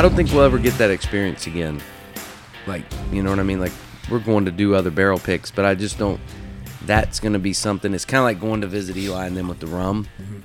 I 0.00 0.02
don't 0.02 0.16
think 0.16 0.32
we'll 0.32 0.44
ever 0.44 0.56
get 0.58 0.72
that 0.78 0.90
experience 0.90 1.46
again. 1.46 1.78
Like, 2.66 2.86
you 3.12 3.22
know 3.22 3.28
what 3.28 3.38
I 3.38 3.42
mean? 3.42 3.60
Like, 3.60 3.72
we're 4.10 4.18
going 4.18 4.46
to 4.46 4.50
do 4.50 4.74
other 4.74 4.90
barrel 4.90 5.18
picks, 5.18 5.50
but 5.50 5.66
I 5.66 5.74
just 5.74 5.98
don't. 5.98 6.18
That's 6.86 7.20
going 7.20 7.34
to 7.34 7.38
be 7.38 7.52
something. 7.52 7.92
It's 7.92 8.06
kind 8.06 8.20
of 8.20 8.24
like 8.24 8.40
going 8.40 8.62
to 8.62 8.66
visit 8.66 8.96
Eli 8.96 9.26
and 9.26 9.36
then 9.36 9.46
with 9.46 9.60
the 9.60 9.66
rum. 9.66 10.08
Mm-hmm. 10.18 10.38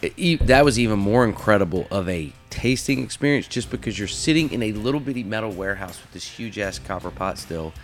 It- 0.00 0.14
e- 0.16 0.36
that 0.36 0.64
was 0.64 0.78
even 0.78 0.98
more 0.98 1.26
incredible 1.26 1.86
of 1.90 2.08
a 2.08 2.32
tasting 2.48 3.02
experience 3.02 3.46
just 3.46 3.70
because 3.70 3.98
you're 3.98 4.08
sitting 4.08 4.50
in 4.50 4.62
a 4.62 4.72
little 4.72 5.00
bitty 5.00 5.22
metal 5.22 5.50
warehouse 5.50 6.00
with 6.00 6.10
this 6.12 6.24
huge 6.26 6.58
ass 6.58 6.78
copper 6.78 7.10
pot 7.10 7.38
still, 7.38 7.74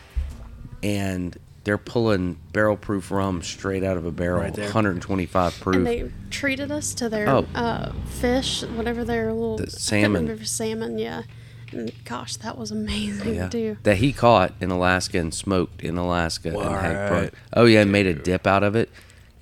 and 0.83 1.37
they're 1.69 1.77
pulling 1.77 2.39
barrel 2.55 2.79
proof 2.79 3.11
rum 3.11 3.43
straight 3.43 3.85
out 3.85 3.99
of 3.99 4.07
a 4.07 4.11
barrel, 4.11 4.41
Right 4.41 4.55
there. 4.55 4.65
125 4.65 5.61
proof. 5.61 5.77
And 5.77 5.87
they 5.87 6.11
treated 6.31 6.73
us 6.73 6.95
to 6.95 7.11
their 7.11 7.29
Oh. 7.29 7.45
uh, 7.55 7.93
fish, 8.07 8.63
whatever 8.63 9.05
their 9.05 9.35
little 9.35 9.59
The 9.59 9.71
salmon. 9.71 10.23
remember 10.23 10.45
salmon, 10.47 10.99
yeah. 10.99 11.25
And 11.71 11.93
gosh, 12.07 12.37
that 12.37 12.57
was 12.57 12.71
amazing 12.71 13.35
Yeah. 13.35 13.49
too. 13.51 13.77
That 13.83 13.99
he 13.99 14.15
caught 14.15 14.55
in 14.63 14.71
Alaska 14.71 15.19
and 15.19 15.35
smoked 15.35 15.83
in 15.83 15.99
Alaska. 15.99 16.59
and 16.59 16.59
had 16.75 17.09
pro- 17.11 17.31
oh 17.53 17.67
yeah, 17.67 17.83
and 17.83 17.93
made 17.93 18.07
a 18.07 18.15
dip 18.15 18.47
out 18.47 18.63
of 18.63 18.75
it, 18.75 18.89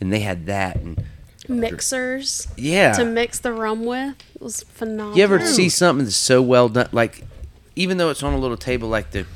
and 0.01 0.13
they 0.13 0.19
had 0.21 0.47
that. 0.47 0.75
And 0.75 1.05
Mixers 1.49 2.49
yeah, 2.57 2.93
to 2.95 3.05
mix 3.05 3.39
the 3.39 3.53
rum 3.53 3.85
with 3.85 4.17
it 4.35 4.43
was 4.43 4.65
phenomenal. 4.65 5.17
you 5.17 5.23
ever 5.23 5.47
see 5.47 5.69
something 5.69 6.05
that's 6.07 6.17
so 6.17 6.43
well 6.43 6.69
done? 6.69 6.89
Like, 6.91 7.23
even 7.77 7.99
though 7.99 8.11
it's 8.11 8.25
on 8.25 8.33
a 8.33 8.39
little 8.39 8.57
table, 8.57 8.89
like 8.89 9.13
the 9.13 9.27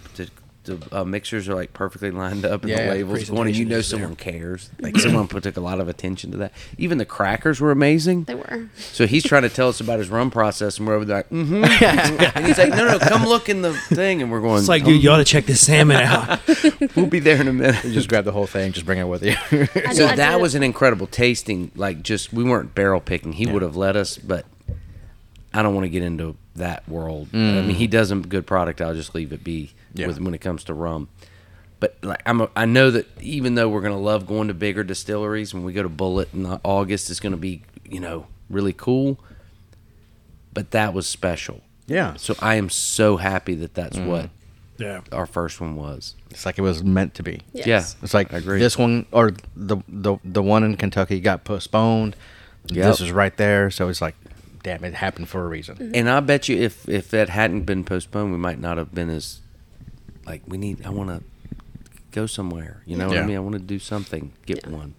the, 0.70 0.88
the 0.88 1.00
uh, 1.00 1.04
mixers 1.04 1.48
are 1.48 1.54
like 1.54 1.72
perfectly 1.72 2.10
lined 2.10 2.44
up 2.44 2.62
and 2.62 2.70
Yeah, 2.70 2.86
the 2.86 2.90
labels 2.92 3.28
going, 3.28 3.48
and 3.48 3.56
you 3.56 3.64
know 3.64 3.78
is 3.78 3.90
there. 3.90 3.98
someone 3.98 4.16
cares. 4.16 4.70
Like 4.80 4.96
someone 4.98 5.28
put, 5.28 5.42
took 5.42 5.56
a 5.56 5.60
lot 5.60 5.80
of 5.80 5.88
attention 5.88 6.30
to 6.32 6.36
that. 6.38 6.52
Even 6.78 6.98
the 6.98 7.04
crackers 7.04 7.60
were 7.60 7.70
amazing. 7.70 8.24
They 8.24 8.34
were. 8.34 8.68
So 8.76 9.06
he's 9.06 9.24
trying 9.24 9.42
to 9.42 9.48
tell 9.48 9.68
us 9.68 9.80
about 9.80 9.98
his 9.98 10.08
rum 10.08 10.30
process, 10.30 10.78
and 10.78 10.86
we're 10.86 10.94
over 10.94 11.04
there 11.04 11.16
like, 11.18 11.30
mm-hmm. 11.30 11.64
and 12.36 12.46
he's 12.46 12.58
like, 12.58 12.70
no, 12.70 12.86
no, 12.86 12.98
come 12.98 13.24
look 13.24 13.48
in 13.48 13.62
the 13.62 13.72
thing, 13.72 14.22
and 14.22 14.30
we're 14.30 14.40
going. 14.40 14.58
It's 14.58 14.68
like, 14.68 14.84
dude, 14.84 15.02
you 15.02 15.10
ought 15.10 15.18
to 15.18 15.24
check 15.24 15.46
this 15.46 15.64
salmon 15.64 15.96
out. 15.96 16.40
we'll 16.96 17.06
be 17.06 17.20
there 17.20 17.40
in 17.40 17.48
a 17.48 17.52
minute. 17.52 17.84
You 17.84 17.92
just 17.92 18.08
grab 18.08 18.24
the 18.24 18.32
whole 18.32 18.46
thing, 18.46 18.72
just 18.72 18.86
bring 18.86 18.98
it 18.98 19.04
with 19.04 19.22
you. 19.22 19.34
So 19.90 20.08
did- 20.08 20.18
that 20.18 20.40
was 20.40 20.54
an 20.54 20.62
incredible 20.62 21.06
tasting. 21.06 21.72
Like, 21.74 22.02
just 22.02 22.32
we 22.32 22.44
weren't 22.44 22.74
barrel 22.74 23.00
picking. 23.00 23.32
He 23.32 23.46
would 23.46 23.62
have 23.62 23.76
let 23.76 23.96
us, 23.96 24.16
but 24.18 24.46
I 25.52 25.62
don't 25.62 25.74
want 25.74 25.84
to 25.84 25.88
get 25.88 26.02
into 26.02 26.36
that 26.56 26.88
world. 26.88 27.28
I 27.32 27.36
mean, 27.36 27.70
he 27.70 27.86
does 27.86 28.10
a 28.10 28.16
good 28.16 28.46
product. 28.46 28.80
I'll 28.80 28.94
just 28.94 29.14
leave 29.14 29.32
it 29.32 29.42
be 29.42 29.72
Yeah. 29.94 30.06
with 30.06 30.20
when 30.20 30.34
it 30.34 30.40
comes 30.40 30.64
to 30.64 30.74
rum. 30.74 31.08
But 31.80 31.96
like, 32.02 32.22
I'm, 32.26 32.42
a, 32.42 32.50
I 32.54 32.66
know 32.66 32.90
that 32.90 33.06
even 33.20 33.54
though 33.54 33.68
we're 33.68 33.80
gonna 33.80 33.98
love 33.98 34.26
going 34.26 34.48
to 34.48 34.54
bigger 34.54 34.84
distilleries, 34.84 35.54
when 35.54 35.64
we 35.64 35.72
go 35.72 35.82
to 35.82 35.88
Bulleit 35.88 36.34
in 36.34 36.46
August, 36.62 37.10
it's 37.10 37.20
gonna 37.20 37.36
be 37.36 37.62
you 37.84 38.00
know 38.00 38.26
really 38.50 38.74
cool. 38.74 39.18
But 40.52 40.72
that 40.72 40.92
was 40.92 41.06
special. 41.06 41.60
yeah, 41.86 42.14
So 42.16 42.34
I 42.40 42.56
am 42.56 42.68
so 42.68 43.16
happy 43.16 43.54
that 43.54 43.72
that's 43.74 43.96
mm-hmm. 43.96 44.08
what 44.08 44.30
yeah. 44.78 45.00
our 45.12 45.26
first 45.26 45.60
one 45.60 45.76
was. 45.76 46.16
it's 46.30 46.44
like 46.44 46.58
it 46.58 46.62
was 46.62 46.82
meant 46.82 47.14
to 47.14 47.22
be. 47.22 47.42
Yes. 47.52 47.66
Yeah. 47.66 47.84
It's 48.02 48.14
like 48.14 48.34
I 48.34 48.38
agree. 48.38 48.58
this 48.58 48.76
one 48.76 49.06
or 49.12 49.32
the 49.54 49.78
the 49.88 50.16
the 50.24 50.42
one 50.42 50.64
in 50.64 50.76
Kentucky 50.76 51.20
got 51.20 51.44
postponed. 51.44 52.16
Yep. 52.66 52.86
This 52.86 53.00
is 53.00 53.10
right 53.12 53.34
there, 53.36 53.70
so 53.70 53.88
it's 53.88 54.02
like, 54.02 54.14
damn, 54.62 54.84
it 54.84 54.94
happened 54.94 55.28
for 55.28 55.44
a 55.44 55.48
reason. 55.48 55.92
And 55.94 56.10
I 56.10 56.20
bet 56.20 56.48
you 56.48 56.56
if 56.56 56.88
if 56.88 57.10
that 57.10 57.28
hadn't 57.28 57.62
been 57.62 57.84
postponed, 57.84 58.32
we 58.32 58.38
might 58.38 58.60
not 58.60 58.76
have 58.76 58.94
been 58.94 59.08
as 59.08 59.40
like 60.26 60.42
we 60.46 60.58
need. 60.58 60.84
I 60.86 60.90
want 60.90 61.10
to 61.10 61.22
go 62.12 62.26
somewhere. 62.26 62.82
You 62.86 62.96
know 62.96 63.06
what 63.08 63.14
Yeah. 63.16 63.22
I 63.22 63.26
mean? 63.26 63.36
I 63.36 63.40
want 63.40 63.54
to 63.54 63.58
do 63.60 63.78
something. 63.78 64.32
Get 64.46 64.64
Yeah. 64.66 64.70
one. 64.76 64.94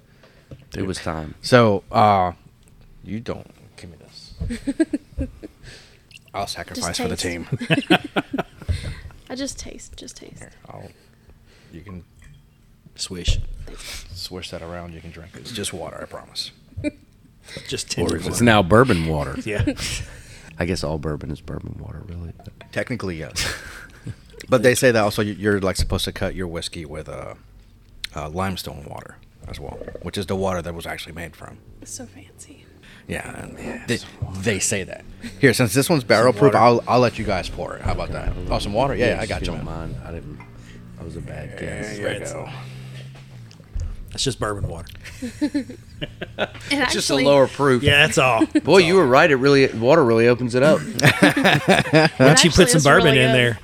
It 0.75 0.84
was 0.85 0.97
time. 1.00 1.35
So, 1.41 1.84
uh, 1.91 2.31
you 3.03 3.19
don't 3.19 3.50
give 3.78 3.90
me 3.90 3.97
this. 3.97 5.29
I'll 6.34 6.47
sacrifice 6.47 6.97
for 6.97 7.07
the 7.09 7.18
taste. 7.18 7.50
team. 7.50 7.57
I 9.29 9.35
just 9.35 9.59
taste, 9.59 9.96
just 9.97 10.18
taste. 10.18 10.40
Here, 10.40 10.51
I'll. 10.69 10.90
You 11.73 11.81
can 11.81 12.03
Swish. 12.96 13.40
swish 14.13 14.50
that 14.51 14.62
around. 14.62 14.94
You 14.94 15.01
can 15.01 15.12
drink 15.12 15.35
it. 15.35 15.40
It's 15.41 15.51
just 15.51 15.73
water, 15.73 16.00
I 16.01 16.06
promise. 16.06 16.51
Just 17.67 17.88
Or 17.94 17.96
tender 18.07 18.16
if 18.17 18.22
it's 18.28 18.35
water. 18.35 18.44
now 18.46 18.62
bourbon 18.62 19.07
water. 19.07 19.35
Yeah. 19.46 19.66
I 20.59 20.66
guess 20.66 20.84
all 20.84 21.00
bourbon 21.00 21.31
is 21.31 21.41
bourbon 21.41 21.75
water, 21.79 22.03
really. 22.07 22.34
But 22.38 22.72
Technically, 22.72 23.17
yes. 23.17 23.51
But 24.51 24.62
they 24.63 24.75
say 24.75 24.91
that 24.91 25.01
also 25.03 25.22
you- 25.23 25.34
you're 25.44 25.59
like 25.59 25.78
supposed 25.78 26.06
to 26.06 26.12
cut 26.12 26.35
your 26.35 26.47
whiskey 26.47 26.85
with 26.85 27.07
uh, 27.09 27.34
uh, 28.16 28.29
limestone 28.29 28.84
water 28.88 29.16
as 29.47 29.59
well, 29.59 29.78
which 30.03 30.17
is 30.17 30.25
the 30.28 30.35
water 30.35 30.62
that 30.62 30.75
was 30.75 30.85
actually 30.85 31.13
made 31.16 31.35
from. 31.35 31.57
It's 31.81 31.91
so 31.91 32.06
fancy. 32.06 32.66
Yeah, 33.07 33.28
and 33.44 33.57
they, 33.88 33.97
they 34.41 34.59
say 34.59 34.84
that. 34.84 35.03
Here, 35.40 35.53
since 35.53 35.73
this 35.73 35.90
one's 35.90 36.03
barrel 36.03 36.34
proof. 36.34 36.53
I'll 36.56 36.84
I'll 36.88 37.00
let 37.00 37.17
you 37.17 37.25
guys 37.25 37.50
pour 37.50 37.75
it. 37.75 37.81
How 37.81 37.94
about 37.94 38.11
that? 38.11 38.31
Oh, 38.50 38.59
some 38.59 38.73
water? 38.73 38.95
Yeah, 38.95 39.17
I 39.19 39.25
got 39.25 39.41
you. 39.41 39.47
Don't 39.47 39.66
man. 39.66 39.66
mind. 39.66 39.95
I 40.06 40.11
didn't. 40.11 40.40
I 41.00 41.03
was 41.03 41.16
a 41.16 41.22
bad 41.22 41.57
guess. 41.59 41.97
There 41.97 42.09
you 42.11 42.16
It's- 42.17 42.31
go. 42.34 42.47
That's 44.11 44.23
just 44.25 44.40
bourbon 44.40 44.67
water. 44.67 44.90
And 46.72 46.84
It's 46.84 46.94
just 46.94 47.09
a 47.09 47.16
lower 47.16 47.47
proof. 47.47 47.81
Yeah, 47.84 48.06
that's 48.06 48.17
all. 48.17 48.45
Boy, 48.63 48.79
you 48.79 48.95
were 48.95 49.06
right. 49.06 49.29
It 49.29 49.35
really 49.38 49.67
water 49.73 50.03
really 50.03 50.28
opens 50.28 50.53
it 50.56 50.63
up. 50.63 50.79
Once 50.81 51.03
you 51.03 52.50
actually 52.50 52.50
put 52.51 52.69
some 52.69 52.78
is 52.78 52.84
bourbon 52.84 53.06
really 53.13 53.19
in 53.19 53.28
good. 53.31 53.35
there, 53.35 53.59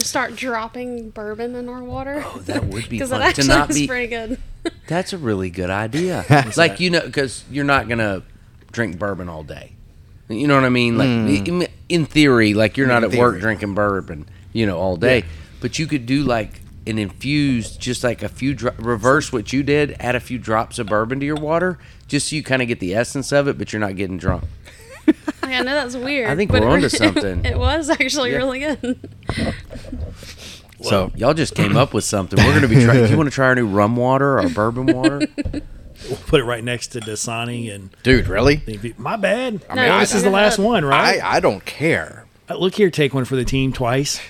Start 0.00 0.36
dropping 0.36 1.10
bourbon 1.10 1.54
in 1.54 1.68
our 1.68 1.82
water. 1.82 2.22
Oh, 2.24 2.38
that 2.46 2.64
would 2.64 2.88
be 2.88 2.98
fun 3.00 3.08
that 3.10 3.20
actually 3.22 3.42
to 3.44 3.48
not 3.48 3.68
be. 3.68 3.86
pretty 3.86 4.06
good. 4.06 4.38
That's 4.88 5.12
a 5.12 5.18
really 5.18 5.50
good 5.50 5.70
idea. 5.70 6.24
like 6.56 6.80
you 6.80 6.90
know, 6.90 7.00
because 7.00 7.44
you're 7.50 7.64
not 7.64 7.88
gonna 7.88 8.22
drink 8.72 8.98
bourbon 8.98 9.28
all 9.28 9.42
day. 9.42 9.72
You 10.28 10.46
know 10.46 10.54
what 10.54 10.64
I 10.64 10.68
mean? 10.68 10.98
Like 10.98 11.48
in, 11.48 11.66
in 11.88 12.06
theory, 12.06 12.54
like 12.54 12.76
you're 12.76 12.86
not 12.86 13.02
In 13.02 13.12
at 13.12 13.18
work 13.18 13.40
drinking 13.40 13.74
bourbon, 13.74 14.28
you 14.52 14.66
know, 14.66 14.78
all 14.78 14.96
day. 14.96 15.24
But 15.60 15.78
you 15.78 15.86
could 15.86 16.06
do 16.06 16.22
like 16.22 16.60
an 16.86 16.98
infused, 16.98 17.80
just 17.80 18.04
like 18.04 18.22
a 18.22 18.28
few 18.28 18.54
dro- 18.54 18.74
reverse 18.78 19.32
what 19.32 19.52
you 19.52 19.62
did, 19.62 19.96
add 19.98 20.14
a 20.14 20.20
few 20.20 20.38
drops 20.38 20.78
of 20.78 20.86
bourbon 20.86 21.18
to 21.20 21.26
your 21.26 21.36
water, 21.36 21.78
just 22.06 22.28
so 22.28 22.36
you 22.36 22.42
kind 22.42 22.62
of 22.62 22.68
get 22.68 22.78
the 22.80 22.94
essence 22.94 23.32
of 23.32 23.48
it, 23.48 23.58
but 23.58 23.72
you're 23.72 23.80
not 23.80 23.96
getting 23.96 24.16
drunk. 24.18 24.44
Like, 25.50 25.60
I 25.60 25.62
know 25.62 25.74
that's 25.74 25.96
weird. 25.96 26.28
I 26.30 26.36
think 26.36 26.52
we're 26.52 26.58
it- 26.58 26.64
onto 26.64 26.88
something. 26.90 27.44
It 27.44 27.58
was 27.58 27.88
actually 27.90 28.30
Yeah. 28.32 28.36
really 28.38 28.60
good. 28.60 28.98
So 30.82 31.10
Y'all 31.16 31.34
just 31.34 31.54
came 31.54 31.76
up 31.76 31.92
with 31.92 32.04
something. 32.04 32.38
We're 32.42 32.54
gonna 32.54 32.68
be 32.68 32.84
trying. 32.84 33.04
Do 33.04 33.10
you 33.10 33.16
want 33.16 33.28
to 33.28 33.34
try 33.34 33.46
our 33.46 33.54
new 33.54 33.66
rum 33.66 33.96
water 33.96 34.38
or 34.38 34.48
bourbon 34.48 34.86
water? 34.94 35.20
we'll 36.08 36.16
put 36.26 36.40
it 36.40 36.44
right 36.44 36.62
next 36.62 36.88
to 36.88 37.00
Dasani 37.00 37.74
and 37.74 37.90
dude, 38.04 38.28
really? 38.28 38.62
my 38.96 39.16
bad. 39.16 39.54
No, 39.68 39.74
Well, 39.74 39.98
this 40.00 40.14
I- 40.14 40.18
is 40.18 40.22
the 40.22 40.30
last 40.30 40.58
one, 40.58 40.84
right? 40.84 41.20
I 41.22 41.36
I 41.36 41.40
don't 41.40 41.64
care. 41.64 42.26
Uh, 42.48 42.54
Look 42.56 42.74
here, 42.76 42.90
take 42.90 43.12
one 43.12 43.24
for 43.24 43.34
the 43.36 43.44
team 43.44 43.72
twice. 43.72 44.20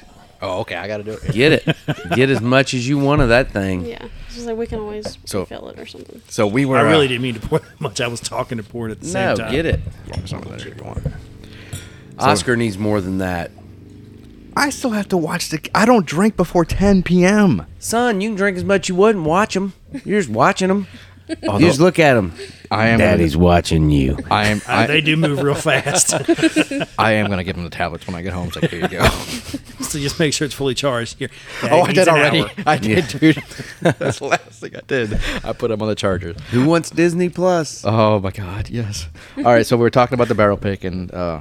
Oh, 0.40 0.60
okay, 0.60 0.76
I 0.76 0.86
got 0.86 0.98
to 0.98 1.02
do 1.04 1.12
it. 1.12 1.32
Get 1.32 1.52
it. 1.52 1.76
Get 2.14 2.30
as 2.30 2.40
much 2.40 2.72
as 2.74 2.88
you 2.88 2.98
want 2.98 3.22
of 3.22 3.28
that 3.30 3.50
thing. 3.50 3.84
Yeah. 3.84 4.06
It's 4.26 4.36
just 4.36 4.46
like 4.46 4.56
we 4.56 4.66
can 4.66 4.78
always 4.78 5.18
So- 5.24 5.44
fill 5.44 5.68
it 5.68 5.78
or 5.78 5.86
something. 5.86 6.22
So 6.28 6.46
we 6.46 6.64
were. 6.64 6.76
I 6.78 6.82
really 6.82 7.06
uh, 7.06 7.08
didn't 7.08 7.22
mean 7.22 7.34
to 7.34 7.40
pour 7.40 7.58
that 7.58 7.80
much. 7.80 8.00
I 8.00 8.06
was 8.08 8.20
talking 8.20 8.58
to 8.58 8.64
pour 8.64 8.88
it 8.88 8.92
at 8.92 9.00
the 9.00 9.06
same 9.06 9.36
time. 9.36 9.38
No, 9.38 9.44
time. 9.44 9.52
get 9.52 9.66
it. 9.66 9.80
Some 10.26 10.42
of 10.42 10.48
that 10.50 10.64
if 10.64 10.76
you 10.76 10.84
want. 10.84 11.06
Oscar 12.18 12.56
needs 12.56 12.78
more 12.78 13.00
than 13.00 13.18
that. 13.18 13.50
I 14.56 14.70
still 14.70 14.90
have 14.90 15.08
to 15.08 15.16
watch 15.16 15.48
the. 15.50 15.60
I 15.74 15.84
don't 15.86 16.04
drink 16.06 16.36
before 16.36 16.64
10 16.64 17.04
p.m. 17.04 17.66
Son, 17.78 18.20
you 18.20 18.30
can 18.30 18.36
drink 18.36 18.56
as 18.56 18.64
much 18.64 18.88
you 18.88 18.94
would 18.96 19.14
and 19.14 19.24
watch 19.24 19.54
them. 19.54 19.72
You're 20.04 20.20
just 20.20 20.30
watching 20.30 20.68
them. 20.68 20.88
Although- 21.42 21.58
you 21.58 21.66
just 21.66 21.80
look 21.80 21.98
at 21.98 22.16
him. 22.16 22.32
I 22.70 22.88
am. 22.88 22.98
Daddy's 22.98 23.36
watching 23.36 23.90
you. 23.90 24.18
I 24.30 24.48
am. 24.48 24.60
Uh, 24.66 24.86
they 24.86 25.00
do 25.00 25.16
move 25.16 25.42
real 25.42 25.54
fast. 25.54 26.12
I 26.98 27.12
am 27.12 27.30
gonna 27.30 27.44
give 27.44 27.56
him 27.56 27.64
the 27.64 27.70
tablets 27.70 28.06
when 28.06 28.14
I 28.14 28.22
get 28.22 28.32
home. 28.32 28.48
It's 28.48 28.56
like 28.56 28.70
here 28.70 28.82
you 28.82 28.88
go. 28.88 29.08
so 29.80 29.98
just 29.98 30.18
make 30.18 30.34
sure 30.34 30.44
it's 30.44 30.54
fully 30.54 30.74
charged. 30.74 31.18
Here. 31.18 31.30
Dad 31.62 31.72
oh, 31.72 31.82
I 31.82 31.92
did 31.92 32.08
already. 32.08 32.42
hour. 32.42 32.50
I 32.66 32.76
did, 32.76 33.08
dude. 33.08 33.36
That's 33.80 34.18
the 34.18 34.26
last 34.26 34.60
thing 34.60 34.76
I 34.76 34.80
did. 34.86 35.18
I 35.44 35.52
put 35.52 35.70
him 35.70 35.80
on 35.80 35.88
the 35.88 35.94
charger. 35.94 36.34
Who 36.50 36.66
wants 36.66 36.90
Disney 36.90 37.30
Plus? 37.30 37.84
Oh 37.86 38.20
my 38.20 38.30
god, 38.30 38.68
yes. 38.68 39.08
All 39.38 39.44
right, 39.44 39.64
so 39.64 39.76
we 39.76 39.86
are 39.86 39.90
talking 39.90 40.14
about 40.14 40.28
the 40.28 40.34
barrel 40.34 40.58
pick, 40.58 40.84
and 40.84 41.12
uh, 41.12 41.40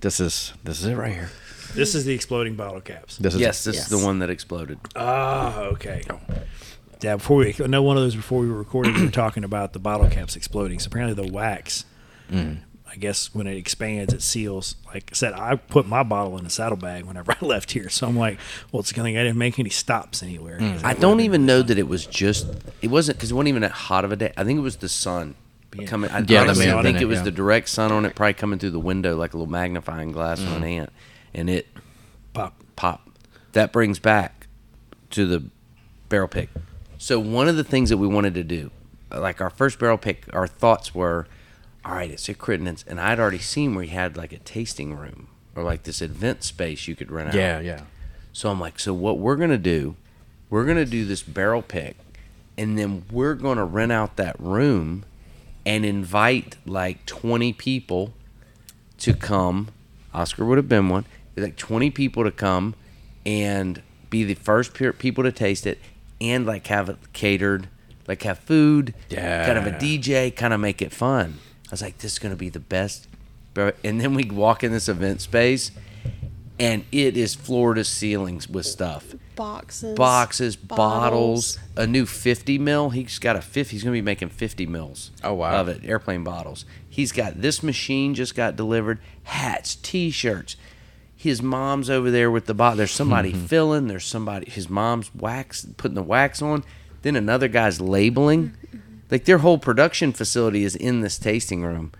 this 0.00 0.20
is 0.20 0.52
this 0.62 0.80
is 0.80 0.86
it 0.86 0.94
right 0.94 1.12
here. 1.12 1.30
This 1.74 1.94
is 1.94 2.04
the 2.04 2.12
exploding 2.12 2.54
bottle 2.54 2.82
caps. 2.82 3.16
This 3.16 3.34
is 3.34 3.40
yes, 3.40 3.64
this 3.64 3.78
is 3.78 3.88
the 3.88 3.98
one 3.98 4.18
that 4.18 4.30
exploded. 4.30 4.78
Ah, 4.94 5.62
okay. 5.62 6.02
Yeah, 7.02 7.16
before 7.16 7.38
we 7.38 7.54
I 7.62 7.66
know 7.66 7.82
one 7.82 7.96
of 7.96 8.02
those 8.02 8.14
before 8.14 8.40
we 8.40 8.48
were 8.48 8.58
recording, 8.58 8.94
we 8.94 9.04
were 9.04 9.10
talking 9.10 9.44
about 9.44 9.72
the 9.72 9.78
bottle 9.78 10.08
caps 10.08 10.36
exploding. 10.36 10.78
So 10.78 10.86
apparently 10.86 11.20
the 11.26 11.32
wax, 11.32 11.84
mm. 12.30 12.58
I 12.90 12.96
guess 12.96 13.34
when 13.34 13.46
it 13.46 13.56
expands, 13.56 14.12
it 14.12 14.22
seals. 14.22 14.76
Like 14.86 15.10
I 15.12 15.14
said, 15.14 15.32
I 15.32 15.56
put 15.56 15.86
my 15.86 16.02
bottle 16.02 16.38
in 16.38 16.46
a 16.46 16.50
saddlebag 16.50 17.04
whenever 17.04 17.32
I 17.32 17.38
left 17.44 17.72
here. 17.72 17.88
So 17.88 18.06
I'm 18.06 18.16
like, 18.16 18.38
well, 18.70 18.80
it's 18.80 18.92
going. 18.92 19.16
I 19.18 19.22
didn't 19.24 19.38
make 19.38 19.58
any 19.58 19.70
stops 19.70 20.22
anywhere. 20.22 20.58
Mm. 20.60 20.84
I 20.84 20.94
don't 20.94 21.20
even 21.20 21.44
know 21.44 21.62
that 21.62 21.76
it 21.78 21.88
was 21.88 22.06
just. 22.06 22.46
It 22.82 22.88
wasn't 22.88 23.18
because 23.18 23.30
it 23.30 23.34
wasn't 23.34 23.48
even 23.48 23.62
that 23.62 23.72
hot 23.72 24.04
of 24.04 24.12
a 24.12 24.16
day. 24.16 24.32
I 24.36 24.44
think 24.44 24.58
it 24.58 24.62
was 24.62 24.76
the 24.76 24.88
sun 24.88 25.34
Being- 25.70 25.88
coming. 25.88 26.10
I, 26.10 26.20
Yeah, 26.20 26.42
honestly, 26.42 26.70
I 26.70 26.82
think 26.82 26.98
it, 26.98 27.02
it 27.02 27.06
was 27.06 27.18
yeah. 27.18 27.24
the 27.24 27.30
direct 27.32 27.68
sun 27.68 27.90
on 27.90 28.04
it, 28.04 28.14
probably 28.14 28.34
coming 28.34 28.58
through 28.60 28.70
the 28.70 28.78
window 28.80 29.16
like 29.16 29.34
a 29.34 29.36
little 29.38 29.50
magnifying 29.50 30.12
glass 30.12 30.40
on 30.40 30.62
an 30.62 30.64
ant, 30.64 30.92
and 31.34 31.50
it 31.50 31.66
pop. 32.32 32.54
pop. 32.76 33.08
That 33.52 33.72
brings 33.72 33.98
back 33.98 34.46
to 35.10 35.26
the 35.26 35.44
barrel 36.08 36.28
pick. 36.28 36.48
So 37.02 37.18
one 37.18 37.48
of 37.48 37.56
the 37.56 37.64
things 37.64 37.90
that 37.90 37.96
we 37.96 38.06
wanted 38.06 38.34
to 38.34 38.44
do, 38.44 38.70
like 39.10 39.40
our 39.40 39.50
first 39.50 39.80
barrel 39.80 39.98
pick, 39.98 40.32
our 40.32 40.46
thoughts 40.46 40.94
were, 40.94 41.26
all 41.84 41.96
right, 41.96 42.08
it's 42.08 42.28
a 42.28 42.34
Crittenden's, 42.34 42.84
and 42.86 43.00
I'd 43.00 43.18
already 43.18 43.40
seen 43.40 43.74
where 43.74 43.82
he 43.82 43.90
had 43.90 44.16
like 44.16 44.32
a 44.32 44.38
tasting 44.38 44.94
room 44.94 45.26
or 45.56 45.64
like 45.64 45.82
this 45.82 46.00
event 46.00 46.44
space 46.44 46.86
you 46.86 46.94
could 46.94 47.10
rent 47.10 47.30
out. 47.30 47.34
Yeah, 47.34 47.58
yeah. 47.58 47.80
So 48.32 48.50
I'm 48.50 48.60
like, 48.60 48.78
so 48.78 48.94
what 48.94 49.18
we're 49.18 49.34
gonna 49.34 49.58
do? 49.58 49.96
We're 50.48 50.64
gonna 50.64 50.84
do 50.84 51.04
this 51.04 51.22
barrel 51.22 51.60
pick, 51.60 51.96
and 52.56 52.78
then 52.78 53.04
we're 53.10 53.34
gonna 53.34 53.64
rent 53.64 53.90
out 53.90 54.14
that 54.18 54.38
room, 54.38 55.04
and 55.66 55.84
invite 55.84 56.56
like 56.64 57.04
20 57.06 57.52
people 57.54 58.14
to 58.98 59.12
come. 59.12 59.70
Oscar 60.14 60.44
would 60.44 60.56
have 60.56 60.68
been 60.68 60.88
one. 60.88 61.06
Like 61.36 61.56
20 61.56 61.90
people 61.90 62.22
to 62.22 62.30
come, 62.30 62.76
and 63.26 63.82
be 64.08 64.22
the 64.22 64.34
first 64.34 64.72
people 64.74 65.24
to 65.24 65.32
taste 65.32 65.66
it, 65.66 65.80
and 66.22 66.46
like 66.46 66.66
have 66.68 66.88
it 66.88 66.96
catered, 67.12 67.68
like 68.06 68.22
have 68.22 68.38
food, 68.38 68.94
kind 69.10 69.58
of 69.58 69.66
a 69.66 69.72
DJ, 69.72 70.34
kind 70.34 70.54
of 70.54 70.60
make 70.60 70.80
it 70.80 70.92
fun. 70.92 71.38
I 71.68 71.70
was 71.72 71.82
like, 71.82 71.98
this 71.98 72.12
is 72.12 72.18
gonna 72.18 72.36
be 72.36 72.48
the 72.48 72.60
best. 72.60 73.08
And 73.54 74.00
then 74.00 74.14
we 74.14 74.24
walk 74.24 74.64
in 74.64 74.72
this 74.72 74.88
event 74.88 75.20
space, 75.20 75.72
and 76.58 76.84
it 76.90 77.16
is 77.16 77.34
floor 77.34 77.74
to 77.74 77.84
ceilings 77.84 78.48
with 78.48 78.66
stuff 78.66 79.14
Boxes. 79.34 79.96
boxes, 79.96 80.56
bottles, 80.56 81.58
a 81.76 81.86
new 81.86 82.04
50 82.04 82.58
mil. 82.58 82.90
He's 82.90 83.18
got 83.18 83.36
a 83.36 83.40
50. 83.40 83.74
He's 83.74 83.82
going 83.82 83.94
to 83.94 83.96
be 83.96 84.04
making 84.04 84.28
50 84.28 84.66
mils. 84.66 85.10
Oh, 85.24 85.34
wow. 85.34 85.60
Of 85.60 85.68
it, 85.68 85.84
airplane 85.84 86.22
bottles. 86.22 86.64
He's 86.88 87.12
got 87.12 87.40
this 87.40 87.62
machine 87.62 88.14
just 88.14 88.34
got 88.34 88.56
delivered. 88.56 89.00
Hats, 89.24 89.76
T-shirts. 89.76 90.56
His 91.22 91.40
mom's 91.40 91.88
over 91.88 92.10
there 92.10 92.32
with 92.32 92.46
the 92.46 92.52
bottle. 92.52 92.78
There's 92.78 92.90
somebody 92.90 93.32
filling. 93.32 93.86
There's 93.86 94.04
somebody. 94.04 94.50
His 94.50 94.68
mom's 94.68 95.14
wax 95.14 95.64
putting 95.76 95.94
the 95.94 96.02
wax 96.02 96.42
on. 96.42 96.64
Then 97.02 97.14
another 97.14 97.46
guy's 97.46 97.80
labeling. 97.80 98.56
Like 99.08 99.24
their 99.24 99.38
whole 99.38 99.58
production 99.58 100.12
facility 100.12 100.64
is 100.64 100.74
in 100.74 101.00
this 101.00 101.18
tasting 101.18 101.62
room. 101.62 101.92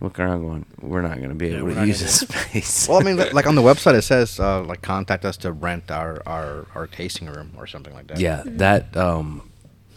Looking 0.00 0.24
around, 0.24 0.40
going, 0.40 0.66
we're 0.80 1.02
not 1.02 1.18
going 1.18 1.28
to 1.28 1.34
be 1.34 1.48
able 1.48 1.66
we're 1.66 1.74
to 1.74 1.86
use 1.86 2.00
this 2.00 2.20
space. 2.20 2.88
Well, 2.88 2.98
I 2.98 3.02
mean, 3.02 3.18
like 3.34 3.46
on 3.46 3.54
the 3.54 3.60
website, 3.60 3.96
it 3.96 4.02
says 4.02 4.40
uh, 4.40 4.62
like 4.62 4.80
contact 4.80 5.26
us 5.26 5.36
to 5.38 5.52
rent 5.52 5.90
our, 5.90 6.22
our, 6.24 6.66
our 6.74 6.86
tasting 6.86 7.28
room 7.28 7.52
or 7.58 7.66
something 7.66 7.92
like 7.92 8.06
that. 8.06 8.18
Yeah, 8.18 8.42
that 8.46 8.96
um, 8.96 9.49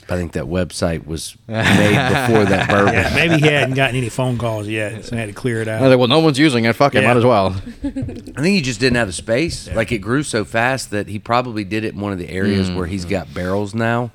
I 0.10 0.18
think 0.18 0.34
that 0.34 0.46
website 0.46 1.06
was 1.06 1.38
made 1.48 2.10
before 2.10 2.46
that 2.46 2.70
bourbon. 2.70 2.94
Yeah, 2.94 3.12
maybe 3.16 3.42
he 3.42 3.48
hadn't 3.48 3.76
gotten 3.76 3.96
any 3.96 4.10
phone 4.10 4.38
calls 4.38 4.68
yet, 4.68 5.06
so 5.06 5.16
he 5.16 5.20
had 5.20 5.30
to 5.30 5.34
clear 5.34 5.62
it 5.62 5.68
I 5.68 5.76
was 5.76 5.82
out. 5.84 5.90
like, 5.90 6.00
well, 6.00 6.08
no 6.08 6.20
one's 6.20 6.38
using 6.38 6.66
it. 6.66 6.76
Fuck 6.76 6.96
it, 6.96 7.02
Yeah. 7.02 7.08
might 7.08 7.18
as 7.18 7.26
well. 7.26 7.56
I 7.84 7.92
think 7.92 8.46
he 8.56 8.62
just 8.62 8.80
didn't 8.80 8.98
have 8.98 9.08
the 9.08 9.14
space. 9.14 9.70
Like 9.74 9.92
it 9.92 10.00
grew 10.00 10.24
so 10.24 10.44
fast 10.46 10.92
that 10.92 11.08
he 11.08 11.20
probably 11.20 11.64
did 11.64 11.84
it 11.86 11.94
in 11.94 12.02
one 12.02 12.12
of 12.12 12.20
the 12.20 12.30
areas 12.30 12.70
hmm. 12.70 12.76
where 12.76 12.88
he's 12.88 13.06
got 13.06 13.34
barrels 13.34 13.74
now, 13.74 14.12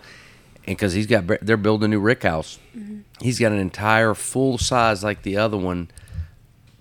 and 0.67 0.77
because 0.77 0.93
he's 0.93 1.07
got 1.07 1.25
they're 1.41 1.57
building 1.57 1.87
a 1.87 1.89
new 1.89 2.01
rick 2.01 2.23
house. 2.23 2.59
Mm-hmm. 2.77 3.01
He's 3.21 3.39
got 3.39 3.53
an 3.53 3.59
entire 3.59 4.15
full 4.15 4.59
size 4.59 5.03
like 5.03 5.23
the 5.23 5.37
other 5.37 5.57
one, 5.57 5.91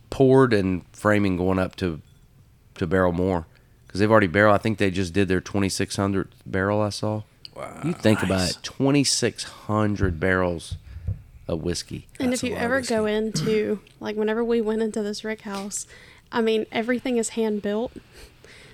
poured 0.10 0.54
and 0.54 0.84
framing 0.94 1.38
going 1.38 1.60
up 1.60 1.76
to 1.78 2.02
to 2.76 2.86
barrel 2.88 3.12
more 3.14 3.46
because 3.86 4.00
they've 4.00 4.12
already 4.12 4.28
barrel. 4.28 4.54
I 4.54 4.58
think 4.58 4.78
they 4.78 4.92
just 4.92 5.14
did 5.14 5.28
their 5.28 5.42
twenty 5.42 5.70
six 5.70 5.96
hundred 5.96 6.30
barrel. 6.46 6.82
I 6.82 6.90
saw. 6.90 7.24
Wow, 7.58 7.82
you 7.84 7.94
think 7.94 8.22
about 8.24 8.50
it, 8.52 8.58
twenty 8.64 9.04
six 9.04 9.44
hundred 9.44 10.20
barrels 10.20 10.76
of 11.48 11.62
whiskey. 11.64 12.08
And 12.20 12.32
That's 12.32 12.44
if 12.44 12.50
you 12.50 12.56
ever 12.56 12.82
go 12.82 13.06
into 13.18 13.80
like 14.00 14.16
whenever 14.16 14.44
we 14.44 14.62
went 14.62 14.82
into 14.82 15.02
this 15.02 15.24
rick 15.24 15.42
house, 15.42 15.88
I 16.32 16.42
mean 16.42 16.66
everything 16.72 17.18
is 17.18 17.30
hand 17.30 17.62
built. 17.62 17.92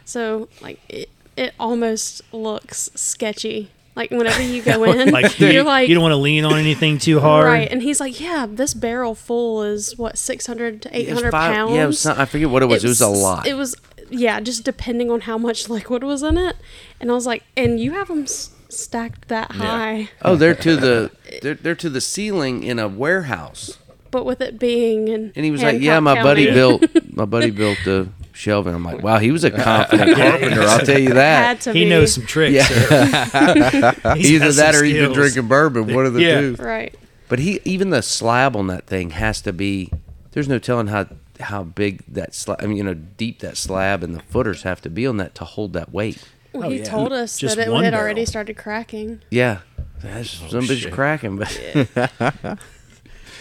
So 0.06 0.50
like 0.62 0.80
it 0.90 1.10
it 1.38 1.54
almost 1.60 2.22
looks 2.34 2.90
sketchy. 2.96 3.72
Like 3.96 4.10
whenever 4.10 4.42
you 4.42 4.62
go 4.64 4.84
in, 4.92 5.12
Like 5.12 5.40
you're 5.40 5.52
you, 5.52 5.64
like 5.64 5.88
you 5.88 5.94
don't 5.94 6.02
want 6.02 6.14
to 6.14 6.18
lean 6.18 6.46
on 6.46 6.58
anything 6.58 6.98
too 6.98 7.20
hard. 7.22 7.46
right, 7.46 7.72
and 7.72 7.82
he's 7.84 8.00
like, 8.00 8.20
"Yeah, 8.20 8.48
this 8.50 8.74
barrel 8.74 9.14
full 9.16 9.62
is 9.64 9.96
what 9.98 10.18
six 10.18 10.48
hundred 10.48 10.82
to 10.82 10.90
800 10.90 11.00
It 11.08 11.10
was 11.14 11.20
hundred 11.22 11.32
five- 11.32 11.56
pounds." 11.56 11.74
Yeah, 11.76 11.84
it 11.84 11.88
was 11.88 12.00
some, 12.00 12.20
I 12.20 12.26
forget 12.26 12.50
what 12.50 12.64
it 12.64 12.66
was. 12.66 12.84
It 12.84 12.88
was, 12.88 13.02
a 13.02 13.08
lot. 13.08 13.46
It 13.46 13.54
was 13.54 13.76
yeah, 14.10 14.40
just 14.40 14.64
depending 14.64 15.12
on 15.12 15.22
how 15.22 15.38
much 15.38 15.70
liquid 15.78 16.04
was 16.04 16.24
in 16.24 16.38
it. 16.40 16.56
And 17.00 17.12
I 17.12 17.14
was 17.14 17.28
like, 17.28 17.44
"And 17.56 17.80
you 17.80 17.92
have 17.94 18.08
them 18.08 18.24
s- 18.24 18.50
stacked 18.74 19.28
that 19.30 19.52
high, 19.54 20.10
Oh, 20.22 20.36
they're 20.36 20.56
to 20.56 20.76
the 20.76 21.12
they're, 21.42 21.54
they're 21.56 21.76
to 21.76 21.90
the 21.90 22.02
ceiling 22.02 22.64
in 22.64 22.80
a 22.80 22.88
warehouse. 22.88 23.78
but 24.12 24.26
with 24.26 24.42
it 24.42 24.60
being 24.60 25.10
and 25.10 25.32
And 25.36 25.46
he 25.46 25.52
was 25.52 25.64
like, 25.64 25.82
"Yeah, 25.82 26.00
my 26.00 26.22
buddy 26.22 26.46
built 26.52 26.84
my 27.16 27.26
buddy 27.26 27.50
built 27.52 27.78
the 27.86 28.10
shelving." 28.34 28.74
I'm 28.76 28.84
like, 28.84 29.02
"Wow, 29.02 29.18
he 29.20 29.32
was 29.32 29.44
a 29.44 29.52
confident 29.70 30.16
carpenter. 30.16 30.62
I'll 30.62 30.86
tell 30.86 31.00
you 31.00 31.14
that. 31.14 31.44
had 31.46 31.62
to 31.62 31.74
He 31.74 31.84
be 31.86 31.90
knows 31.90 32.14
some 32.14 32.26
tricks. 32.26 32.54
Yeah. 32.70 33.94
Either 34.16 34.52
that 34.52 34.74
some 34.76 34.82
or 34.82 34.86
he's 34.86 34.94
been 34.96 35.14
drinking 35.14 35.48
bourbon. 35.48 35.94
One 35.94 36.06
of 36.06 36.14
the 36.14 36.22
Yeah. 36.22 36.40
two. 36.42 36.56
right." 36.60 36.94
But 37.30 37.40
he 37.40 37.60
even 37.66 37.90
the 37.90 38.02
slab 38.04 38.56
on 38.56 38.68
that 38.68 38.86
thing 38.86 39.12
has 39.12 39.42
to 39.42 39.54
be. 39.54 39.92
There's 40.34 40.48
no 40.50 40.60
telling 40.60 40.88
how 40.88 41.08
how 41.40 41.64
big 41.64 42.04
that 42.08 42.36
slab. 42.36 42.62
I 42.62 42.68
mean, 42.68 42.78
you 42.78 42.84
know, 42.84 42.94
deep 42.94 43.40
that 43.40 43.58
slab 43.58 44.04
and 44.04 44.14
the 44.16 44.22
footers 44.22 44.64
have 44.64 44.82
to 44.82 44.90
be 44.90 45.08
on 45.08 45.18
that 45.18 45.34
to 45.36 45.46
hold 45.46 45.74
that 45.74 45.92
weight. 45.92 46.24
Well, 46.54 46.68
Oh, 46.68 46.70
he 46.70 46.78
yeah. 46.80 46.84
told 46.84 47.12
us 47.14 47.38
Just 47.38 47.56
that 47.56 47.68
it 47.68 47.72
had 47.74 47.82
barrel. 47.82 47.96
already 48.04 48.26
started 48.26 48.58
cracking. 48.58 49.22
Yeah, 49.32 49.60
that's 50.02 50.30
some 50.30 50.62
bitch 50.66 50.82
shit. 50.84 50.94
cracking, 50.94 51.38
but 51.38 51.50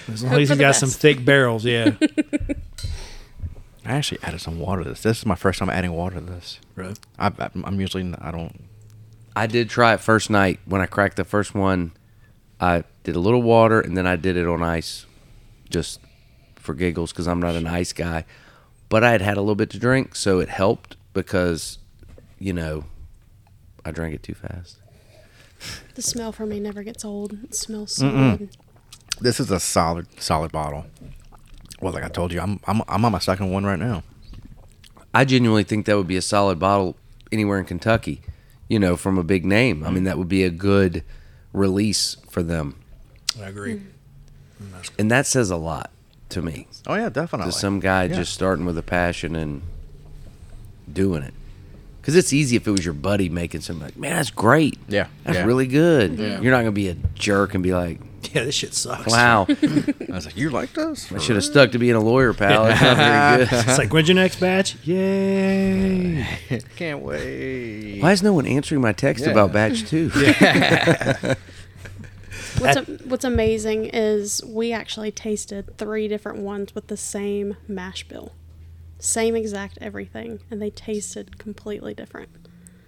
As 0.09 0.23
long 0.23 0.31
Hope 0.33 0.33
as 0.33 0.33
for 0.33 0.39
he's 0.39 0.49
the 0.49 0.57
got 0.57 0.75
some 0.75 0.89
thick 0.89 1.25
barrels, 1.25 1.65
yeah. 1.65 1.93
I 3.85 3.93
actually 3.97 4.19
added 4.23 4.41
some 4.41 4.59
water 4.61 4.85
to 4.85 4.91
this. 4.91 5.03
This 5.03 5.19
is 5.19 5.27
my 5.27 5.35
first 5.35 5.59
time 5.59 5.69
adding 5.71 5.93
water 5.93 6.17
to 6.17 6.21
this. 6.21 6.61
Bro. 6.75 6.95
I, 7.19 7.29
I, 7.39 7.51
I'm 7.65 7.81
usually 7.81 8.13
I 8.21 8.31
don't. 8.31 8.65
I 9.35 9.47
did 9.47 9.71
try 9.71 9.95
it 9.95 10.01
first 10.01 10.31
night 10.31 10.61
when 10.67 10.81
I 10.81 10.87
cracked 10.87 11.17
the 11.17 11.25
first 11.25 11.55
one. 11.55 11.93
I 12.61 12.85
did 13.03 13.17
a 13.17 13.21
little 13.21 13.43
water 13.43 13.81
and 13.81 13.97
then 13.97 14.07
I 14.07 14.15
did 14.17 14.37
it 14.37 14.47
on 14.47 14.63
ice, 14.63 15.07
just 15.69 16.01
for 16.57 16.75
giggles 16.75 17.13
because 17.13 17.27
I'm 17.27 17.41
not 17.41 17.55
an 17.57 17.67
ice 17.67 17.93
guy. 17.93 18.25
But 18.89 19.03
I 19.03 19.11
had 19.11 19.21
had 19.23 19.37
a 19.37 19.41
little 19.41 19.55
bit 19.57 19.71
to 19.71 19.79
drink, 19.79 20.15
so 20.15 20.39
it 20.39 20.49
helped 20.49 20.97
because, 21.13 21.79
you 22.39 22.53
know, 22.53 22.85
I 23.85 23.91
drank 23.91 24.15
it 24.15 24.23
too 24.23 24.35
fast. 24.35 24.79
The 25.95 26.03
smell 26.03 26.33
for 26.33 26.47
me 26.47 26.59
never 26.61 26.83
gets 26.83 27.05
old. 27.05 27.39
It 27.45 27.55
smells 27.55 27.95
so 27.95 28.11
good. 28.11 28.49
This 29.21 29.39
is 29.39 29.51
a 29.51 29.61
solid 29.61 30.07
solid 30.21 30.51
bottle. 30.53 30.87
Well, 31.81 31.93
like 31.93 32.05
I 32.05 32.09
told 32.09 32.33
you, 32.33 32.41
I'm 32.41 32.61
I'm 32.67 32.83
I'm 32.89 33.05
on 33.05 33.13
my 33.13 33.19
second 33.19 33.51
one 33.51 33.65
right 33.65 33.79
now. 33.79 34.03
I 35.15 35.25
genuinely 35.25 35.65
think 35.65 35.87
that 35.87 35.97
would 35.97 36.09
be 36.09 36.17
a 36.17 36.23
solid 36.23 36.59
bottle 36.59 36.97
anywhere 37.31 37.59
in 37.59 37.65
Kentucky, 37.67 38.23
you 38.69 38.79
know, 38.79 38.97
from 38.97 39.19
a 39.19 39.23
big 39.23 39.45
name. 39.45 39.85
I 39.85 39.91
mean, 39.91 40.05
that 40.05 40.17
would 40.19 40.29
be 40.29 40.43
a 40.43 40.51
good 40.51 41.05
release 41.53 42.17
for 42.31 42.43
them. 42.43 42.77
I 43.41 43.49
agree. 43.49 43.75
Mm. 43.75 43.83
Mm, 44.63 44.91
and 44.99 45.11
that 45.11 45.27
says 45.27 45.51
a 45.51 45.57
lot 45.57 45.91
to 46.31 46.41
me. 46.43 46.67
Oh 46.87 46.95
yeah, 46.95 47.09
definitely. 47.09 47.53
to 47.53 47.59
some 47.59 47.79
guy 47.79 48.05
Yeah. 48.05 48.17
just 48.17 48.33
starting 48.33 48.65
with 48.65 48.79
a 48.79 48.83
passion 48.83 49.37
and 49.37 49.63
doing 50.91 51.23
it. 51.23 51.35
Because 52.03 52.17
it's 52.17 52.33
easy 52.33 52.57
if 52.57 52.67
it 52.67 52.71
was 52.73 52.85
your 52.85 52.95
buddy 52.95 53.29
making 53.29 53.61
something 53.61 53.85
like, 53.87 53.97
man, 53.97 54.17
that's 54.17 54.31
great. 54.31 54.77
Yeah, 54.89 55.07
That's 55.23 55.39
yeah. 55.39 55.45
really 55.45 55.69
good. 55.69 56.19
Yeah. 56.19 56.41
You're 56.41 56.51
not 56.51 56.63
going 56.63 56.67
to 56.67 56.73
be 56.73 56.89
a 56.89 56.95
jerk 57.15 57.55
and 57.55 57.63
be 57.63 57.73
like, 57.73 58.01
Yeah, 58.35 58.43
this 58.45 58.55
shit 58.57 58.75
sucks. 58.75 59.07
wow, 59.11 59.47
I 59.49 59.95
was 60.09 60.27
like, 60.27 60.37
you 60.37 60.51
like 60.51 60.73
this? 60.73 61.13
I 61.13 61.19
should 61.19 61.37
have 61.37 61.45
stuck 61.45 61.71
to 61.73 61.79
being 61.79 61.95
a 61.95 62.01
lawyer, 62.01 62.33
pal. 62.33 62.67
It's 62.67 62.81
not 62.81 62.97
very 62.97 63.47
good. 63.47 63.53
It's 63.69 63.79
like, 63.79 63.93
when's 63.93 64.09
your 64.09 64.15
next 64.17 64.41
batch? 64.41 64.77
Yay. 64.85 66.27
Can't 66.77 67.01
wait. 67.03 68.01
Why 68.01 68.13
is 68.13 68.23
no 68.23 68.33
one 68.33 68.47
answering 68.47 68.81
my 68.81 68.93
text 68.93 69.25
Yeah. 69.25 69.31
about 69.33 69.53
batch 69.53 69.89
two? 69.89 70.09
What's 72.59 72.77
a, 72.77 72.83
what's 73.07 73.25
amazing 73.25 73.87
is 73.93 74.43
we 74.47 74.73
actually 74.73 75.11
tasted 75.11 75.77
three 75.79 76.07
different 76.07 76.39
ones 76.39 76.75
with 76.75 76.87
the 76.89 76.97
same 76.97 77.57
mash 77.67 78.05
bill, 78.09 78.33
same 79.03 79.35
exact 79.37 79.79
everything, 79.81 80.41
and 80.51 80.63
they 80.63 80.71
tasted 80.71 81.39
completely 81.39 81.93
different. 81.93 82.29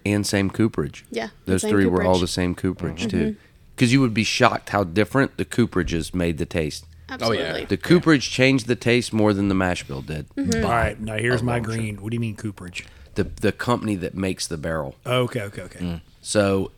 And 0.05 0.25
same 0.25 0.49
cooperage. 0.49 1.03
Yeah, 1.11 1.29
Those 1.45 1.61
same 1.63 1.71
three 1.71 1.85
were 1.85 2.03
all 2.03 2.19
the 2.19 2.27
same 2.27 2.55
cooperage, 2.55 3.07
too. 3.07 3.35
Because 3.75 3.91
you 3.91 3.99
would 4.01 4.13
be 4.13 4.23
shocked 4.23 4.69
how 4.69 4.83
different 4.83 5.37
the 5.37 5.45
cooperages 5.45 6.13
made 6.13 6.37
the 6.37 6.45
taste. 6.45 6.85
Absolutely. 7.09 7.65
The 7.65 7.77
cooperage 7.77 8.29
changed 8.31 8.67
the 8.67 8.75
taste 8.75 9.11
more 9.13 9.33
than 9.33 9.47
the 9.49 9.55
mash 9.55 9.83
bill 9.83 10.01
did. 10.01 10.29
Mm-hmm. 10.29 10.63
All 10.63 10.71
right, 10.71 10.99
now 10.99 11.17
here's 11.17 11.43
my 11.43 11.55
long 11.57 11.63
shot. 11.63 11.71
green. 11.71 12.01
What 12.01 12.11
do 12.11 12.15
you 12.15 12.19
mean 12.21 12.35
cooperage? 12.35 12.85
The, 13.15 13.23
the 13.25 13.51
company 13.51 13.95
that 13.95 14.15
makes 14.15 14.47
the 14.47 14.57
barrel. 14.57 14.95
Oh, 15.05 15.21
okay, 15.23 15.41
okay, 15.41 15.61
okay. 15.63 16.01
So 16.21 16.71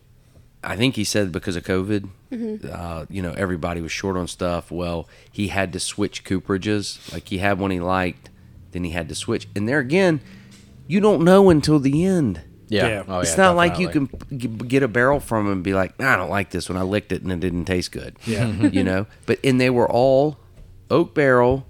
I 0.64 0.76
think 0.76 0.96
he 0.96 1.04
said 1.04 1.30
because 1.32 1.54
of 1.56 1.64
COVID, 1.64 2.08
Mm-hmm. 2.30 2.68
uh, 2.70 3.06
you 3.08 3.22
know, 3.22 3.32
everybody 3.32 3.80
was 3.80 3.90
short 3.90 4.14
on 4.18 4.28
stuff. 4.28 4.70
Well, 4.70 5.08
he 5.32 5.48
had 5.48 5.72
to 5.72 5.80
switch 5.80 6.24
cooperages. 6.24 7.10
Like 7.10 7.28
he 7.28 7.38
had 7.38 7.58
one 7.58 7.70
he 7.70 7.80
liked, 7.80 8.28
then 8.72 8.84
he 8.84 8.90
had 8.90 9.08
to 9.08 9.14
switch. 9.14 9.48
And 9.56 9.68
there 9.68 9.78
again, 9.78 10.20
you 10.86 11.00
don't 11.00 11.22
know 11.24 11.50
until 11.50 11.78
the 11.78 12.04
end. 12.04 12.40
Yeah. 12.68 12.86
Yeah. 12.88 13.02
Oh, 13.08 13.20
it's 13.20 13.30
yeah, 13.36 13.44
not 13.44 13.56
like 13.56 13.78
you 13.78 13.88
can 13.88 14.06
get 14.68 14.82
a 14.82 14.88
barrel 14.88 15.20
from 15.20 15.46
him 15.46 15.52
and 15.52 15.62
be 15.64 15.72
like, 15.72 15.98
"Nah, 15.98 16.12
I 16.12 16.16
don't 16.16 16.28
like 16.28 16.50
this 16.50 16.68
one. 16.68 16.76
I 16.76 16.82
licked 16.82 17.12
it 17.12 17.22
and 17.22 17.32
it 17.32 17.40
didn't 17.40 17.64
taste 17.64 17.92
good. 17.92 18.16
Yeah. 18.26 18.46
you 18.72 18.84
know. 18.84 19.06
But 19.26 19.38
and 19.42 19.58
they 19.60 19.70
were 19.70 19.90
all 19.90 20.38
oak 20.90 21.14
barrel, 21.14 21.66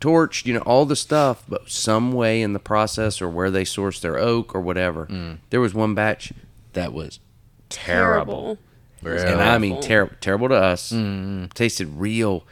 torched, 0.00 0.46
you 0.46 0.54
know, 0.54 0.60
all 0.60 0.86
the 0.86 0.96
stuff. 0.96 1.44
But 1.48 1.68
some 1.70 2.12
way 2.12 2.40
in 2.42 2.52
the 2.54 2.58
process 2.58 3.20
or 3.20 3.28
where 3.28 3.50
they 3.50 3.64
sourced 3.64 4.00
their 4.00 4.18
oak 4.18 4.54
or 4.54 4.60
whatever, 4.60 5.06
Mm. 5.06 5.38
there 5.50 5.60
was 5.60 5.74
one 5.74 5.94
batch 5.94 6.32
that 6.72 6.92
was 6.92 7.20
terrible, 7.68 8.58
Really? 9.02 9.26
and 9.26 9.40
I 9.40 9.58
mean 9.58 9.72
Awful. 9.72 9.82
terrible, 9.82 10.14
terrible 10.20 10.48
to 10.48 10.54
us. 10.54 10.92
Mm-hmm. 10.92 11.46
Tasted 11.54 11.88
real, 11.96 12.44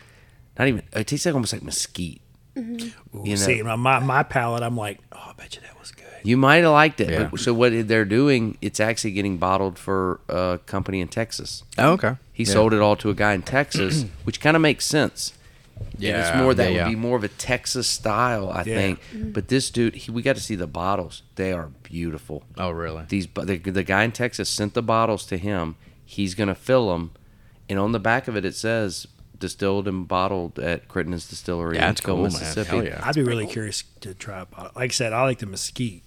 not 0.58 0.68
even. 0.68 0.82
It 0.92 1.06
tasted 1.06 1.32
almost 1.34 1.52
like 1.52 1.62
mesquite. 1.62 2.20
Mm-hmm. 2.56 3.16
Ooh, 3.18 3.24
You 3.24 3.30
know- 3.30 3.36
see, 3.36 3.62
my, 3.62 3.76
my 3.76 3.98
my 3.98 4.22
palate, 4.22 4.62
I'm 4.62 4.76
like, 4.76 5.00
oh, 5.12 5.18
I 5.30 5.32
bet 5.34 5.54
you 5.56 5.62
that 5.62 5.78
was 5.80 5.90
good. 5.90 6.04
You 6.22 6.36
might 6.36 6.56
have 6.62 6.72
liked 6.72 7.00
it. 7.00 7.10
Yeah. 7.10 7.28
But, 7.30 7.40
so 7.40 7.52
what 7.52 7.72
they're 7.88 8.04
doing, 8.04 8.56
it's 8.62 8.80
actually 8.80 9.12
getting 9.12 9.36
bottled 9.38 9.78
for 9.78 10.20
a 10.28 10.58
company 10.66 11.00
in 11.00 11.08
Texas. 11.08 11.64
Oh, 11.78 11.92
okay. 11.92 12.16
He 12.32 12.44
Yeah. 12.44 12.52
sold 12.52 12.72
it 12.72 12.80
all 12.80 12.96
to 12.96 13.10
a 13.10 13.14
guy 13.14 13.32
in 13.34 13.42
Texas, 13.42 14.04
which 14.24 14.40
kind 14.40 14.56
of 14.56 14.62
makes 14.62 14.86
sense. 14.86 15.32
Yeah, 15.98 16.28
it's 16.28 16.38
more 16.38 16.54
that 16.54 16.72
yeah, 16.72 16.84
would 16.84 16.90
be 16.90 16.96
more 16.96 17.16
of 17.16 17.24
a 17.24 17.28
Texas 17.28 17.88
style, 17.88 18.48
I 18.48 18.58
Yeah. 18.58 18.62
think. 18.62 19.00
Mm-hmm. 19.12 19.32
But 19.32 19.48
this 19.48 19.70
dude, 19.70 19.94
he, 19.96 20.10
we 20.12 20.22
got 20.22 20.36
to 20.36 20.42
see 20.42 20.54
the 20.54 20.68
bottles. 20.68 21.22
They 21.34 21.52
are 21.52 21.70
beautiful. 21.82 22.44
Oh, 22.56 22.70
really? 22.70 23.04
These 23.08 23.26
bu- 23.26 23.44
the, 23.44 23.58
the 23.58 23.82
guy 23.82 24.04
in 24.04 24.12
Texas 24.12 24.48
sent 24.48 24.74
the 24.74 24.82
bottles 24.82 25.26
to 25.26 25.36
him. 25.36 25.74
He's 26.04 26.34
gonna 26.36 26.54
fill 26.54 26.90
them, 26.92 27.10
and 27.68 27.78
on 27.78 27.90
the 27.92 27.98
back 27.98 28.28
of 28.28 28.36
it 28.36 28.44
it 28.44 28.54
says 28.54 29.06
distilled 29.38 29.86
and 29.88 30.06
bottled 30.08 30.58
at 30.58 30.88
Crittenden's 30.88 31.28
Distillery 31.28 31.76
Yeah, 31.76 31.82
in 31.82 31.88
that's 31.90 32.00
cool. 32.00 32.18
Mississippi. 32.22 32.68
Hell 32.70 32.84
yeah. 32.84 33.00
I'd 33.02 33.14
be 33.14 33.22
really 33.22 33.46
curious 33.46 33.82
to 34.00 34.14
try 34.14 34.40
a 34.40 34.46
bottle. 34.46 34.72
Like 34.76 34.90
I 34.90 34.92
said, 34.94 35.12
I 35.12 35.22
like 35.22 35.38
the 35.38 35.46
mesquite. 35.46 36.02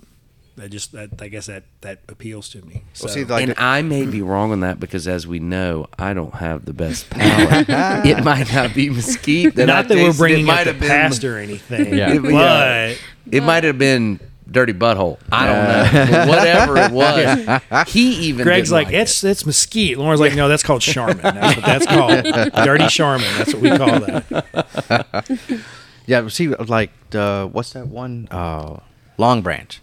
That 0.55 0.69
just 0.71 0.91
that 0.93 1.21
I 1.21 1.27
guess 1.27 1.45
that 1.45 1.65
that 1.81 1.99
appeals 2.09 2.49
to 2.49 2.63
me. 2.65 2.83
So, 2.93 3.05
Well, 3.05 3.13
see, 3.13 3.25
like 3.25 3.43
and 3.43 3.51
the- 3.51 3.61
I 3.61 3.83
may 3.83 4.07
be 4.07 4.23
wrong 4.23 4.51
on 4.51 4.61
that 4.61 4.79
because, 4.79 5.07
as 5.07 5.27
we 5.27 5.37
know, 5.37 5.85
I 5.99 6.15
don't 6.15 6.33
have 6.33 6.65
the 6.65 6.73
best 6.73 7.11
palate. 7.11 7.67
it 8.07 8.23
might 8.23 8.51
not 8.51 8.73
be 8.73 8.89
mesquite. 8.89 9.53
That 9.53 9.69
I 9.69 9.73
not 9.73 9.87
that 9.87 9.97
we're 9.97 10.13
bringing 10.13 10.47
it 10.47 10.49
up 10.49 10.55
might 10.55 10.63
the 10.63 10.71
have 10.71 10.79
been. 10.79 10.89
past 10.89 11.23
or 11.23 11.37
anything. 11.37 11.93
Yeah. 11.95 12.17
but 12.19 12.31
Yeah. 12.31 12.95
It 13.31 13.43
might 13.43 13.65
have 13.65 13.77
been 13.77 14.19
dirty 14.49 14.73
butthole. 14.73 15.19
I 15.31 15.45
don't 15.45 15.93
know. 16.03 16.11
But 16.11 16.27
whatever 16.27 16.77
it 16.77 16.91
was, 17.71 17.87
he 17.91 18.15
even. 18.27 18.43
Greg's 18.43 18.69
didn't 18.69 18.85
like, 18.85 18.93
it's 18.93 19.23
it's 19.23 19.45
mesquite. 19.45 19.97
Lauren's 19.97 20.19
like, 20.19 20.35
no, 20.35 20.47
that's 20.47 20.63
called 20.63 20.81
Charmin. 20.81 21.17
That's 21.17 21.55
what 21.55 21.65
that's 21.65 21.85
called. 22.53 22.65
Dirty 22.65 22.87
Charmin. 22.87 23.27
That's 23.37 23.53
what 23.53 23.61
we 23.61 23.69
call 23.77 23.99
that. 23.99 25.63
Yeah, 26.07 26.25
see, 26.29 26.47
like 26.47 26.91
the 27.09 27.49
what's 27.51 27.73
that 27.73 27.87
one? 27.87 28.29
Uh, 28.31 28.79
Longbranch. 29.19 29.79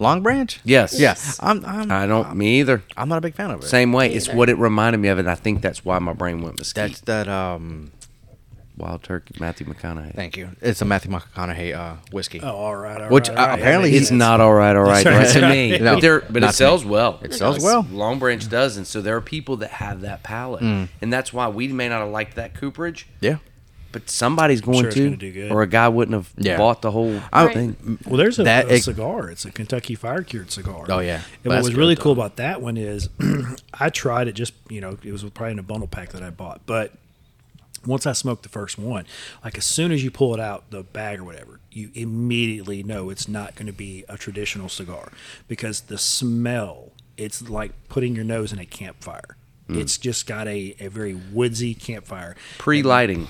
Long 0.00 0.22
Branch? 0.22 0.60
Yes. 0.64 0.98
Yeah. 0.98 1.14
I'm. 1.40 1.64
I'm. 1.64 1.92
I 1.92 2.06
don't. 2.06 2.34
Me 2.36 2.58
either. 2.60 2.82
I'm 2.96 3.08
not 3.08 3.18
a 3.18 3.20
big 3.20 3.34
fan 3.34 3.52
of 3.52 3.62
it. 3.62 3.66
Same 3.66 3.92
way. 3.92 4.12
It's 4.12 4.28
what 4.28 4.48
it 4.48 4.58
reminded 4.58 4.98
me 4.98 5.08
of, 5.08 5.18
and 5.18 5.30
I 5.30 5.36
think 5.36 5.62
that's 5.62 5.84
why 5.84 5.98
my 6.00 6.12
brain 6.12 6.42
went 6.42 6.58
mesquite. 6.58 6.88
That's 6.90 7.00
that. 7.02 7.28
Um. 7.28 7.92
Wild 8.76 9.02
Turkey, 9.04 9.34
Matthew 9.38 9.66
McConaughey. 9.66 10.14
Thank 10.14 10.36
you. 10.36 10.50
It's 10.60 10.82
a 10.82 10.84
Matthew 10.84 11.10
McConaughey 11.12 11.74
uh, 11.74 11.96
whiskey. 12.10 12.40
Oh, 12.42 12.48
all 12.50 12.74
right. 12.74 13.02
All 13.02 13.08
Which, 13.08 13.28
right, 13.28 13.38
uh, 13.38 13.40
all 13.40 13.46
right. 13.48 13.58
apparently 13.60 13.90
That 13.92 13.96
It's 13.98 14.10
makes 14.10 14.18
not 14.18 14.40
all 14.40 14.52
right, 14.52 14.74
all 14.74 14.82
right, 14.82 15.04
That's 15.04 15.34
right 15.36 15.42
right. 15.42 15.48
to 15.48 15.48
me. 15.48 15.78
No, 15.78 15.94
but, 15.94 16.00
there, 16.00 16.20
but 16.22 16.40
not 16.40 16.48
it 16.48 16.50
to 16.50 16.52
sells 16.56 16.84
well. 16.84 17.20
It 17.22 17.34
sells 17.34 17.62
well. 17.62 17.84
Longbranch 17.84 18.50
does, 18.50 18.76
and 18.76 18.84
so 18.86 19.00
there 19.00 19.16
are 19.16 19.20
people 19.20 19.58
that 19.58 19.70
have 19.70 20.00
that 20.00 20.22
palate, 20.24 20.62
and 20.62 20.88
that's 21.12 21.32
why 21.32 21.48
we 21.48 21.68
may 21.68 21.88
not 21.88 22.00
have 22.00 22.10
liked 22.10 22.34
that 22.34 22.54
cooperage, 22.54 23.06
Yeah. 23.20 23.36
but 23.92 24.10
somebody's 24.10 24.60
going 24.60 24.78
sure 24.80 24.86
it's 24.88 24.96
to, 24.96 25.04
gonna 25.04 25.16
do 25.18 25.32
good. 25.32 25.52
or 25.52 25.62
a 25.62 25.68
guy 25.68 25.86
wouldn't 25.86 26.14
have 26.16 26.32
Yeah. 26.36 26.56
bought 26.56 26.82
the 26.82 26.90
whole 26.90 27.20
I- 27.32 27.54
thing. 27.54 27.98
Well, 28.06 28.16
there's 28.16 28.40
a, 28.40 28.42
That- 28.42 28.68
a 28.68 28.74
it- 28.74 28.82
cigar. 28.82 29.30
It's 29.30 29.44
a 29.44 29.52
Kentucky 29.52 29.94
Fire 29.94 30.22
Cured 30.24 30.50
cigar. 30.50 30.86
Oh, 30.88 30.98
yeah. 30.98 31.14
And 31.18 31.24
But 31.44 31.50
what 31.50 31.62
was 31.62 31.74
really 31.76 31.94
good, 31.94 32.02
cool 32.02 32.14
though. 32.16 32.22
about 32.22 32.36
that 32.38 32.60
one 32.60 32.76
is 32.76 33.08
I 33.78 33.90
tried 33.90 34.26
it 34.26 34.32
just 34.32 34.52
you 34.68 34.80
know 34.80 34.98
it 35.04 35.12
was 35.12 35.22
probably 35.22 35.52
in 35.52 35.58
a 35.60 35.62
bundle 35.62 35.86
pack 35.86 36.08
that 36.10 36.24
I 36.24 36.30
bought, 36.30 36.62
but 36.66 36.92
once 37.86 38.06
I 38.06 38.12
smoked 38.12 38.42
the 38.42 38.48
first 38.48 38.78
one, 38.78 39.06
like 39.44 39.58
as 39.58 39.64
soon 39.64 39.92
as 39.92 40.02
you 40.02 40.10
pull 40.10 40.34
it 40.34 40.40
out 40.40 40.70
the 40.70 40.82
bag 40.82 41.20
or 41.20 41.24
whatever, 41.24 41.60
you 41.70 41.90
immediately 41.94 42.82
know 42.82 43.10
it's 43.10 43.28
not 43.28 43.54
going 43.54 43.66
to 43.66 43.72
be 43.72 44.04
a 44.08 44.16
traditional 44.16 44.68
cigar 44.68 45.12
because 45.48 45.82
the 45.82 45.98
smell. 45.98 46.92
It's 47.16 47.48
like 47.48 47.70
putting 47.88 48.16
your 48.16 48.24
nose 48.24 48.52
in 48.52 48.58
a 48.58 48.66
campfire. 48.66 49.36
Mm. 49.68 49.80
It's 49.80 49.98
just 49.98 50.26
got 50.26 50.48
a, 50.48 50.74
a 50.80 50.88
very 50.88 51.14
woodsy 51.14 51.72
campfire. 51.72 52.34
Pre-lighting. 52.58 53.28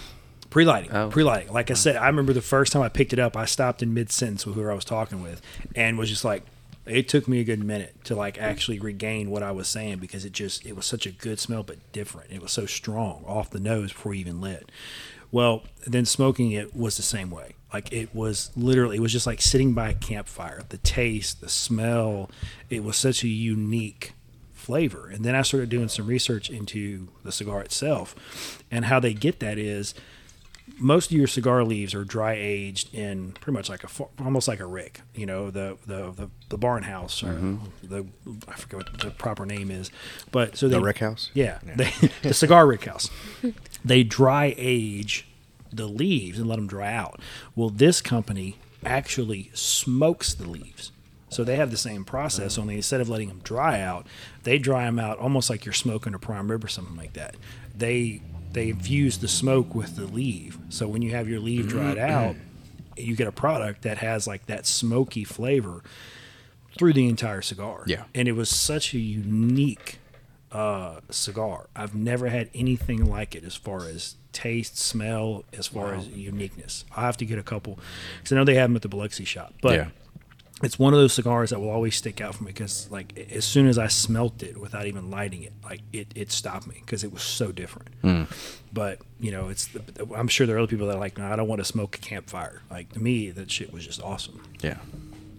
Pre-lighting. 0.49 0.91
Oh. 0.91 1.11
Pre-lighting. 1.11 1.53
Like 1.53 1.71
I 1.71 1.75
said, 1.75 1.97
I 1.97 2.07
remember 2.07 2.33
the 2.33 2.41
first 2.41 2.73
time 2.73 2.81
I 2.81 2.89
picked 2.89 3.13
it 3.13 3.19
up, 3.19 3.37
I 3.37 3.45
stopped 3.45 3.83
in 3.83 3.93
mid-sentence 3.93 4.47
with 4.47 4.55
whoever 4.55 4.73
I 4.73 4.75
was 4.75 4.87
talking 4.87 5.23
with, 5.23 5.43
and 5.77 5.99
was 5.99 6.09
just 6.09 6.25
like, 6.25 6.45
it 6.87 7.09
took 7.09 7.27
me 7.27 7.41
a 7.41 7.45
good 7.45 7.63
minute 7.63 8.05
to 8.05 8.15
like 8.15 8.39
actually 8.39 8.79
regain 8.79 9.31
what 9.31 9.43
I 9.43 9.53
was 9.53 9.69
saying 9.69 9.99
because 9.99 10.25
it 10.25 10.33
just 10.33 10.67
it 10.67 10.77
was 10.77 10.87
such 10.87 11.07
a 11.07 11.11
good 11.11 11.39
smell 11.39 11.63
but 11.63 11.93
different. 11.93 12.31
It 12.31 12.43
was 12.43 12.53
so 12.53 12.67
strong 12.67 13.25
off 13.27 13.51
the 13.51 13.61
nose 13.61 13.93
before 13.93 14.15
you 14.15 14.21
even 14.21 14.41
lit. 14.41 14.71
Well, 15.35 15.65
then 15.85 16.05
smoking 16.05 16.53
it 16.53 16.77
was 16.77 16.97
the 16.97 17.03
same 17.03 17.31
way. 17.31 17.57
Like 17.73 17.93
it 17.93 18.15
was 18.15 18.53
literally, 18.55 18.99
it 18.99 19.01
was 19.01 19.11
just 19.11 19.27
like 19.27 19.43
sitting 19.43 19.75
by 19.75 19.89
a 19.89 19.95
campfire. 19.95 20.63
The 20.69 20.79
taste, 20.79 21.41
the 21.41 21.49
smell, 21.49 22.31
it 22.71 22.85
was 22.85 22.97
such 22.97 23.25
a 23.25 23.29
unique 23.29 24.13
flavor. 24.53 25.09
And 25.09 25.25
then 25.25 25.35
I 25.35 25.43
started 25.43 25.71
doing 25.71 25.89
some 25.89 26.07
research 26.07 26.51
into 26.51 27.09
the 27.25 27.33
cigar 27.33 27.63
itself, 27.63 28.63
and 28.71 28.85
how 28.85 29.01
they 29.01 29.13
get 29.13 29.41
that 29.41 29.59
is 29.59 29.93
most 30.79 31.11
of 31.11 31.17
your 31.17 31.27
cigar 31.27 31.63
leaves 31.63 31.95
are 31.95 32.05
dry 32.05 32.35
aged 32.39 32.95
in 32.95 33.33
pretty 33.33 33.55
much 33.55 33.69
like 33.69 33.85
a 33.85 33.89
almost 34.19 34.49
like 34.49 34.61
a 34.61 34.67
rick. 34.67 35.03
You 35.15 35.27
know, 35.27 35.51
the 35.51 35.77
the 35.87 36.11
the, 36.13 36.31
the 36.49 36.59
barn 36.59 36.85
house 36.85 37.23
or 37.23 37.35
mm-hmm. 37.35 37.87
the 37.87 38.07
I 38.49 38.55
forget 38.55 38.79
what 38.79 38.99
the 38.99 39.11
proper 39.11 39.47
name 39.47 39.71
is, 39.71 39.91
but 40.33 40.57
so 40.57 40.69
The 40.69 40.77
they, 40.77 40.83
rick 40.83 40.99
house? 40.99 41.31
Yeah, 41.35 41.59
They, 41.77 41.93
the 42.23 42.35
cigar 42.35 42.67
rick 42.67 42.85
house. 42.85 43.11
They 43.85 44.03
dry 44.03 44.55
age 44.57 45.27
the 45.73 45.87
leaves 45.87 46.39
and 46.39 46.49
let 46.49 46.57
them 46.57 46.67
dry 46.67 46.93
out. 46.93 47.21
Well, 47.55 47.71
this 47.71 48.01
company 48.01 48.57
actually 48.85 49.51
smokes 49.55 50.35
the 50.35 50.49
leaves. 50.49 50.93
So 51.29 51.43
they 51.43 51.57
have 51.57 51.73
the 51.73 51.77
same 51.77 52.05
process, 52.05 52.57
mm. 52.57 52.61
only 52.61 52.77
instead 52.77 53.01
of 53.01 53.09
letting 53.09 53.27
them 53.27 53.41
dry 53.43 53.81
out, 53.81 54.07
they 54.45 54.57
dry 54.57 54.85
them 54.85 55.01
out 55.01 55.19
almost 55.19 55.51
like 55.51 55.65
you're 55.65 55.73
smoking 55.73 56.15
a 56.15 56.19
prime 56.19 56.49
rib 56.49 56.65
or 56.65 56.69
something 56.69 56.97
like 56.97 57.15
that. 57.15 57.35
They 57.77 58.23
they 58.55 58.71
infuse 58.71 59.19
the 59.19 59.29
smoke 59.29 59.75
with 59.75 59.97
the 59.97 60.07
leaf. 60.07 60.59
So 60.71 60.89
when 60.89 61.03
you 61.03 61.11
have 61.11 61.29
your 61.29 61.41
leaf 61.41 61.69
dried 61.69 61.99
out, 61.99 62.37
you 62.97 63.15
get 63.17 63.27
a 63.27 63.33
product 63.33 63.83
that 63.83 63.99
has 63.99 64.27
like 64.27 64.47
that 64.47 64.65
smoky 64.67 65.25
flavor 65.25 65.83
through 66.79 66.93
the 66.95 67.09
entire 67.09 67.43
cigar. 67.43 67.83
Yeah. 67.87 68.05
And 68.15 68.27
it 68.29 68.33
was 68.33 68.49
such 68.49 68.95
a 68.95 68.99
unique 68.99 69.99
uh, 70.53 71.01
cigar. 71.11 71.69
I've 71.75 71.95
never 71.95 72.29
had 72.29 72.49
anything 72.55 73.09
like 73.11 73.35
it 73.35 73.45
as 73.45 73.57
far 73.57 73.87
as 73.87 74.17
taste, 74.33 74.79
smell, 74.79 75.45
as 75.57 75.67
far 75.67 75.95
as 75.95 76.09
uniqueness. 76.09 76.85
I 76.97 77.03
have 77.03 77.17
to 77.19 77.27
get 77.27 77.39
a 77.39 77.43
couple 77.43 77.79
because 78.19 78.33
I 78.33 78.37
know 78.37 78.45
they 78.45 78.55
have 78.55 78.71
them 78.71 78.77
at 78.77 78.83
the 78.83 78.89
Biloxi 78.89 79.25
shop. 79.25 79.55
But 79.61 79.75
Yeah. 79.75 79.89
It's 80.63 80.79
one 80.79 80.95
of 80.95 81.01
those 81.01 81.13
cigars 81.13 81.51
that 81.51 81.61
will 81.61 81.71
always 81.71 81.97
stick 81.97 82.21
out 82.21 82.37
for 82.37 82.45
me 82.45 82.53
because, 82.53 82.89
like, 82.91 83.19
as 83.33 83.45
soon 83.45 83.67
as 83.67 83.77
I 83.77 83.89
smelt 83.89 84.43
it 84.43 84.57
without 84.59 84.87
even 84.87 85.11
lighting 85.11 85.43
it, 85.43 85.53
like 85.65 85.81
it, 85.93 86.09
it 86.15 86.31
stopped 86.31 86.67
me 86.67 86.77
because 86.81 87.03
it 87.03 87.13
was 87.13 87.23
so 87.23 87.51
different. 87.51 87.89
But 88.73 89.01
you 89.21 89.31
know, 89.31 89.49
it's 89.49 89.67
the, 89.67 89.83
I'm 90.15 90.29
sure 90.29 90.47
there 90.47 90.57
are 90.57 90.61
other 90.61 90.69
people 90.69 90.87
that 90.89 90.97
are 90.97 91.01
like, 91.01 91.19
no, 91.19 91.27
I 91.27 91.37
don't 91.37 91.49
want 91.49 91.61
to 91.61 91.65
smoke 91.65 91.97
a 91.97 91.99
campfire. 91.99 92.63
Like 92.71 92.93
to 92.93 93.01
me, 93.01 93.31
that 93.31 93.51
shit 93.51 93.73
was 93.73 93.85
just 93.85 94.03
awesome. 94.03 94.43
Yeah. 94.63 94.79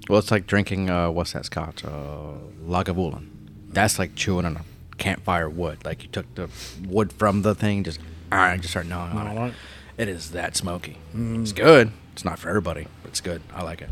Well, 0.09 0.19
it's 0.19 0.31
like 0.31 0.47
drinking 0.47 0.89
uh, 0.89 1.11
what's 1.11 1.33
that 1.33 1.45
scotch? 1.45 1.83
Uh, 1.83 2.33
Lagavulin. 2.65 3.27
That's 3.69 3.97
like 3.99 4.15
chewing 4.15 4.45
on 4.45 4.57
a 4.57 4.65
campfire 4.97 5.49
wood. 5.49 5.83
Like 5.85 6.03
you 6.03 6.09
took 6.09 6.33
the 6.35 6.49
wood 6.87 7.11
from 7.13 7.41
the 7.41 7.55
thing, 7.55 7.83
just 7.83 7.99
ah, 8.31 8.55
just 8.57 8.69
start 8.71 8.85
gnawing 8.85 9.17
on 9.17 9.27
it. 9.27 9.37
on 9.37 9.49
it. 9.49 9.55
It 9.97 10.07
is 10.09 10.31
that 10.31 10.55
smoky. 10.55 10.97
It's 11.13 11.53
good. 11.53 11.91
It's 12.13 12.25
not 12.25 12.37
for 12.37 12.49
everybody, 12.49 12.87
but 13.01 13.09
it's 13.09 13.21
good. 13.21 13.41
I 13.53 13.63
like 13.63 13.81
it. 13.81 13.89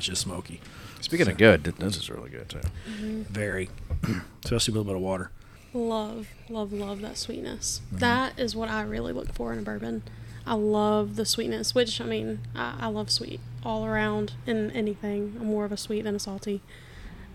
It's 0.00 0.06
just 0.06 0.22
smoky, 0.22 0.62
Speaking 1.02 1.28
of 1.28 1.36
good, 1.36 1.62
this 1.62 1.98
is 1.98 2.08
really 2.08 2.30
good 2.30 2.48
too. 2.48 2.60
Mm-hmm. 2.88 3.22
very, 3.24 3.68
especially 4.44 4.72
with 4.72 4.76
a 4.76 4.80
little 4.80 4.84
bit 4.84 4.96
of 4.96 5.02
water. 5.02 5.30
Love, 5.74 6.28
love, 6.48 6.72
love 6.72 7.02
that 7.02 7.18
sweetness. 7.18 7.82
Mm-hmm. 7.88 7.98
That 7.98 8.40
is 8.40 8.56
what 8.56 8.70
I 8.70 8.80
really 8.80 9.12
look 9.12 9.34
for 9.34 9.52
in 9.52 9.58
a 9.58 9.62
bourbon. 9.62 10.02
I 10.46 10.54
love 10.54 11.16
the 11.16 11.26
sweetness, 11.26 11.74
which 11.74 12.00
I 12.00 12.06
mean, 12.06 12.40
I, 12.54 12.76
I 12.80 12.86
love 12.86 13.10
sweet 13.10 13.40
all 13.62 13.84
around 13.84 14.32
in 14.46 14.70
anything. 14.70 15.36
I'm 15.38 15.48
more 15.48 15.66
of 15.66 15.72
a 15.72 15.76
sweet 15.76 16.04
than 16.04 16.14
a 16.14 16.18
salty 16.18 16.62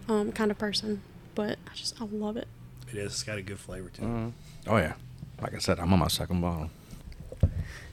um, 0.10 0.32
kind 0.32 0.50
of 0.50 0.58
person, 0.58 1.04
but 1.36 1.60
I 1.72 1.76
just 1.76 2.02
I 2.02 2.06
love 2.06 2.36
it. 2.36 2.48
It 2.92 2.98
is. 2.98 3.12
It's 3.14 3.22
got 3.22 3.38
a 3.38 3.44
good 3.44 3.60
flavor 3.60 3.90
to 3.90 4.02
it. 4.02 4.06
Mm-hmm. 4.06 4.30
Oh 4.72 4.78
yeah. 4.78 4.94
Like 5.40 5.54
I 5.54 5.60
said, 5.60 5.80
I'm 5.80 5.94
on 5.94 6.00
my 6.00 6.08
second 6.08 6.42
bottle. 6.42 6.72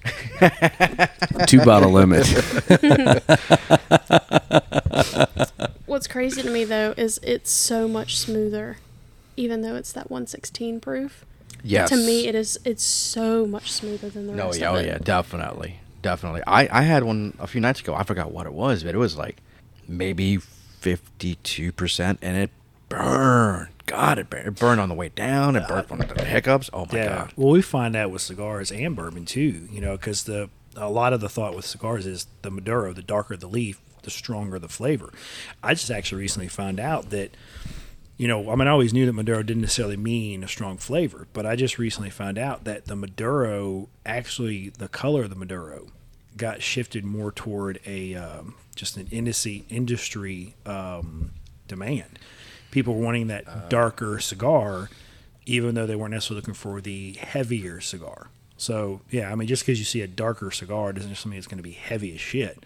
Two 1.47 1.65
bottle 1.65 1.91
limit. 1.93 2.27
What's 5.87 6.07
crazy 6.07 6.43
to 6.43 6.51
me 6.51 6.65
though 6.65 6.95
is 6.97 7.21
it's 7.23 7.51
so 7.51 7.87
much 7.87 8.19
smoother, 8.19 8.79
even 9.37 9.63
though 9.63 9.77
it's 9.77 9.93
that 9.93 10.11
116 10.11 10.81
proof. 10.81 11.25
Yes. 11.63 11.91
To 11.91 11.97
me, 11.97 12.27
it 12.27 12.35
is. 12.35 12.59
It's 12.65 12.83
so 12.83 13.47
much 13.47 13.71
smoother 13.71 14.09
than 14.11 14.27
the 14.27 14.33
No, 14.35 14.47
rest 14.47 14.61
yeah, 14.61 14.71
oh 14.71 14.75
of 14.77 14.81
it. 14.83 14.87
yeah, 14.87 14.99
definitely, 14.99 15.79
definitely. 16.03 16.43
I 16.47 16.81
I 16.81 16.83
had 16.83 17.05
one 17.05 17.37
a 17.39 17.47
few 17.47 17.61
nights 17.61 17.81
ago. 17.81 17.95
I 17.95 18.03
forgot 18.03 18.33
what 18.33 18.47
it 18.47 18.53
was, 18.53 18.83
but 18.83 18.95
it 18.95 18.99
was 18.99 19.17
like 19.17 19.37
maybe 19.87 20.39
fifty 20.39 21.37
two 21.45 21.71
percent, 21.71 22.19
and 22.23 22.37
it 22.37 22.51
burned. 22.89 23.69
God, 23.87 24.19
it 24.19 24.31
burned, 24.31 24.47
it 24.47 24.59
burned 24.59 24.81
on 24.81 24.89
the 24.89 24.95
way 24.95 25.09
down. 25.09 25.57
It 25.57 25.67
burned 25.69 25.89
from 25.89 25.99
the 25.99 26.25
hiccups. 26.25 26.71
Oh 26.73 26.87
my 26.91 26.99
yeah. 26.99 27.07
god. 27.09 27.33
Well, 27.37 27.53
we 27.53 27.63
find 27.63 27.95
that 27.95 28.11
with 28.11 28.23
cigars 28.23 28.71
and 28.71 28.95
bourbon 28.97 29.25
too. 29.25 29.69
You 29.71 29.81
know, 29.81 29.97
because 29.97 30.25
the 30.25 30.51
a 30.77 30.91
lot 30.91 31.13
of 31.13 31.21
the 31.21 31.29
thought 31.29 31.55
with 31.55 31.65
cigars 31.65 32.07
is 32.07 32.27
the 32.43 32.51
Maduro, 32.51 32.93
the 32.93 33.03
darker 33.03 33.37
the 33.37 33.47
leaf, 33.47 33.81
the 34.03 34.11
stronger 34.11 34.59
the 34.59 34.69
flavor. 34.69 35.13
I 35.63 35.75
just 35.75 35.91
actually 35.91 36.23
recently 36.23 36.49
found 36.49 36.81
out 36.81 37.11
that. 37.11 37.37
You 38.19 38.29
know, 38.29 38.53
I 38.53 38.55
mean, 38.55 38.69
I 38.69 38.71
always 38.71 38.93
knew 38.93 39.05
that 39.07 39.15
Maduro 39.15 39.43
didn't 39.43 39.63
necessarily 39.63 39.97
mean 39.97 40.45
a 40.45 40.49
strong 40.49 40.77
flavor, 40.77 41.27
but 41.33 41.45
I 41.45 41.57
just 41.57 41.77
recently 41.77 42.11
found 42.11 42.39
out 42.39 42.63
that 42.65 42.85
the 42.85 42.95
Maduro, 42.95 43.89
actually, 44.07 44.69
the 44.69 44.87
color 44.87 45.25
of 45.25 45.31
the 45.31 45.35
Maduro 45.35 45.89
got 46.37 46.63
shifted 46.63 47.05
more 47.05 47.33
toward 47.33 47.81
a 47.85 48.15
um, 48.15 48.55
just 48.77 48.97
an 48.97 49.09
industry 49.11 49.65
industry 49.71 50.55
um, 50.67 51.33
demand. 51.67 52.19
People 52.73 52.97
were 52.97 53.05
wanting 53.05 53.29
that 53.29 53.47
uh-huh. 53.47 53.69
darker 53.69 54.19
cigar, 54.19 54.91
even 55.47 55.77
though 55.77 55.87
they 55.87 55.95
weren't 55.95 56.11
necessarily 56.11 56.41
looking 56.41 56.55
for 56.55 56.81
the 56.81 57.13
heavier 57.13 57.81
cigar. 57.81 58.29
So 58.57 59.01
yeah, 59.11 59.31
I 59.31 59.37
mean, 59.37 59.47
just 59.47 59.63
because 59.63 59.79
you 59.79 59.85
see 59.85 60.01
a 60.01 60.09
darker 60.09 60.51
cigar 60.51 60.93
doesn't 60.93 61.11
just 61.11 61.25
mean 61.25 61.39
it's 61.39 61.47
going 61.47 61.59
to 61.59 61.63
be 61.63 61.73
heavy 61.73 62.13
as 62.15 62.21
shit. 62.21 62.65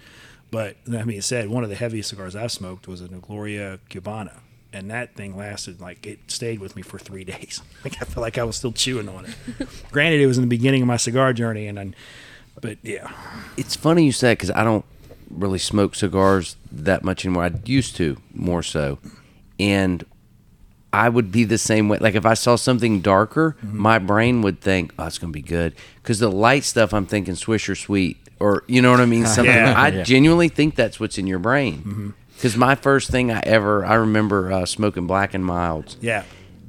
But 0.50 0.76
that 0.86 1.06
being 1.06 1.20
said, 1.20 1.48
one 1.48 1.64
of 1.64 1.70
the 1.70 1.76
heaviest 1.76 2.08
cigars 2.10 2.36
I've 2.36 2.52
smoked 2.52 2.86
was 2.86 3.00
a 3.00 3.08
Gloria 3.08 3.80
Cubana, 3.90 4.38
and 4.72 4.90
that 4.90 5.14
thing 5.14 5.36
lasted 5.36 5.80
like 5.80 6.06
it 6.06 6.18
stayed 6.28 6.60
with 6.60 6.76
me 6.76 6.82
for 6.82 6.98
three 6.98 7.24
days. 7.34 7.60
Like 7.84 8.00
I 8.00 8.04
felt 8.04 8.22
like 8.22 8.38
I 8.38 8.44
was 8.44 8.56
still 8.56 8.72
chewing 8.72 9.08
on 9.08 9.26
it. 9.26 9.68
Granted, 9.90 10.20
it 10.20 10.26
was 10.26 10.38
in 10.38 10.42
the 10.42 10.48
beginning 10.48 10.82
of 10.82 10.88
my 10.88 10.96
cigar 10.96 11.32
journey, 11.32 11.66
and 11.66 11.78
I, 11.78 11.92
but 12.60 12.78
yeah, 12.82 13.10
It's 13.56 13.76
funny 13.76 14.04
you 14.04 14.12
say 14.12 14.32
because 14.32 14.50
I 14.50 14.64
don't 14.64 14.84
really 15.30 15.58
smoke 15.58 15.94
cigars 15.94 16.56
that 16.70 17.02
much 17.02 17.24
anymore. 17.24 17.44
I 17.44 17.52
used 17.64 17.96
to 17.96 18.16
more 18.32 18.62
so, 18.62 18.98
and 19.58 20.04
I 20.92 21.08
would 21.08 21.30
be 21.30 21.44
the 21.44 21.58
same 21.58 21.88
way. 21.88 21.98
Like 21.98 22.14
if 22.14 22.24
I 22.24 22.34
saw 22.34 22.56
something 22.56 23.00
darker, 23.00 23.56
my 23.62 23.98
brain 23.98 24.42
would 24.42 24.60
think, 24.60 24.92
"Oh, 24.98 25.06
it's 25.06 25.18
gonna 25.18 25.32
be 25.32 25.42
good," 25.42 25.74
because 26.02 26.18
the 26.18 26.30
light 26.30 26.64
stuff 26.64 26.94
I'm 26.94 27.06
thinking 27.06 27.34
Swisher 27.34 27.76
Sweet, 27.76 28.16
or 28.40 28.64
you 28.66 28.80
know 28.82 28.90
what 28.92 29.00
I 29.00 29.06
mean. 29.06 29.26
Something 29.36 29.54
Yeah. 29.54 29.74
I 29.76 29.88
Yeah. 29.88 30.02
genuinely 30.04 30.48
think 30.48 30.74
that's 30.74 30.98
what's 31.00 31.18
in 31.18 31.26
your 31.26 31.38
brain. 31.38 32.14
Because 32.34 32.56
my 32.56 32.74
first 32.74 33.10
thing 33.10 33.30
I 33.30 33.40
ever, 33.40 33.84
I 33.84 33.94
remember 33.94 34.52
uh, 34.52 34.66
smoking 34.66 35.06
Black 35.06 35.32
and 35.34 35.42
Milds 35.44 35.96
yeah. 36.02 36.22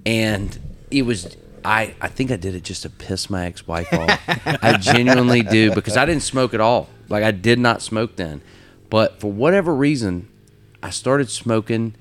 and 0.05 0.57
it 0.91 1.01
was 1.01 1.35
I 1.65 1.93
I 2.01 2.07
think 2.07 2.31
I 2.31 2.37
did 2.37 2.55
it 2.55 2.63
just 2.63 2.83
to 2.83 2.89
piss 2.89 3.29
my 3.29 3.45
ex-wife 3.45 3.91
off. 3.93 4.19
I 4.63 4.77
genuinely 4.77 5.41
do 5.43 5.73
because 5.75 5.97
I 5.97 6.05
didn't 6.05 6.23
smoke 6.23 6.53
at 6.53 6.61
all. 6.61 6.87
Like 7.09 7.23
I 7.23 7.31
did 7.31 7.59
not 7.59 7.81
smoke 7.81 8.15
then. 8.15 8.41
But 8.89 9.19
for 9.19 9.29
whatever 9.31 9.75
reason, 9.75 10.29
I 10.81 10.89
started 10.89 11.29
smoking 11.29 11.95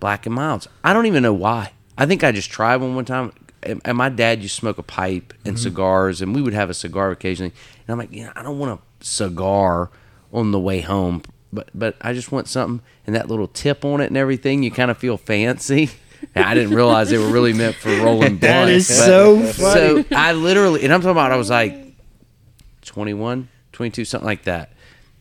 black 0.00 0.26
and 0.26 0.34
milds. 0.34 0.68
I 0.84 0.92
don't 0.92 1.06
even 1.06 1.22
know 1.22 1.32
why. 1.32 1.72
I 1.96 2.06
think 2.06 2.22
I 2.22 2.32
just 2.32 2.50
tried 2.50 2.76
one 2.76 2.94
one 2.94 3.04
time 3.04 3.32
and, 3.62 3.80
and 3.84 3.98
my 3.98 4.08
dad 4.08 4.42
used 4.42 4.54
to 4.54 4.60
smoke 4.60 4.78
a 4.78 4.82
pipe 4.82 5.34
and 5.44 5.54
mm-hmm. 5.56 5.62
cigars 5.62 6.22
and 6.22 6.34
we 6.34 6.42
would 6.42 6.54
have 6.54 6.70
a 6.70 6.74
cigar 6.74 7.10
occasionally. 7.10 7.52
And 7.86 7.92
I'm 7.92 7.98
like, 7.98 8.12
yeah, 8.12 8.32
I 8.36 8.42
don't 8.42 8.58
want 8.58 8.80
a 8.80 9.04
cigar 9.04 9.90
on 10.32 10.52
the 10.52 10.60
way 10.60 10.80
home. 10.80 11.22
But 11.52 11.70
but 11.74 11.96
I 12.00 12.12
just 12.12 12.30
want 12.30 12.46
something 12.46 12.84
and 13.06 13.16
that 13.16 13.28
little 13.28 13.48
tip 13.48 13.84
on 13.84 14.00
it 14.00 14.06
and 14.06 14.16
everything, 14.16 14.62
you 14.62 14.70
kind 14.70 14.90
of 14.90 14.98
feel 14.98 15.16
fancy. 15.16 15.90
I 16.34 16.54
didn't 16.54 16.74
realize 16.74 17.10
they 17.10 17.18
were 17.18 17.30
really 17.30 17.52
meant 17.52 17.76
for 17.76 17.90
rolling 17.90 18.36
blunts. 18.38 18.40
That 18.40 18.68
is 18.68 18.86
so 18.86 19.40
funny. 19.40 20.02
So 20.02 20.16
I 20.16 20.32
literally, 20.32 20.82
and 20.84 20.92
I'm 20.92 21.00
talking 21.00 21.12
about, 21.12 21.32
I 21.32 21.36
was 21.36 21.48
like 21.48 21.94
21, 22.82 23.48
22, 23.72 24.04
something 24.04 24.26
like 24.26 24.44
that. 24.44 24.72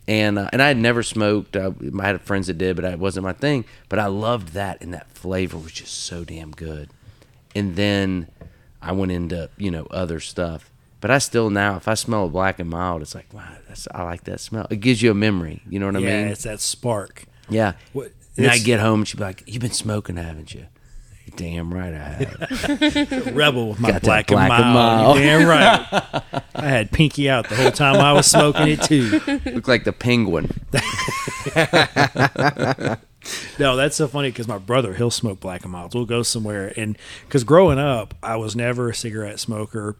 And 0.07 0.39
uh, 0.39 0.49
and 0.53 0.61
I 0.61 0.69
had 0.69 0.77
never 0.77 1.03
smoked. 1.03 1.55
Uh, 1.55 1.71
I 1.99 2.05
had 2.07 2.21
friends 2.21 2.47
that 2.47 2.57
did, 2.57 2.75
but 2.77 2.85
it 2.85 2.99
wasn't 2.99 3.25
my 3.25 3.33
thing. 3.33 3.65
But 3.89 3.99
I 3.99 4.05
loved 4.05 4.53
that, 4.53 4.81
and 4.81 4.93
that 4.93 5.11
flavor 5.11 5.57
was 5.57 5.73
just 5.73 5.93
so 5.93 6.23
damn 6.23 6.51
good. 6.51 6.89
And 7.53 7.75
then 7.75 8.27
I 8.81 8.93
went 8.93 9.11
into 9.11 9.49
you 9.57 9.69
know 9.71 9.85
other 9.91 10.19
stuff. 10.19 10.71
But 10.99 11.11
I 11.11 11.19
still 11.19 11.49
now, 11.49 11.75
if 11.75 11.87
I 11.87 11.93
smell 11.93 12.25
a 12.25 12.29
black 12.29 12.57
and 12.57 12.69
mild, 12.69 13.01
it's 13.01 13.13
like 13.15 13.31
wow, 13.33 13.51
that's 13.67 13.87
I 13.93 14.03
like 14.03 14.23
that 14.23 14.39
smell. 14.39 14.65
It 14.69 14.77
gives 14.77 15.01
you 15.01 15.11
a 15.11 15.13
memory. 15.13 15.61
You 15.69 15.79
know 15.79 15.87
what 15.87 15.97
I 15.97 15.99
yeah, 15.99 16.21
mean? 16.23 16.31
it's 16.31 16.43
that 16.43 16.61
spark. 16.61 17.25
Yeah. 17.49 17.73
What- 17.93 18.11
and 18.37 18.47
I 18.47 18.59
get 18.59 18.79
home 18.79 18.99
and 18.99 19.07
she'd 19.07 19.17
be 19.17 19.23
like, 19.23 19.43
"You've 19.47 19.61
been 19.63 19.71
smoking, 19.71 20.17
haven't 20.17 20.53
you?" 20.53 20.67
You're 21.27 21.35
damn 21.37 21.73
right 21.73 21.93
I 21.93 21.97
have. 21.97 23.27
Rebel 23.35 23.69
with 23.69 23.79
my 23.79 23.91
Got 23.91 24.01
black, 24.03 24.27
black 24.27 24.49
and 24.51 24.63
and 24.63 24.73
mild. 24.73 25.03
mild. 25.03 25.17
Damn 25.17 25.47
right. 25.47 26.23
I 26.55 26.67
had 26.67 26.91
pinky 26.91 27.29
out 27.29 27.49
the 27.49 27.55
whole 27.55 27.71
time 27.71 27.95
I 27.97 28.13
was 28.13 28.25
smoking 28.27 28.67
it 28.69 28.81
too. 28.81 29.21
Look 29.53 29.67
like 29.67 29.83
the 29.83 29.93
penguin. 29.93 30.49
No, 33.59 33.75
that's 33.75 33.97
so 33.97 34.07
funny 34.07 34.29
because 34.29 34.47
my 34.47 34.57
brother 34.57 34.93
he'll 34.93 35.11
smoke 35.11 35.41
black 35.41 35.63
and 35.63 35.71
milds. 35.73 35.93
We'll 35.93 36.05
go 36.05 36.23
somewhere 36.23 36.71
and 36.77 36.97
because 37.25 37.43
growing 37.43 37.77
up 37.77 38.13
I 38.23 38.37
was 38.37 38.55
never 38.55 38.89
a 38.89 38.95
cigarette 38.95 39.41
smoker. 39.41 39.97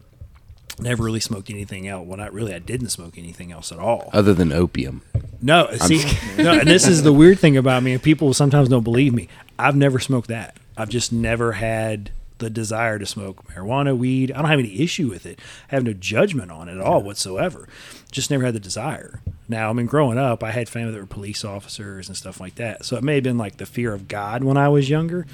Never 0.79 1.03
really 1.03 1.19
smoked 1.19 1.49
anything 1.49 1.89
else. 1.89 2.07
Well, 2.07 2.15
not 2.17 2.31
really. 2.31 2.53
I 2.53 2.59
didn't 2.59 2.87
smoke 2.89 3.17
anything 3.17 3.51
else 3.51 3.73
at 3.73 3.79
all. 3.79 4.09
Other 4.13 4.33
than 4.33 4.53
opium. 4.53 5.01
No, 5.41 5.69
see, 5.75 6.05
no, 6.37 6.59
and 6.59 6.69
this 6.69 6.87
is 6.87 7.03
the 7.03 7.11
weird 7.11 7.39
thing 7.39 7.57
about 7.57 7.83
me, 7.83 7.91
and 7.93 8.01
people 8.01 8.33
sometimes 8.33 8.69
don't 8.69 8.83
believe 8.83 9.13
me. 9.13 9.27
I've 9.59 9.75
never 9.75 9.99
smoked 9.99 10.29
that. 10.29 10.55
I've 10.77 10.89
just 10.89 11.11
never 11.11 11.53
had 11.53 12.11
the 12.37 12.49
desire 12.49 12.99
to 12.99 13.05
smoke 13.05 13.47
marijuana, 13.47 13.97
weed. 13.97 14.31
I 14.31 14.41
don't 14.41 14.49
have 14.49 14.59
any 14.59 14.79
issue 14.79 15.09
with 15.09 15.25
it. 15.25 15.39
I 15.71 15.75
have 15.75 15.83
no 15.83 15.93
judgment 15.93 16.51
on 16.51 16.69
it 16.69 16.73
at 16.77 16.81
all 16.81 17.01
whatsoever. 17.01 17.67
Just 18.11 18.29
never 18.29 18.45
had 18.45 18.53
the 18.53 18.59
desire. 18.59 19.21
Now, 19.49 19.69
I 19.69 19.73
mean, 19.73 19.87
growing 19.87 20.17
up, 20.17 20.43
I 20.43 20.51
had 20.51 20.69
family 20.69 20.91
that 20.91 20.99
were 20.99 21.07
police 21.07 21.43
officers 21.43 22.07
and 22.07 22.15
stuff 22.15 22.39
like 22.39 22.55
that. 22.55 22.85
So 22.85 22.95
it 22.95 23.03
may 23.03 23.15
have 23.15 23.23
been 23.23 23.37
like 23.37 23.57
the 23.57 23.65
fear 23.65 23.93
of 23.93 24.07
God 24.07 24.43
when 24.43 24.57
I 24.57 24.69
was 24.69 24.89
younger. 24.89 25.25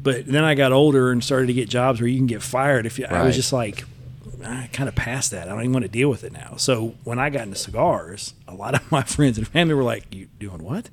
But 0.00 0.26
then 0.26 0.44
I 0.44 0.54
got 0.54 0.70
older 0.70 1.10
and 1.10 1.24
started 1.24 1.48
to 1.48 1.52
get 1.52 1.68
jobs 1.68 2.00
where 2.00 2.08
you 2.08 2.18
can 2.18 2.26
get 2.26 2.42
fired 2.42 2.86
if 2.86 2.98
you. 2.98 3.06
I 3.06 3.24
was 3.24 3.34
just 3.34 3.52
like, 3.52 3.84
I 4.44 4.68
kind 4.72 4.88
of 4.88 4.94
passed 4.94 5.32
that. 5.32 5.48
I 5.48 5.50
don't 5.50 5.60
even 5.60 5.72
want 5.72 5.84
to 5.84 5.90
deal 5.90 6.08
with 6.08 6.22
it 6.22 6.32
now. 6.32 6.54
So 6.56 6.94
when 7.02 7.18
I 7.18 7.30
got 7.30 7.42
into 7.42 7.56
cigars, 7.56 8.34
a 8.46 8.54
lot 8.54 8.74
of 8.74 8.90
my 8.92 9.02
friends 9.02 9.38
and 9.38 9.48
family 9.48 9.74
were 9.74 9.82
like, 9.82 10.14
"You 10.14 10.28
doing 10.38 10.62
what? 10.62 10.88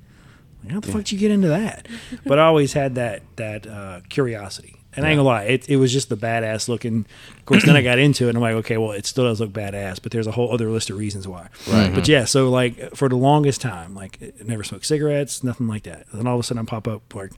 How 0.70 0.80
the 0.80 0.92
fuck 0.92 1.04
did 1.04 1.12
you 1.12 1.18
get 1.18 1.30
into 1.30 1.48
that?" 1.48 1.86
but 2.24 2.38
I 2.38 2.44
always 2.44 2.72
had 2.72 2.94
that 2.96 3.22
that 3.36 3.66
uh, 3.66 4.00
curiosity. 4.08 4.76
And 4.96 5.04
I 5.04 5.10
ain't 5.10 5.18
gonna 5.18 5.28
lie, 5.28 5.42
it, 5.42 5.68
it 5.68 5.76
was 5.76 5.92
just 5.92 6.08
the 6.08 6.16
badass 6.16 6.68
looking. 6.68 7.04
Of 7.36 7.44
course, 7.44 7.66
then 7.66 7.76
I 7.76 7.82
got 7.82 7.98
into 7.98 8.26
it, 8.26 8.28
and 8.30 8.38
I'm 8.38 8.42
like, 8.42 8.54
okay, 8.64 8.78
well, 8.78 8.92
it 8.92 9.04
still 9.04 9.24
does 9.24 9.40
look 9.40 9.50
badass, 9.50 10.00
but 10.02 10.10
there's 10.10 10.26
a 10.26 10.32
whole 10.32 10.50
other 10.54 10.70
list 10.70 10.88
of 10.88 10.96
reasons 10.96 11.28
why. 11.28 11.48
Right. 11.70 11.94
But 11.94 12.08
yeah, 12.08 12.24
so 12.24 12.48
like 12.48 12.96
for 12.96 13.10
the 13.10 13.16
longest 13.16 13.60
time, 13.60 13.94
like 13.94 14.18
I 14.22 14.42
never 14.44 14.64
smoked 14.64 14.86
cigarettes, 14.86 15.44
nothing 15.44 15.66
like 15.66 15.82
that. 15.82 16.06
And 16.10 16.20
then 16.20 16.26
all 16.26 16.36
of 16.36 16.40
a 16.40 16.42
sudden, 16.44 16.62
I 16.62 16.64
pop 16.64 16.88
up 16.88 17.14
like 17.14 17.32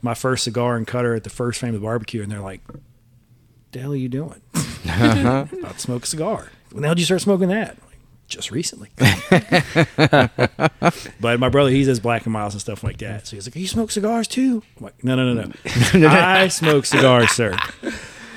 my 0.00 0.14
first 0.14 0.44
cigar 0.44 0.76
and 0.76 0.86
cutter 0.86 1.14
at 1.14 1.24
the 1.24 1.30
first 1.30 1.60
family 1.60 1.78
barbecue, 1.78 2.22
and 2.22 2.32
they're 2.32 2.40
like, 2.40 2.62
"The 3.72 3.80
hell 3.80 3.92
are 3.92 3.96
you 3.96 4.08
doing?" 4.08 4.40
about 4.84 5.50
to 5.50 5.78
smoke 5.78 6.04
a 6.04 6.06
cigar. 6.06 6.50
When 6.70 6.80
the 6.80 6.88
hell 6.88 6.94
did 6.94 7.00
you 7.02 7.06
start 7.06 7.20
smoking 7.20 7.48
that? 7.48 7.76
Like, 8.32 8.38
Just 8.38 8.50
recently. 8.50 8.88
but 11.20 11.38
my 11.40 11.48
brother, 11.48 11.70
he 11.70 11.84
does 11.84 12.00
black 12.00 12.24
and 12.26 12.32
miles 12.32 12.54
and 12.54 12.60
stuff 12.60 12.82
like 12.82 12.98
that. 12.98 13.26
So 13.26 13.36
he's 13.36 13.46
like, 13.46 13.56
"You 13.56 13.66
smoke 13.66 13.90
cigars 13.90 14.28
too?" 14.28 14.62
I'm 14.78 14.84
like, 14.84 15.04
"No, 15.04 15.14
no, 15.16 15.32
no, 15.34 15.42
no. 15.94 16.04
I 16.08 16.48
smoke 16.48 16.86
cigars, 16.86 17.30
sir." 17.30 17.56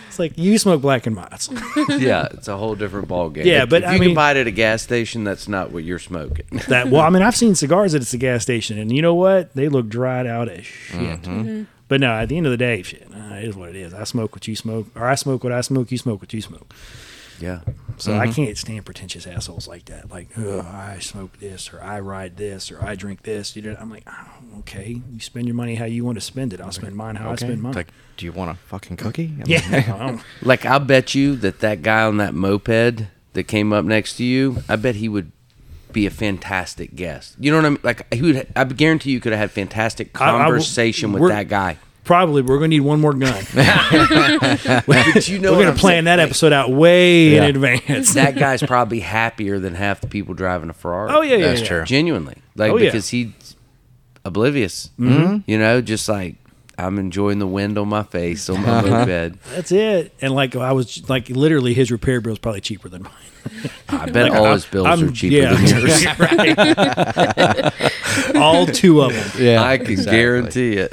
It's 0.08 0.20
like 0.20 0.38
you 0.38 0.58
smoke 0.58 0.82
black 0.82 1.06
and 1.08 1.16
miles. 1.16 1.50
yeah, 1.90 2.28
it's 2.32 2.48
a 2.48 2.58
whole 2.58 2.76
different 2.76 3.08
ball 3.08 3.30
game. 3.30 3.46
Yeah, 3.46 3.64
If- 3.64 3.70
but 3.70 3.84
if 3.84 3.90
I 3.90 3.94
you 3.96 4.00
mean- 4.00 4.10
can 4.10 4.16
buy 4.16 4.32
it 4.32 4.38
at 4.38 4.48
a 4.48 4.52
gas 4.52 4.82
station, 4.82 5.24
that's 5.24 5.48
not 5.48 5.72
what 5.72 5.84
you're 5.84 6.00
smoking. 6.00 6.46
That 6.70 6.90
well, 6.90 7.02
I 7.02 7.10
mean, 7.10 7.22
I've 7.22 7.36
seen 7.36 7.56
cigars 7.56 7.96
at 7.96 8.14
a 8.14 8.18
gas 8.18 8.44
station, 8.44 8.78
and 8.78 8.96
you 8.96 9.02
know 9.02 9.16
what? 9.16 9.54
They 9.56 9.70
look 9.70 9.88
dried 9.90 10.28
out 10.28 10.50
as 10.50 10.66
shit. 10.66 11.66
But 11.88 12.00
no, 12.02 12.12
at 12.14 12.30
the 12.30 12.38
end 12.38 12.48
of 12.48 12.52
the 12.52 12.58
day, 12.58 12.82
shit, 12.82 13.08
uh, 13.14 13.36
it 13.36 13.44
is 13.44 13.56
what 13.56 13.70
it 13.70 13.76
is. 13.76 13.94
I 13.94 14.06
smoke 14.06 14.34
what 14.34 14.48
you 14.48 14.56
smoke, 14.56 14.88
or 14.96 15.06
I 15.06 15.14
smoke 15.14 15.44
what 15.44 15.54
I 15.54 15.62
smoke. 15.62 15.92
You 15.92 16.00
smoke 16.00 16.20
what 16.20 16.34
you 16.34 16.42
smoke. 16.42 16.74
Yeah, 17.40 17.62
So 17.98 18.14
I 18.14 18.26
mm-hmm. 18.26 18.34
can't 18.34 18.58
stand 18.58 18.86
pretentious 18.86 19.28
assholes 19.28 19.68
like 19.68 19.86
that. 19.86 20.10
Like, 20.10 20.30
Ugh, 20.38 20.66
I 20.66 21.00
smoke 21.00 21.40
this, 21.40 21.74
or 21.74 21.82
I 21.82 22.00
ride 22.00 22.38
this, 22.38 22.72
or 22.72 22.84
I 22.84 22.96
drink 22.96 23.24
this. 23.24 23.56
You 23.56 23.62
know, 23.64 23.78
I'm 23.80 23.90
like, 23.90 24.04
oh, 24.08 24.60
okay, 24.60 25.02
you 25.12 25.20
spend 25.20 25.48
your 25.48 25.56
money 25.56 25.76
how 25.76 25.86
you 25.86 26.06
want 26.06 26.18
to 26.18 26.22
spend 26.22 26.54
it. 26.54 26.62
I'll 26.62 26.72
spend 26.72 26.96
mine 26.96 27.16
how 27.16 27.32
I 27.32 27.36
spend 27.36 27.62
mine. 27.62 27.74
Like, 27.74 27.90
do 28.18 28.26
you 28.26 28.32
want 28.32 28.52
a 28.52 28.56
fucking 28.56 28.98
cookie? 28.98 29.34
I 29.34 29.38
mean, 29.38 29.46
yeah, 29.48 29.62
I 29.96 30.08
don't- 30.08 30.22
like 30.42 30.66
I 30.66 30.78
bet 30.80 31.16
you 31.16 31.36
that 31.38 31.60
that 31.60 31.82
guy 31.82 32.04
on 32.04 32.18
that 32.18 32.34
moped 32.34 33.06
that 33.34 33.44
came 33.44 33.74
up 33.74 33.86
next 33.86 34.16
to 34.18 34.24
you, 34.24 34.64
I 34.70 34.76
bet 34.78 34.96
he 34.96 35.10
would 35.10 35.32
be 35.92 36.06
a 36.06 36.10
fantastic 36.10 36.96
guest. 36.96 37.36
You 37.40 37.52
know 37.52 37.58
what 37.58 37.66
I 37.66 37.70
mean? 37.70 37.80
Like 37.84 38.14
he 38.14 38.22
would. 38.22 38.48
I 38.56 38.64
guarantee 38.66 39.12
you 39.12 39.20
could 39.20 39.32
have 39.32 39.40
had 39.40 39.52
fantastic 39.52 40.20
I- 40.20 40.28
I 40.28 40.44
conversation 40.44 41.14
with 41.14 41.30
that 41.30 41.48
guy. 41.48 41.78
Probably 42.06 42.42
we're 42.42 42.58
gonna 42.58 42.70
need 42.70 42.80
one 42.82 43.00
more 43.02 43.14
gun. 43.14 43.44
But 44.88 45.28
you 45.28 45.40
know, 45.40 45.52
we're 45.54 45.66
gonna 45.66 45.78
plan 45.78 45.80
saying? 45.80 46.04
that 46.06 46.20
episode 46.20 46.54
out 46.54 46.72
way 46.72 47.30
Yeah. 47.30 47.44
in 47.46 47.56
advance. 47.56 48.14
That 48.14 48.36
guy's 48.38 48.64
probably 48.64 49.00
happier 49.02 49.60
than 49.60 49.76
half 49.76 50.00
the 50.02 50.08
people 50.08 50.34
driving 50.34 50.70
a 50.70 50.74
Ferrari. 50.74 51.12
oh 51.14 51.22
yeah, 51.22 51.36
yeah, 51.36 51.48
That's 51.48 51.62
yeah. 51.62 51.68
true. 51.68 51.84
genuinely 51.86 52.36
like 52.56 52.72
Oh, 52.72 52.78
yeah. 52.78 52.86
because 52.86 53.10
he's 53.10 53.56
oblivious 54.24 54.90
mm-hmm. 55.00 55.14
Mm-hmm. 55.14 55.38
you 55.52 55.60
know 55.60 55.82
just 55.82 56.10
like 56.10 56.34
i'm 56.80 56.98
enjoying 56.98 57.38
the 57.38 57.46
wind 57.46 57.78
on 57.78 57.88
my 57.88 58.02
face 58.02 58.50
on 58.50 58.60
my 58.64 58.82
bed. 59.06 59.38
That's 59.54 59.72
it. 59.72 60.12
And 60.22 60.34
like 60.34 60.56
I 60.56 60.72
was 60.72 61.08
like 61.10 61.30
literally 61.30 61.74
his 61.76 61.92
repair 61.92 62.22
bill 62.22 62.34
is 62.34 62.40
probably 62.40 62.62
cheaper 62.62 62.90
than 62.90 63.04
mine. 63.04 63.14
i 63.90 64.10
bet 64.10 64.32
Like, 64.32 64.40
all 64.40 64.46
I'm- 64.46 64.54
his 64.54 64.66
bills 64.66 64.88
I'm- 64.88 65.04
are 65.08 65.12
cheaper 65.12 65.36
yeah, 65.36 65.54
than 65.54 65.68
yours 65.68 66.06
right. 66.20 66.58
All 68.36 68.66
two 68.66 69.02
of 69.02 69.14
them. 69.14 69.32
Yeah, 69.44 69.62
i 69.64 69.78
can 69.78 69.92
exactly. 69.92 70.18
guarantee 70.18 70.74
it 70.78 70.92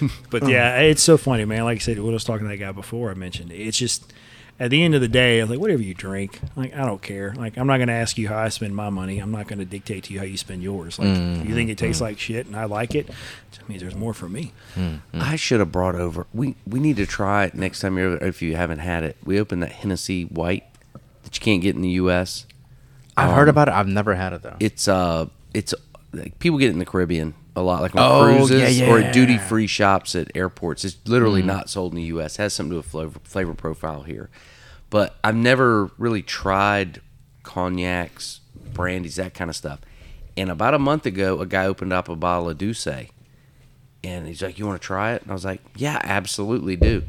But 0.30 0.48
yeah, 0.48 0.78
it's 0.78 1.02
so 1.02 1.16
funny, 1.16 1.44
man. 1.44 1.64
Like 1.64 1.76
I 1.76 1.80
said, 1.80 1.98
when 1.98 2.10
I 2.10 2.14
was 2.14 2.24
talking 2.24 2.46
to 2.46 2.50
that 2.50 2.58
guy 2.58 2.72
before, 2.72 3.10
I 3.10 3.14
mentioned 3.14 3.52
it's 3.52 3.78
just 3.78 4.12
at 4.58 4.70
the 4.70 4.84
end 4.84 4.94
of 4.94 5.00
the 5.00 5.08
day, 5.08 5.40
I 5.40 5.44
was 5.44 5.50
like, 5.50 5.58
whatever 5.58 5.82
you 5.82 5.94
drink, 5.94 6.38
like 6.54 6.74
I 6.74 6.84
don't 6.84 7.00
care. 7.00 7.34
Like 7.34 7.56
I'm 7.56 7.66
not 7.66 7.78
going 7.78 7.88
to 7.88 7.94
ask 7.94 8.18
you 8.18 8.28
how 8.28 8.38
I 8.38 8.48
spend 8.48 8.76
my 8.76 8.90
money. 8.90 9.18
I'm 9.18 9.32
not 9.32 9.48
going 9.48 9.58
to 9.58 9.64
dictate 9.64 10.04
to 10.04 10.12
you 10.12 10.18
how 10.18 10.24
you 10.24 10.36
spend 10.36 10.62
yours. 10.62 10.98
Like 10.98 11.08
if 11.08 11.48
you 11.48 11.54
think 11.54 11.70
it 11.70 11.78
tastes 11.78 12.00
mm-hmm. 12.00 12.10
like 12.10 12.18
shit 12.18 12.46
and 12.46 12.54
I 12.54 12.64
like 12.64 12.94
it, 12.94 13.08
it 13.08 13.68
means 13.68 13.80
there's 13.80 13.94
more 13.94 14.14
for 14.14 14.28
me. 14.28 14.52
Mm-hmm. 14.76 15.20
i 15.20 15.36
should 15.36 15.58
have 15.58 15.72
brought 15.72 15.96
over 15.96 16.26
we 16.32 16.54
we 16.66 16.78
need 16.78 16.96
to 16.96 17.06
try 17.06 17.44
it 17.44 17.54
next 17.54 17.80
time 17.80 17.98
you're 17.98 18.06
over 18.06 18.24
if 18.24 18.40
you 18.40 18.54
haven't 18.54 18.78
had 18.78 19.02
it 19.02 19.16
we 19.24 19.40
opened 19.40 19.64
that 19.64 19.72
hennessy 19.72 20.24
white 20.24 20.64
that 21.24 21.36
you 21.36 21.40
can't 21.40 21.60
get 21.60 21.74
in 21.74 21.82
the 21.82 21.90
us 21.90 22.46
I've 23.16 23.34
heard 23.34 23.48
um, 23.48 23.50
about 23.50 23.68
it. 23.68 23.74
I've 23.74 23.88
never 23.88 24.14
had 24.14 24.32
it 24.32 24.42
though. 24.42 24.56
It's 24.60 24.88
uh, 24.88 25.26
it's 25.54 25.74
like 26.12 26.38
people 26.38 26.58
get 26.58 26.66
it 26.66 26.72
in 26.72 26.78
the 26.78 26.86
Caribbean 26.86 27.34
a 27.60 27.62
lot, 27.62 27.82
like 27.82 27.94
on 27.94 28.02
Oh, 28.02 28.36
cruises 28.36 28.78
yeah, 28.78 28.90
or 28.90 28.98
yeah. 28.98 29.06
at 29.06 29.14
duty 29.14 29.38
free 29.38 29.66
shops 29.66 30.14
at 30.14 30.30
airports. 30.34 30.84
It's 30.84 30.96
literally 31.06 31.40
mm-hmm. 31.40 31.48
not 31.48 31.70
sold 31.70 31.92
in 31.92 31.96
the 31.96 32.04
U.S. 32.04 32.36
Has 32.36 32.52
something 32.52 32.70
to 32.70 32.74
do 32.74 32.78
with 32.78 32.86
flavor, 32.86 33.20
flavor 33.22 33.54
profile 33.54 34.02
here, 34.02 34.30
but 34.88 35.16
I've 35.22 35.36
never 35.36 35.90
really 35.98 36.22
tried 36.22 37.00
cognacs, 37.42 38.40
brandies, 38.74 39.16
that 39.16 39.34
kind 39.34 39.50
of 39.50 39.56
stuff. 39.56 39.80
And 40.36 40.50
about 40.50 40.74
a 40.74 40.78
month 40.78 41.06
ago, 41.06 41.40
a 41.40 41.46
guy 41.46 41.66
opened 41.66 41.92
up 41.92 42.08
a 42.08 42.16
bottle 42.16 42.48
of 42.48 42.58
Douce, 42.58 42.86
and 44.02 44.26
he's 44.26 44.42
like, 44.42 44.58
"You 44.58 44.66
want 44.66 44.80
to 44.80 44.86
try 44.86 45.12
it?" 45.12 45.22
And 45.22 45.30
I 45.30 45.34
was 45.34 45.44
like, 45.44 45.60
"Yeah, 45.76 46.00
absolutely, 46.02 46.76
do." 46.76 47.02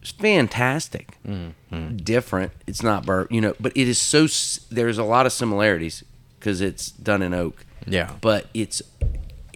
It's 0.00 0.12
fantastic, 0.12 1.18
mm-hmm. 1.26 1.96
different. 1.96 2.52
It's 2.66 2.82
not 2.82 3.04
bur, 3.04 3.26
you 3.30 3.40
know, 3.40 3.54
but 3.60 3.72
it 3.76 3.86
is 3.86 3.98
so. 3.98 4.26
There's 4.70 4.98
a 4.98 5.04
lot 5.04 5.26
of 5.26 5.32
similarities 5.32 6.04
because 6.38 6.62
it's 6.62 6.90
done 6.90 7.20
in 7.20 7.34
oak 7.34 7.66
yeah. 7.86 8.14
but 8.20 8.46
it's 8.54 8.82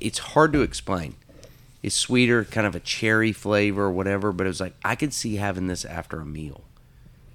it's 0.04 0.18
hard 0.18 0.52
to 0.52 0.60
explain. 0.62 1.14
It's 1.82 1.94
sweeter, 1.94 2.44
kind 2.44 2.66
of 2.66 2.74
a 2.74 2.80
cherry 2.80 3.32
flavor, 3.32 3.84
or 3.84 3.90
whatever. 3.90 4.32
But 4.32 4.46
it 4.46 4.48
was 4.48 4.60
like 4.60 4.74
I 4.84 4.94
could 4.94 5.12
see 5.12 5.36
having 5.36 5.66
this 5.66 5.84
after 5.84 6.20
a 6.20 6.24
meal. 6.24 6.64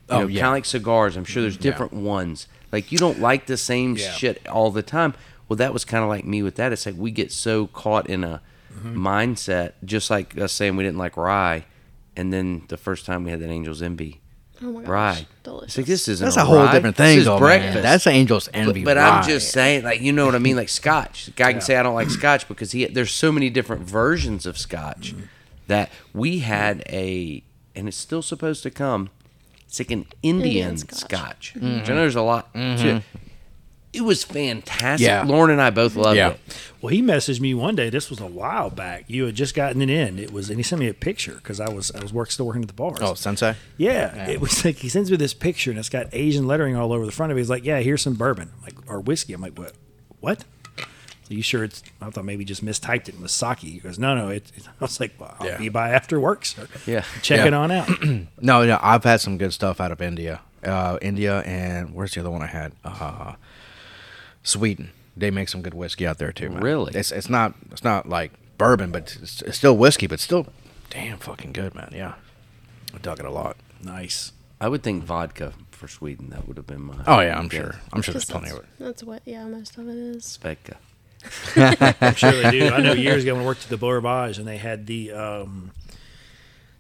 You 0.10 0.15
Oh, 0.15 0.19
know, 0.21 0.27
yeah. 0.27 0.39
kind 0.41 0.47
of 0.49 0.53
like 0.53 0.65
cigars. 0.65 1.15
I'm 1.17 1.25
sure 1.25 1.41
there's 1.43 1.58
different 1.58 1.93
ones. 1.93 2.47
Like 2.71 2.91
you 2.91 2.97
don't 2.97 3.19
like 3.19 3.45
the 3.45 3.58
same 3.58 3.95
Yeah. 3.95 4.12
shit 4.12 4.47
all 4.47 4.71
the 4.71 4.82
time. 4.84 5.13
Well, 5.47 5.58
that 5.58 5.73
was 5.73 5.86
kind 5.86 6.03
of 6.03 6.10
like 6.10 6.25
me 6.25 6.41
with 6.43 6.55
that. 6.55 6.71
It's 6.71 6.86
like 6.86 6.95
we 6.97 7.12
get 7.12 7.32
so 7.32 7.67
caught 7.67 8.08
in 8.10 8.23
a 8.23 8.41
Mm-hmm. 8.71 9.05
mindset, 9.05 9.73
just 9.84 10.10
like 10.12 10.38
us 10.39 10.53
saying 10.53 10.75
we 10.77 10.84
didn't 10.84 10.99
like 10.99 11.17
rye, 11.17 11.65
and 12.15 12.32
then 12.32 12.63
the 12.69 12.77
first 12.77 13.03
time 13.05 13.23
we 13.23 13.32
had 13.32 13.39
that 13.41 13.49
Angel's 13.49 13.82
Envy 13.82 14.21
Oh 14.61 14.71
my 14.73 14.81
gosh, 14.81 14.89
rye, 14.89 15.27
delicious. 15.43 15.67
it's 15.69 15.77
like 15.77 15.85
this 15.87 16.07
isn't 16.09 16.25
That's 16.25 16.37
a 16.37 16.43
whole 16.45 16.57
rye. 16.57 16.71
different 16.73 16.97
This 16.97 17.05
thing, 17.07 17.19
is 17.19 17.25
though, 17.25 17.39
breakfast. 17.39 17.73
man. 17.75 17.83
That's 17.83 18.07
Angel's 18.07 18.49
Envy. 18.53 18.83
But, 18.83 18.95
but 18.95 18.97
I'm 18.97 19.23
just 19.27 19.51
saying, 19.51 19.83
like 19.83 20.01
you 20.01 20.11
know 20.11 20.25
what 20.25 20.35
I 20.35 20.39
mean, 20.39 20.55
like 20.57 20.69
Scotch. 20.69 21.29
A 21.29 21.31
guy 21.31 21.53
can 21.53 21.61
say 21.61 21.77
I 21.77 21.83
don't 21.83 21.95
like 21.95 22.09
Scotch 22.09 22.47
because 22.47 22.71
he 22.73 22.85
there's 22.85 23.11
so 23.11 23.31
many 23.31 23.49
different 23.49 23.83
versions 23.83 24.45
of 24.45 24.57
Scotch 24.57 25.13
Mm-hmm. 25.13 25.23
that 25.67 25.89
we 26.13 26.39
had 26.39 26.83
a, 26.89 27.43
and 27.75 27.87
it's 27.87 27.95
still 27.97 28.21
supposed 28.21 28.63
to 28.63 28.69
come. 28.71 29.09
It's 29.67 29.79
like 29.79 29.91
an 29.91 30.07
Indian, 30.23 30.69
Indian 30.71 30.77
Scotch. 30.77 30.99
Scotch. 30.99 31.53
Which 31.55 31.63
I 31.63 31.93
know 31.93 32.01
there's 32.01 32.15
a 32.15 32.21
lot. 32.21 32.53
To, 32.53 33.01
it 33.93 34.02
was 34.02 34.23
fantastic. 34.23 35.06
Yeah. 35.08 35.23
Lauren 35.23 35.52
and 35.52 35.62
I 35.62 35.69
both 35.71 35.95
loved 35.95 36.17
Yeah. 36.17 36.30
it. 36.32 36.39
Well, 36.82 36.89
he 36.91 37.02
messaged 37.02 37.39
me 37.41 37.54
one 37.54 37.75
day. 37.75 37.89
This 37.89 38.10
was 38.10 38.19
a 38.19 38.25
while 38.28 38.69
back. 38.69 39.06
You 39.08 39.25
had 39.25 39.36
just 39.36 39.54
gotten 39.56 39.82
it 39.82 39.89
in. 39.89 40.17
It 40.19 40.32
was, 40.32 40.49
and 40.49 40.58
he 40.60 40.63
sent 40.63 40.80
me 40.80 40.88
a 40.88 40.93
picture 40.93 41.34
because 41.36 41.60
I 41.60 41.69
was 41.69 41.91
I 41.91 42.02
was 42.02 42.13
work 42.13 42.32
still 42.32 42.45
working 42.45 42.62
at 42.62 42.67
the 42.67 42.73
bars. 42.73 42.99
Oh, 43.02 43.13
Sensei. 43.15 43.56
yeah, 43.78 44.28
It 44.30 44.39
was 44.41 44.63
like 44.65 44.78
he 44.78 44.89
sends 44.89 45.10
me 45.12 45.17
this 45.17 45.34
picture 45.34 45.71
and 45.71 45.80
it's 45.80 45.89
got 45.89 46.08
Asian 46.13 46.47
lettering 46.47 46.75
all 46.75 46.93
over 46.93 47.06
the 47.06 47.12
front 47.12 47.32
of 47.32 47.38
it. 47.38 47.41
He's 47.41 47.49
like, 47.49 47.65
"Yeah, 47.65 47.80
here's 47.80 48.02
some 48.02 48.13
bourbon, 48.13 48.52
like 48.63 48.75
or 48.88 48.99
whiskey." 48.99 49.34
I'm 49.34 49.41
like, 49.41 49.58
"What? 49.58 49.73
What?" 50.19 50.45
Are 51.32 51.36
you 51.36 51.43
sure 51.43 51.63
it's? 51.63 51.84
I 52.02 52.10
thought 52.10 52.25
maybe 52.25 52.43
just 52.43 52.65
mistyped 52.65 53.08
it 53.08 53.13
and 53.13 53.21
was 53.21 53.32
sake. 53.32 53.60
He 53.60 53.78
goes, 53.80 53.99
"No, 53.99 54.15
no." 54.15 54.30
It, 54.30 54.52
it- 54.56 54.67
I 54.80 54.84
was 54.84 54.99
like, 54.99 55.13
"Well, 55.19 55.36
I'll 55.39 55.45
Yeah. 55.47 55.58
be 55.58 55.69
by 55.69 55.89
after 55.89 56.19
work, 56.19 56.45
sir. 56.45 56.67
Yeah. 56.88 57.04
check 57.21 57.39
Yeah. 57.39 57.45
it 57.47 57.54
on 57.54 57.71
out." 57.71 57.89
No, 58.41 58.65
no, 58.65 58.80
I've 58.82 59.04
had 59.04 59.21
some 59.21 59.38
good 59.38 59.54
stuff 59.54 59.80
out 59.82 59.91
of 59.91 60.02
India. 60.02 60.41
Uh, 60.63 60.97
India 61.02 61.39
and 61.41 61.93
where's 61.93 62.13
the 62.13 62.19
other 62.21 62.30
one 62.32 62.41
I 62.41 62.47
had? 62.47 62.71
Uh, 62.84 63.34
Sweden. 64.49 64.91
They 65.15 65.31
make 65.31 65.49
some 65.49 65.62
good 65.62 65.73
whiskey 65.73 66.07
out 66.07 66.17
there 66.17 66.31
too. 66.31 66.49
Man. 66.49 66.62
Really? 66.63 66.93
It's 66.95 67.12
it's 67.12 67.29
not 67.29 67.53
it's 67.71 67.83
not 67.83 68.07
like 68.09 68.31
bourbon, 68.57 68.91
but 68.91 69.17
it's, 69.21 69.41
it's 69.41 69.57
still 69.57 69.75
whiskey, 69.77 70.07
but 70.07 70.19
still 70.19 70.47
damn 70.89 71.17
fucking 71.17 71.51
good, 71.53 71.75
man. 71.75 71.91
Yeah, 71.93 72.13
I 72.93 72.97
dug 72.99 73.19
it 73.19 73.25
a 73.25 73.31
lot. 73.31 73.57
nice. 73.83 74.31
I 74.62 74.67
would 74.67 74.83
think 74.83 75.03
vodka 75.05 75.53
for 75.71 75.88
Sweden. 75.88 76.29
That 76.31 76.45
would 76.47 76.57
have 76.57 76.67
been 76.67 76.81
my. 76.81 76.95
Oh 77.07 77.19
yeah, 77.21 77.38
I'm 77.39 77.47
guess. 77.47 77.62
sure. 77.62 77.75
I'm 77.93 78.01
sure 78.01 78.13
there's 78.13 78.25
plenty 78.25 78.49
of 78.49 78.57
it. 78.57 78.65
That's 78.77 79.03
what, 79.03 79.21
yeah, 79.25 79.45
most 79.45 79.77
of 79.77 79.88
it 79.88 79.95
is. 79.95 80.35
Vodka. 80.38 80.75
I'm 82.01 82.15
sure 82.15 82.31
they 82.31 82.51
do. 82.51 82.67
I 82.69 82.81
know 82.81 82.93
years 82.93 83.23
ago 83.23 83.35
when 83.35 83.43
I 83.43 83.45
worked 83.45 83.63
at 83.63 83.69
the 83.69 83.77
Beau 83.77 83.89
Rivage 83.89 84.38
and 84.38 84.47
they 84.47 84.57
had 84.57 84.85
the 84.88 85.12
um, 85.13 85.71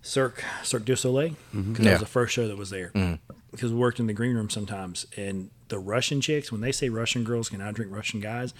Cirque 0.01 0.43
Cirque 0.63 0.85
du 0.85 0.95
Soleil 0.95 1.35
because 1.53 1.77
that 1.77 1.83
Yeah. 1.83 1.91
was 1.93 1.99
the 2.01 2.05
first 2.05 2.33
show 2.33 2.47
that 2.47 2.57
was 2.57 2.69
there. 2.69 2.91
Because 3.51 3.71
we 3.71 3.79
worked 3.79 3.99
in 3.99 4.07
the 4.07 4.13
green 4.13 4.35
room 4.35 4.49
sometimes, 4.49 5.07
and 5.17 5.49
the 5.69 5.79
Russian 5.79 6.21
chicks 6.21 6.51
when 6.51 6.61
they 6.61 6.71
say 6.71 6.89
Russian 6.89 7.23
girls 7.23 7.49
can 7.49 7.59
outdrink 7.59 7.91
Russian 7.91 8.19
guys, 8.19 8.53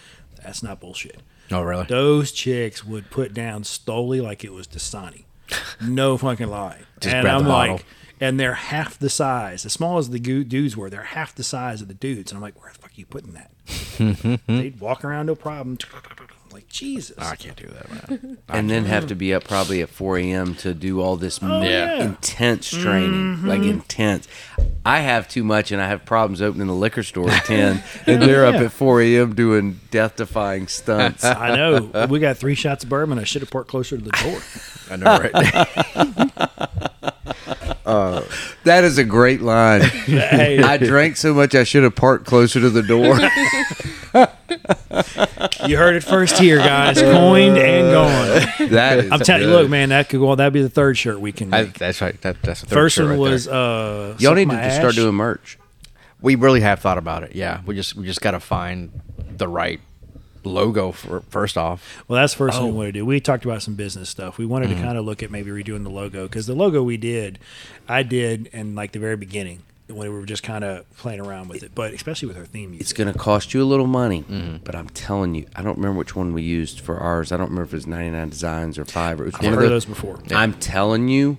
that's 0.44 0.64
not 0.64 0.80
bullshit. 0.80 1.22
Oh 1.52 1.62
really? 1.62 1.86
Those 1.86 2.32
chicks 2.32 2.84
would 2.86 3.10
put 3.10 3.34
down 3.34 3.64
Stoli 3.64 4.22
like 4.22 4.44
it 4.44 4.54
was 4.54 4.68
Dasani. 4.68 5.24
No 5.82 6.18
fucking 6.18 6.48
lie. 6.50 6.82
Just 7.00 7.16
and 7.16 7.28
I'm 7.28 7.48
like, 7.48 7.86
and 8.20 8.40
they're 8.40 8.54
half 8.54 9.00
the 9.00 9.10
size, 9.10 9.66
as 9.66 9.72
small 9.74 9.98
as 9.98 10.10
the 10.10 10.20
dudes 10.20 10.76
were. 10.76 10.90
They're 10.90 11.04
half 11.04 11.34
the 11.34 11.44
size 11.44 11.82
of 11.82 11.88
the 11.88 11.94
dudes, 11.94 12.32
and 12.32 12.38
I'm 12.38 12.42
like, 12.42 12.62
where 12.62 12.72
the 12.72 12.78
fuck 12.78 12.92
are 12.92 12.96
you 12.96 13.06
putting 13.06 13.34
that? 13.34 13.50
They'd 14.48 14.80
walk 14.80 15.06
around 15.06 15.28
no 15.28 15.36
problem. 15.36 15.78
Like 16.60 16.68
Jesus. 16.68 17.18
I 17.18 17.38
can't 17.38 17.56
do 17.56 17.68
that, 17.68 17.90
man. 18.10 18.38
and 18.50 18.70
then 18.70 18.84
have 18.84 19.08
to 19.08 19.16
be 19.16 19.34
up 19.34 19.46
probably 19.46 19.82
at 19.82 19.88
4 19.88 20.18
a.m. 20.18 20.56
to 20.56 20.74
do 20.74 21.00
all 21.00 21.16
this 21.16 21.40
Oh, 21.42 21.62
Yeah. 21.62 21.96
yeah. 21.96 22.04
intense 22.04 22.70
training, 22.70 23.38
mm-hmm. 23.38 23.48
like 23.48 23.62
intense. 23.62 24.28
I 24.86 25.00
have 25.00 25.30
too 25.30 25.46
much, 25.46 25.72
and 25.72 25.82
I 25.82 25.88
have 25.88 26.04
problems 26.04 26.42
opening 26.42 26.68
the 26.68 26.74
liquor 26.74 27.02
store 27.04 27.30
at 27.30 27.46
10, 27.46 27.82
and 28.08 28.22
they're 28.22 28.46
up 28.46 28.56
at 28.56 28.74
4 28.74 29.02
a.m. 29.04 29.36
doing 29.36 29.80
death-defying 29.90 30.68
stunts. 30.68 31.24
I 31.24 31.56
know. 31.56 32.08
We 32.10 32.20
got 32.20 32.36
three 32.36 32.56
shots 32.56 32.84
of 32.84 32.90
bourbon. 32.90 33.18
I 33.20 33.24
should 33.24 33.42
have 33.42 33.52
parked 33.52 33.70
closer 33.70 33.98
to 33.98 34.04
the 34.04 34.12
door. 34.12 34.42
I 34.92 34.96
know, 34.98 35.18
right? 35.18 36.90
Uh, 37.86 38.22
that 38.66 38.84
is 38.84 38.98
a 38.98 39.04
great 39.06 39.42
line. 39.42 39.82
hey, 39.82 40.62
I 40.62 40.76
drank 40.76 41.16
so 41.16 41.34
much 41.34 41.56
I 41.56 41.64
should 41.64 41.84
have 41.84 41.96
parked 41.96 42.26
closer 42.26 42.60
to 42.60 42.70
the 42.70 42.84
door. 42.84 43.18
You 45.68 45.78
heard 45.78 45.96
it 45.96 46.04
first 46.04 46.38
here, 46.38 46.58
guys. 46.58 47.00
Coined 47.02 47.58
and 47.58 47.92
gone. 47.92 48.70
that 48.72 49.00
is 49.00 49.12
I'm 49.12 49.20
telling 49.20 49.44
you, 49.44 49.48
good. 49.50 49.62
look, 49.62 49.70
man, 49.70 49.90
that 49.90 50.10
could 50.10 50.20
go. 50.20 50.36
That'd 50.36 50.54
be 50.54 50.62
the 50.62 50.70
third 50.70 50.98
shirt 50.98 51.20
we 51.20 51.32
can 51.32 51.54
I, 51.54 51.64
make. 51.64 51.74
that's 51.78 52.02
right. 52.02 52.20
That, 52.22 52.42
that's 52.42 52.62
the 52.62 52.68
third 52.68 52.76
First 52.76 52.96
shirt 52.96 53.06
one 53.06 53.12
right 53.20 53.24
there. 53.26 53.32
was 53.32 53.48
uh, 53.48 54.16
Y'all 54.20 54.32
Suck 54.32 54.36
need 54.38 54.50
to 54.50 54.56
My 54.56 54.64
just 54.64 54.78
start 54.78 54.96
doing 54.96 55.16
merch. 55.16 55.58
We 56.22 56.36
really 56.36 56.62
have 56.62 56.80
thought 56.80 56.98
about 56.98 57.24
it. 57.24 57.36
Yeah, 57.36 57.62
we 57.66 57.76
just 57.76 57.96
we 57.96 58.06
just 58.06 58.22
got 58.22 58.32
to 58.32 58.40
find 58.40 58.92
the 59.38 59.48
right 59.48 59.80
logo 60.44 60.92
for 60.92 61.22
first 61.30 61.58
off. 61.58 62.04
Well, 62.08 62.20
that's 62.20 62.34
the 62.34 62.38
first 62.40 62.58
thing 62.58 62.68
we 62.68 62.72
Oh. 62.72 62.76
want 62.76 62.88
to 62.88 62.92
do. 62.94 63.06
We 63.06 63.20
talked 63.20 63.46
about 63.46 63.62
some 63.62 63.76
business 63.76 64.10
stuff. 64.10 64.38
We 64.38 64.46
wanted 64.46 64.70
Mm-hmm. 64.70 64.80
to 64.80 64.86
kind 64.86 64.98
of 64.98 65.06
look 65.06 65.22
at 65.24 65.32
maybe 65.32 65.50
redoing 65.52 65.84
the 65.84 65.90
logo 65.90 66.24
because 66.28 66.46
the 66.48 66.56
logo 66.56 66.82
we 66.84 66.98
did, 66.98 67.40
I 67.88 68.04
did 68.04 68.48
in 68.48 68.76
like 68.76 68.92
the 68.94 69.00
very 69.00 69.16
beginning 69.18 69.64
when 69.90 70.12
we 70.12 70.20
were 70.20 70.26
just 70.26 70.44
kind 70.44 70.64
of 70.64 70.90
playing 70.98 71.20
around 71.20 71.48
with 71.50 71.64
it, 71.64 71.74
but 71.74 71.94
especially 71.94 72.28
with 72.28 72.38
our 72.38 72.46
theme 72.46 72.72
music. 72.72 72.82
It's 72.82 72.94
going 72.94 73.12
to 73.12 73.18
cost 73.18 73.54
you 73.54 73.62
a 73.64 73.66
little 73.66 73.88
money, 73.88 74.24
Mm-hmm. 74.24 74.58
but 74.64 74.76
I'm 74.76 74.90
telling 74.90 75.36
you, 75.36 75.48
I 75.56 75.62
don't 75.62 75.78
remember 75.78 75.98
which 75.98 76.16
one 76.16 76.34
we 76.34 76.42
used 76.44 76.80
for 76.80 77.00
ours. 77.00 77.32
I 77.32 77.38
don't 77.38 77.48
remember 77.50 77.64
if 77.64 77.74
it 77.74 77.78
was 77.78 77.88
99 77.88 78.30
Designs 78.30 78.78
or 78.78 78.86
five. 78.86 79.20
Or 79.20 79.24
it 79.24 79.26
was 79.28 79.36
I've 79.36 79.44
one 79.46 79.54
heard 79.54 79.64
of 79.64 79.70
those. 79.72 79.86
those 79.86 79.96
before. 79.96 80.20
I'm 80.32 80.54
telling 80.54 81.08
you, 81.10 81.38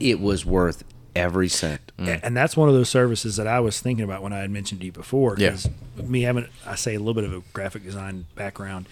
it 0.00 0.20
was 0.20 0.44
worth 0.46 0.84
every 1.14 1.48
cent. 1.48 1.92
A- 1.98 2.24
And 2.24 2.36
that's 2.36 2.56
one 2.56 2.68
of 2.68 2.74
those 2.74 2.88
services 2.88 3.36
that 3.36 3.46
I 3.46 3.60
was 3.60 3.80
thinking 3.80 4.04
about 4.04 4.22
when 4.22 4.32
I 4.32 4.38
had 4.38 4.50
mentioned 4.50 4.80
to 4.80 4.86
you 4.86 4.92
before. 4.92 5.36
Yeah. 5.38 5.50
Because 5.50 5.68
me 6.08 6.22
having, 6.22 6.46
I 6.66 6.74
say, 6.76 6.94
a 6.94 6.98
little 6.98 7.14
bit 7.14 7.24
of 7.24 7.32
a 7.32 7.42
graphic 7.52 7.84
design 7.84 8.24
background, 8.34 8.86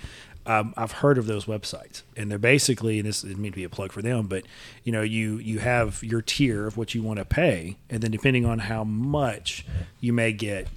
um, 0.46 0.74
I've 0.76 0.92
heard 0.92 1.18
of 1.18 1.26
those 1.26 1.44
websites, 1.44 2.02
and 2.16 2.30
they're 2.30 2.38
basically, 2.38 2.98
and 2.98 3.08
this 3.08 3.22
didn't 3.22 3.40
mean 3.40 3.52
to 3.52 3.56
be 3.56 3.64
a 3.64 3.68
plug 3.68 3.92
for 3.92 4.02
them, 4.02 4.26
but 4.26 4.44
you 4.84 4.92
know, 4.92 5.02
you 5.02 5.36
you 5.38 5.58
have 5.58 6.02
your 6.02 6.22
tier 6.22 6.66
of 6.66 6.76
what 6.76 6.94
you 6.94 7.02
want 7.02 7.18
to 7.18 7.24
pay, 7.24 7.76
and 7.88 8.02
then 8.02 8.10
depending 8.10 8.46
on 8.46 8.60
how 8.60 8.84
much, 8.84 9.66
you 10.00 10.12
may 10.12 10.32
get, 10.32 10.68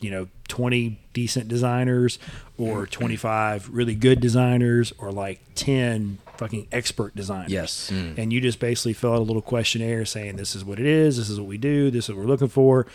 you 0.00 0.10
know, 0.10 0.28
twenty 0.46 1.00
decent 1.12 1.48
designers, 1.48 2.18
or 2.58 2.86
twenty 2.86 3.16
five 3.16 3.68
really 3.70 3.94
good 3.94 4.20
designers, 4.20 4.92
or 4.98 5.10
like 5.10 5.40
ten 5.54 6.18
fucking 6.36 6.68
expert 6.70 7.16
designers. 7.16 7.50
Yes. 7.50 7.90
And 7.90 8.30
you 8.30 8.42
just 8.42 8.60
basically 8.60 8.92
fill 8.92 9.14
out 9.14 9.20
a 9.20 9.22
little 9.22 9.40
questionnaire 9.40 10.04
saying 10.04 10.36
this 10.36 10.54
is 10.54 10.66
what 10.66 10.78
it 10.78 10.84
is, 10.84 11.16
this 11.16 11.30
is 11.30 11.40
what 11.40 11.48
we 11.48 11.56
do, 11.56 11.90
this 11.90 12.04
is 12.04 12.10
what 12.10 12.18
we're 12.18 12.26
looking 12.26 12.48
for. 12.48 12.86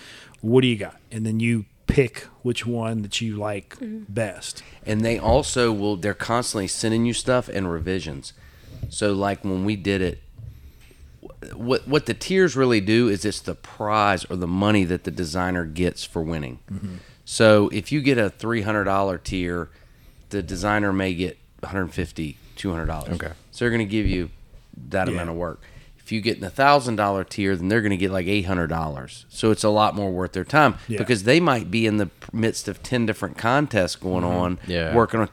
What 0.41 0.61
do 0.61 0.67
you 0.67 0.77
got? 0.77 0.99
And 1.11 1.25
then 1.25 1.39
you 1.39 1.65
pick 1.91 2.27
which 2.41 2.65
one 2.65 3.01
that 3.01 3.21
you 3.21 3.35
like 3.35 3.75
mm-hmm. 3.77 4.03
best. 4.09 4.63
and 4.85 5.03
they 5.03 5.17
also 5.19 5.71
will 5.71 5.95
they're 5.97 6.13
constantly 6.13 6.67
sending 6.67 7.05
you 7.05 7.13
stuff 7.13 7.47
and 7.49 7.71
revisions 7.71 8.33
so 8.89 9.13
like 9.13 9.43
when 9.43 9.63
we 9.65 9.75
did 9.75 10.01
it 10.01 10.21
what 11.55 11.87
what 11.87 12.05
the 12.05 12.13
tiers 12.13 12.55
really 12.55 12.81
do 12.81 13.07
is 13.07 13.25
it's 13.25 13.39
the 13.41 13.55
prize 13.55 14.25
or 14.25 14.35
the 14.35 14.47
money 14.47 14.83
that 14.83 15.03
the 15.03 15.11
designer 15.11 15.65
gets 15.65 16.03
for 16.03 16.21
winning 16.21 16.59
mm-hmm. 16.71 16.95
so 17.25 17.69
if 17.69 17.91
you 17.91 18.01
get 18.01 18.17
a 18.17 18.29
$300 18.29 19.23
tier 19.23 19.69
the 20.29 20.41
designer 20.41 20.91
may 20.93 21.13
get 21.13 21.37
150 21.59 22.37
$200 22.57 23.09
Okay. 23.13 23.31
so 23.51 23.65
they're 23.65 23.69
going 23.69 23.79
to 23.79 23.91
give 23.91 24.07
you 24.07 24.29
that 24.89 25.07
Yeah. 25.07 25.13
amount 25.13 25.29
of 25.29 25.35
work 25.35 25.61
if 26.11 26.13
you 26.15 26.19
get 26.19 26.35
in 26.35 26.41
the 26.41 26.49
thousand 26.49 26.97
dollar 26.97 27.23
tier 27.23 27.55
then 27.55 27.69
they're 27.69 27.79
going 27.81 27.91
to 27.91 27.95
get 27.97 28.11
like 28.11 28.25
$800 28.25 29.25
so 29.29 29.49
it's 29.49 29.63
a 29.63 29.69
lot 29.69 29.95
more 29.95 30.11
worth 30.11 30.33
their 30.33 30.43
time 30.43 30.75
Yeah. 30.89 30.97
because 30.97 31.23
they 31.23 31.39
might 31.39 31.71
be 31.71 31.85
in 31.87 31.95
the 31.95 32.09
midst 32.33 32.67
of 32.67 32.83
10 32.83 33.05
different 33.05 33.37
contests 33.37 33.95
going 33.95 34.25
on 34.25 34.59
Yeah. 34.67 34.93
working 34.93 35.21
on 35.21 35.29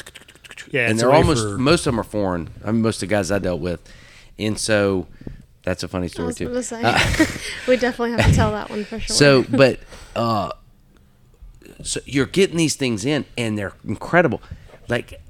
Yeah, 0.71 0.88
and 0.88 0.97
they're 0.97 1.11
almost 1.11 1.43
for- 1.43 1.59
most 1.59 1.81
of 1.81 1.93
them 1.95 1.99
are 1.99 2.05
foreign. 2.05 2.51
I 2.64 2.71
mean, 2.71 2.83
most 2.83 3.03
of 3.03 3.09
the 3.09 3.12
guys 3.12 3.33
I 3.33 3.41
dealt 3.41 3.61
with, 3.61 3.81
and 4.38 4.57
so 4.57 5.09
that's 5.64 5.83
a 5.83 5.88
funny 5.88 6.05
I 6.05 6.09
story 6.09 6.27
was 6.27 6.37
too. 6.37 6.45
going 6.45 6.57
to 6.57 6.62
say, 6.62 6.81
we 7.67 7.77
definitely 7.77 8.12
have 8.12 8.31
to 8.31 8.33
tell 8.37 8.53
that 8.53 8.71
one 8.71 8.85
for 8.85 9.01
sure. 9.01 9.17
So, 9.17 9.43
but 9.51 9.81
uh, 10.14 10.51
so 11.83 11.99
you're 12.07 12.27
getting 12.27 12.57
these 12.57 12.77
things 12.77 13.05
in, 13.05 13.25
and 13.37 13.59
they're 13.59 13.73
incredible. 13.85 14.41
Like 14.88 15.21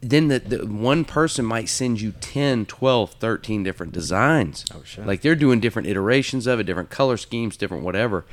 then 0.00 0.28
the, 0.28 0.38
the 0.38 0.66
one 0.66 1.04
person 1.04 1.44
might 1.44 1.68
send 1.68 2.00
you 2.00 2.12
10 2.20 2.66
12 2.66 3.12
13 3.12 3.62
different 3.62 3.92
designs 3.92 4.64
Oh, 4.74 4.82
shit. 4.84 5.06
like 5.06 5.22
they're 5.22 5.34
doing 5.34 5.58
different 5.60 5.88
iterations 5.88 6.46
of 6.46 6.60
it 6.60 6.64
different 6.64 6.90
color 6.90 7.16
schemes 7.16 7.56
different 7.56 7.82
whatever 7.82 8.24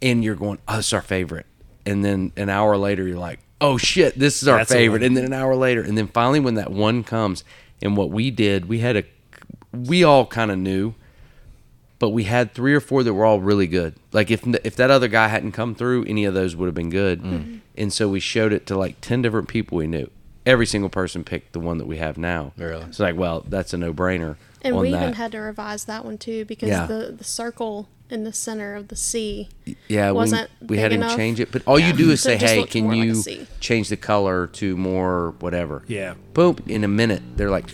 and 0.00 0.24
you're 0.24 0.34
going 0.34 0.58
oh 0.68 0.78
it's 0.78 0.92
our 0.92 1.02
favorite 1.02 1.46
and 1.84 2.04
then 2.04 2.32
an 2.36 2.48
hour 2.48 2.76
later 2.76 3.06
you're 3.06 3.18
like 3.18 3.40
oh 3.60 3.76
shit 3.76 4.18
this 4.18 4.42
is 4.42 4.48
our 4.48 4.58
That's 4.58 4.72
favorite 4.72 5.02
and 5.02 5.16
then 5.16 5.24
an 5.24 5.32
hour 5.32 5.54
later 5.54 5.82
and 5.82 5.96
then 5.96 6.08
finally 6.08 6.40
when 6.40 6.54
that 6.54 6.70
one 6.72 7.04
comes 7.04 7.44
and 7.82 7.96
what 7.96 8.10
we 8.10 8.30
did 8.30 8.66
we 8.68 8.78
had 8.78 8.96
a 8.96 9.04
we 9.72 10.02
all 10.04 10.26
kind 10.26 10.50
of 10.50 10.58
knew 10.58 10.94
but 11.98 12.08
we 12.10 12.24
had 12.24 12.52
three 12.52 12.74
or 12.74 12.80
four 12.80 13.04
that 13.04 13.14
were 13.14 13.24
all 13.24 13.40
really 13.40 13.68
good. 13.68 13.94
Like 14.10 14.28
if 14.32 14.44
if 14.64 14.74
that 14.74 14.90
other 14.90 15.06
guy 15.06 15.28
hadn't 15.28 15.52
come 15.52 15.72
through, 15.76 16.02
any 16.06 16.24
of 16.24 16.34
those 16.34 16.56
would 16.56 16.66
have 16.66 16.74
been 16.74 16.90
good. 16.90 17.22
Mm. 17.22 17.60
And 17.76 17.92
so 17.92 18.08
we 18.08 18.18
showed 18.18 18.52
it 18.52 18.66
to 18.66 18.76
like 18.76 19.00
ten 19.00 19.22
different 19.22 19.46
people 19.46 19.78
we 19.78 19.86
knew. 19.86 20.10
Every 20.44 20.66
single 20.66 20.90
person 20.90 21.22
picked 21.24 21.52
the 21.52 21.60
one 21.60 21.78
that 21.78 21.86
we 21.86 21.98
have 21.98 22.18
now. 22.18 22.52
Really? 22.56 22.84
It's 22.84 22.98
like, 22.98 23.16
well, 23.16 23.44
that's 23.46 23.72
a 23.72 23.76
no 23.78 23.92
brainer. 23.92 24.36
And 24.62 24.74
on 24.74 24.82
we 24.82 24.90
that. 24.90 25.02
even 25.02 25.14
had 25.14 25.32
to 25.32 25.38
revise 25.38 25.84
that 25.84 26.04
one 26.04 26.18
too 26.18 26.44
because 26.44 26.68
Yeah. 26.68 26.86
the 26.86 27.14
the 27.16 27.24
circle 27.24 27.88
in 28.10 28.24
the 28.24 28.32
center 28.32 28.74
of 28.74 28.88
the 28.88 28.96
C. 28.96 29.48
yeah, 29.88 30.10
wasn't 30.10 30.50
we, 30.60 30.66
we 30.66 30.76
big 30.76 30.82
had 30.82 30.92
him 30.92 31.16
change 31.16 31.40
it. 31.40 31.50
But 31.50 31.62
all 31.66 31.78
you 31.78 31.92
do 31.94 32.10
is 32.10 32.20
So 32.20 32.30
say, 32.30 32.36
hey, 32.36 32.64
can 32.64 32.84
more 32.84 32.94
like 32.94 33.26
you 33.26 33.46
change 33.60 33.88
the 33.88 33.96
color 33.96 34.48
to 34.48 34.76
more 34.76 35.34
whatever? 35.40 35.82
Yeah. 35.86 36.14
Boom. 36.34 36.56
In 36.66 36.84
a 36.84 36.88
minute, 36.88 37.22
they're 37.36 37.50
like, 37.50 37.70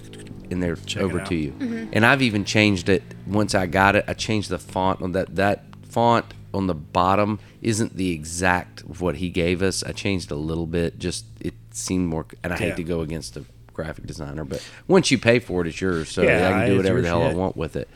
and 0.50 0.62
they're 0.62 0.76
Check 0.76 1.02
over 1.02 1.20
to 1.20 1.34
you. 1.34 1.52
Mm-hmm. 1.52 1.90
And 1.92 2.06
I've 2.06 2.22
even 2.22 2.44
changed 2.44 2.88
it 2.88 3.02
once 3.26 3.54
I 3.54 3.66
got 3.66 3.96
it. 3.96 4.04
I 4.06 4.14
changed 4.14 4.48
the 4.48 4.58
font 4.58 5.02
on 5.02 5.12
that. 5.12 5.34
That 5.36 5.64
font 5.88 6.26
on 6.54 6.66
the 6.68 6.74
bottom 6.74 7.40
isn't 7.60 7.96
the 7.96 8.12
exact 8.12 8.82
of 8.82 9.00
what 9.00 9.16
he 9.16 9.28
gave 9.30 9.60
us. 9.62 9.82
I 9.82 9.92
changed 9.92 10.30
a 10.30 10.36
little 10.36 10.66
bit. 10.66 10.98
Just 10.98 11.24
it 11.40 11.54
seemed 11.78 12.08
more. 12.08 12.26
And 12.44 12.52
I 12.52 12.56
hate 12.56 12.68
Yeah. 12.68 12.74
to 12.76 12.84
go 12.84 13.00
against 13.00 13.34
the 13.34 13.44
graphic 13.72 14.06
designer, 14.06 14.44
but 14.44 14.66
once 14.88 15.10
you 15.10 15.18
pay 15.18 15.38
for 15.38 15.60
it, 15.62 15.68
it's 15.68 15.80
yours. 15.80 16.08
So 16.10 16.22
Yeah, 16.22 16.48
I 16.48 16.50
can 16.60 16.70
do 16.70 16.76
whatever 16.78 17.00
the 17.00 17.08
hell 17.08 17.22
I 17.22 17.32
want 17.34 17.56
with 17.56 17.76
it. 17.76 17.88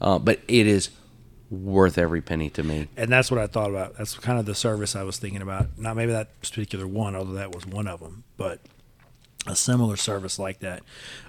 Uh, 0.00 0.18
but 0.18 0.40
it 0.48 0.66
is 0.66 0.90
worth 1.50 1.96
every 1.98 2.20
penny 2.20 2.50
to 2.50 2.62
me. 2.62 2.88
and 2.96 3.10
that's 3.10 3.30
what 3.30 3.38
I 3.40 3.46
thought 3.46 3.70
about. 3.70 3.96
That's 3.96 4.14
kind 4.18 4.38
of 4.38 4.46
the 4.46 4.54
service 4.54 4.96
I 4.96 5.02
was 5.04 5.18
thinking 5.18 5.42
about. 5.42 5.78
Not 5.78 5.96
maybe 5.96 6.12
that 6.12 6.40
particular 6.40 6.86
one, 6.86 7.14
although 7.16 7.34
that 7.34 7.54
was 7.54 7.66
one 7.66 7.86
of 7.86 8.00
them, 8.00 8.24
but 8.36 8.60
a 9.48 9.54
similar 9.54 9.94
service 9.96 10.40
like 10.40 10.58
that. 10.60 10.82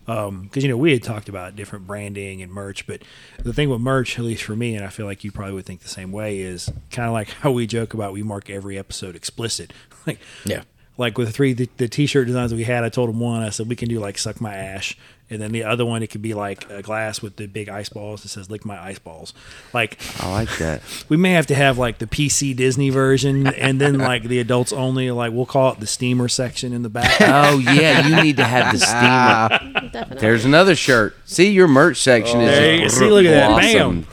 Because 0.08 0.64
you 0.64 0.70
know 0.70 0.78
we 0.78 0.92
had 0.92 1.04
talked 1.04 1.30
about 1.30 1.56
different 1.56 1.86
branding 1.86 2.42
and 2.42 2.52
merch, 2.52 2.88
but 2.88 3.04
the 3.44 3.54
thing 3.54 3.70
with 3.70 3.80
merch, 3.82 4.18
at 4.18 4.26
least 4.26 4.42
for 4.44 4.56
me, 4.56 4.76
and 4.76 4.84
I 4.84 4.90
feel 4.90 5.06
like 5.06 5.24
you 5.24 5.32
probably 5.32 5.54
would 5.54 5.66
think 5.68 5.82
the 5.82 5.88
same 5.88 6.12
way, 6.12 6.40
is 6.40 6.72
kind 6.90 7.08
of 7.08 7.14
like 7.14 7.30
how 7.42 7.52
we 7.52 7.68
joke 7.68 7.94
about 7.94 8.14
we 8.14 8.24
mark 8.24 8.50
every 8.50 8.78
episode 8.78 9.16
explicit. 9.16 9.72
like 10.08 10.20
Yeah. 10.46 10.64
Like 10.98 11.18
with 11.18 11.28
the 11.28 11.34
three 11.34 11.54
the, 11.54 11.70
the 11.78 11.88
t-shirt 11.88 12.28
designs 12.28 12.52
that 12.52 12.58
we 12.58 12.64
had 12.64 12.84
i 12.84 12.90
told 12.90 13.10
him 13.10 13.20
one 13.20 13.42
i 13.44 13.50
said 13.50 13.68
we 13.70 13.76
can 13.76 13.88
do 13.90 14.00
like 14.00 14.18
suck 14.18 14.42
my 14.42 14.56
ash 14.56 14.98
and 15.30 15.42
then 15.42 15.52
the 15.52 15.64
other 15.64 15.86
one 15.86 16.02
it 16.02 16.08
could 16.08 16.22
be 16.22 16.34
like 16.34 16.70
a 16.70 16.82
glass 16.82 17.22
with 17.22 17.36
the 17.36 17.48
big 17.48 17.68
ice 17.68 17.90
balls 17.90 18.24
that 18.24 18.30
says 18.30 18.50
lick 18.50 18.64
my 18.66 18.82
ice 18.82 18.98
balls 18.98 19.34
like 19.74 19.98
I 20.22 20.32
like 20.32 20.58
that. 20.60 20.82
we 21.10 21.18
may 21.18 21.32
have 21.34 21.48
to 21.48 21.56
have 21.56 21.78
like 21.78 21.98
the 21.98 22.08
pc 22.08 22.56
disney 22.56 22.90
version 22.90 23.46
and 23.48 23.80
then 23.82 23.98
like 24.00 24.24
the 24.24 24.40
adults 24.40 24.72
only 24.72 25.12
like 25.12 25.34
we'll 25.34 25.46
call 25.46 25.74
it 25.74 25.80
the 25.82 25.88
steamer 25.88 26.28
section 26.30 26.72
in 26.72 26.82
the 26.82 26.90
back 26.90 27.18
oh 27.22 27.58
yeah, 27.60 28.08
you 28.08 28.24
need 28.24 28.38
to 28.38 28.46
have 28.46 28.72
the 28.72 28.80
steamer. 28.80 29.90
Definitely. 29.92 30.18
There's 30.22 30.46
another 30.46 30.76
shirt. 30.76 31.16
See 31.26 31.50
your 31.52 31.68
merch 31.68 31.98
section 31.98 32.40
is 32.42 32.50
There 32.58 32.76
you- 32.76 32.90
see, 32.90 33.10
look 33.10 33.26
at 33.26 33.32
that. 33.32 33.52
awesome. 33.52 34.02
Bam. 34.02 34.12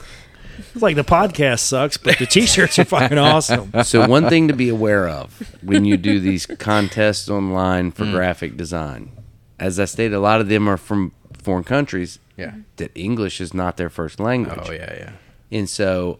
It's 0.75 0.83
like 0.83 0.95
the 0.95 1.03
podcast 1.03 1.59
sucks 1.61 1.97
but 1.97 2.19
the 2.19 2.25
t-shirts 2.27 2.77
are 2.77 2.85
fucking 2.85 3.17
awesome 3.17 3.71
So 3.83 4.07
one 4.07 4.29
thing 4.29 4.47
to 4.49 4.53
be 4.53 4.69
aware 4.69 5.07
of 5.07 5.41
when 5.63 5.85
you 5.85 5.97
do 5.97 6.19
these 6.19 6.45
contests 6.45 7.29
online 7.29 7.91
Mm. 7.91 7.95
for 7.95 8.05
graphic 8.11 8.55
design, 8.57 9.11
as 9.59 9.79
I 9.79 9.85
stated, 9.85 10.13
a 10.13 10.19
lot 10.19 10.41
of 10.41 10.49
them 10.49 10.67
are 10.67 10.77
from 10.77 11.11
foreign 11.41 11.63
countries. 11.63 12.19
Yeah. 12.37 12.55
That 12.75 12.91
English 12.95 13.39
is 13.39 13.53
not 13.53 13.77
their 13.77 13.89
first 13.89 14.19
language. 14.19 14.59
Oh 14.67 14.71
yeah, 14.71 14.93
yeah. 14.97 15.11
And 15.57 15.69
so 15.69 16.19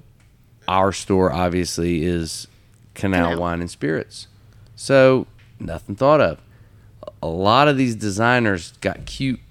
our 0.67 0.91
store 0.93 1.31
obviously 1.33 2.03
is 2.05 2.47
Canal, 2.93 3.31
Canal. 3.31 3.41
Wine 3.41 3.59
and 3.61 3.69
Spirits. 3.69 4.27
So 4.75 5.27
nothing 5.59 5.95
thought 5.95 6.21
of. 6.21 6.41
A 7.21 7.27
lot 7.27 7.67
of 7.67 7.75
these 7.77 7.95
designers 7.95 8.71
got 8.81 9.05
cute 9.05 9.41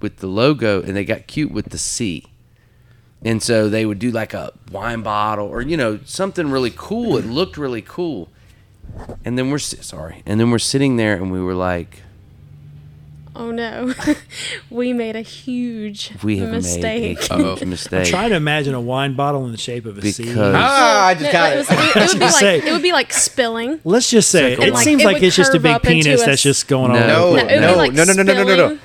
with 0.00 0.18
the 0.18 0.26
logo 0.26 0.80
and 0.82 0.96
they 0.96 1.04
got 1.04 1.26
cute 1.26 1.50
with 1.52 1.66
the 1.70 1.78
C. 1.78 2.24
And 3.24 3.42
so 3.42 3.68
they 3.68 3.84
would 3.84 3.98
do 3.98 4.10
like 4.12 4.32
a 4.34 4.52
wine 4.70 5.02
bottle 5.02 5.46
or 5.48 5.60
you 5.60 5.76
know 5.76 5.98
something 6.04 6.50
really 6.50 6.72
cool. 6.74 7.16
It 7.16 7.24
looked 7.26 7.56
really 7.58 7.82
cool. 7.82 8.28
And 9.24 9.36
then 9.36 9.50
we're 9.50 9.58
sorry. 9.58 10.22
And 10.24 10.38
then 10.40 10.50
we're 10.50 10.58
sitting 10.58 10.96
there 10.96 11.14
and 11.14 11.30
we 11.32 11.40
were 11.40 11.54
like 11.54 12.02
oh 13.36 13.52
no, 13.52 13.94
we 14.70 14.92
made 14.92 15.14
a 15.14 15.20
huge 15.20 16.10
we 16.24 16.38
have 16.38 16.50
mistake. 16.50 17.18
made 17.20 17.30
a 17.30 17.34
Uh-oh. 17.34 17.54
huge 17.56 17.68
mistake. 17.68 18.06
trying 18.08 18.30
to 18.30 18.36
imagine 18.36 18.74
a 18.74 18.80
wine 18.80 19.14
bottle 19.14 19.44
in 19.46 19.52
the 19.52 19.58
shape 19.58 19.86
of 19.86 19.96
a 19.96 20.02
C. 20.12 20.24
Because- 20.24 20.54
Ah, 20.56 21.06
I 21.06 21.14
just 21.14 21.24
No, 21.26 21.32
got 21.32 21.52
it, 21.52 21.54
it. 21.54 21.58
was, 21.58 21.70
it, 21.70 21.96
it 21.96 22.00
would 22.10 22.12
be 22.18 22.24
like 22.24 22.32
say- 22.34 22.58
it 22.58 22.72
would 22.72 22.82
be 22.82 22.92
like 22.92 23.12
spilling. 23.12 23.78
Let's 23.84 24.10
just 24.10 24.30
say 24.30 24.56
Like 24.56 24.66
it 24.68 24.72
wine- 24.74 24.84
seems 24.84 25.02
It 25.02 25.06
like 25.06 25.22
it's 25.22 25.36
just 25.36 25.54
a 25.54 25.60
big 25.60 25.80
penis 25.82 26.22
a 26.22 26.26
that's 26.26 26.42
just 26.42 26.66
going 26.66 26.90
on. 26.90 26.96
No. 26.98 27.06
No, 27.06 27.36
No, 27.36 27.36
it 27.36 27.76
would 27.76 27.90
be 27.90 27.96
no, 27.96 28.04
no, 28.04 28.12
no, 28.12 28.22
no, 28.22 28.32
no, 28.32 28.42
no, 28.44 28.56
no, 28.56 28.68
no. 28.68 28.78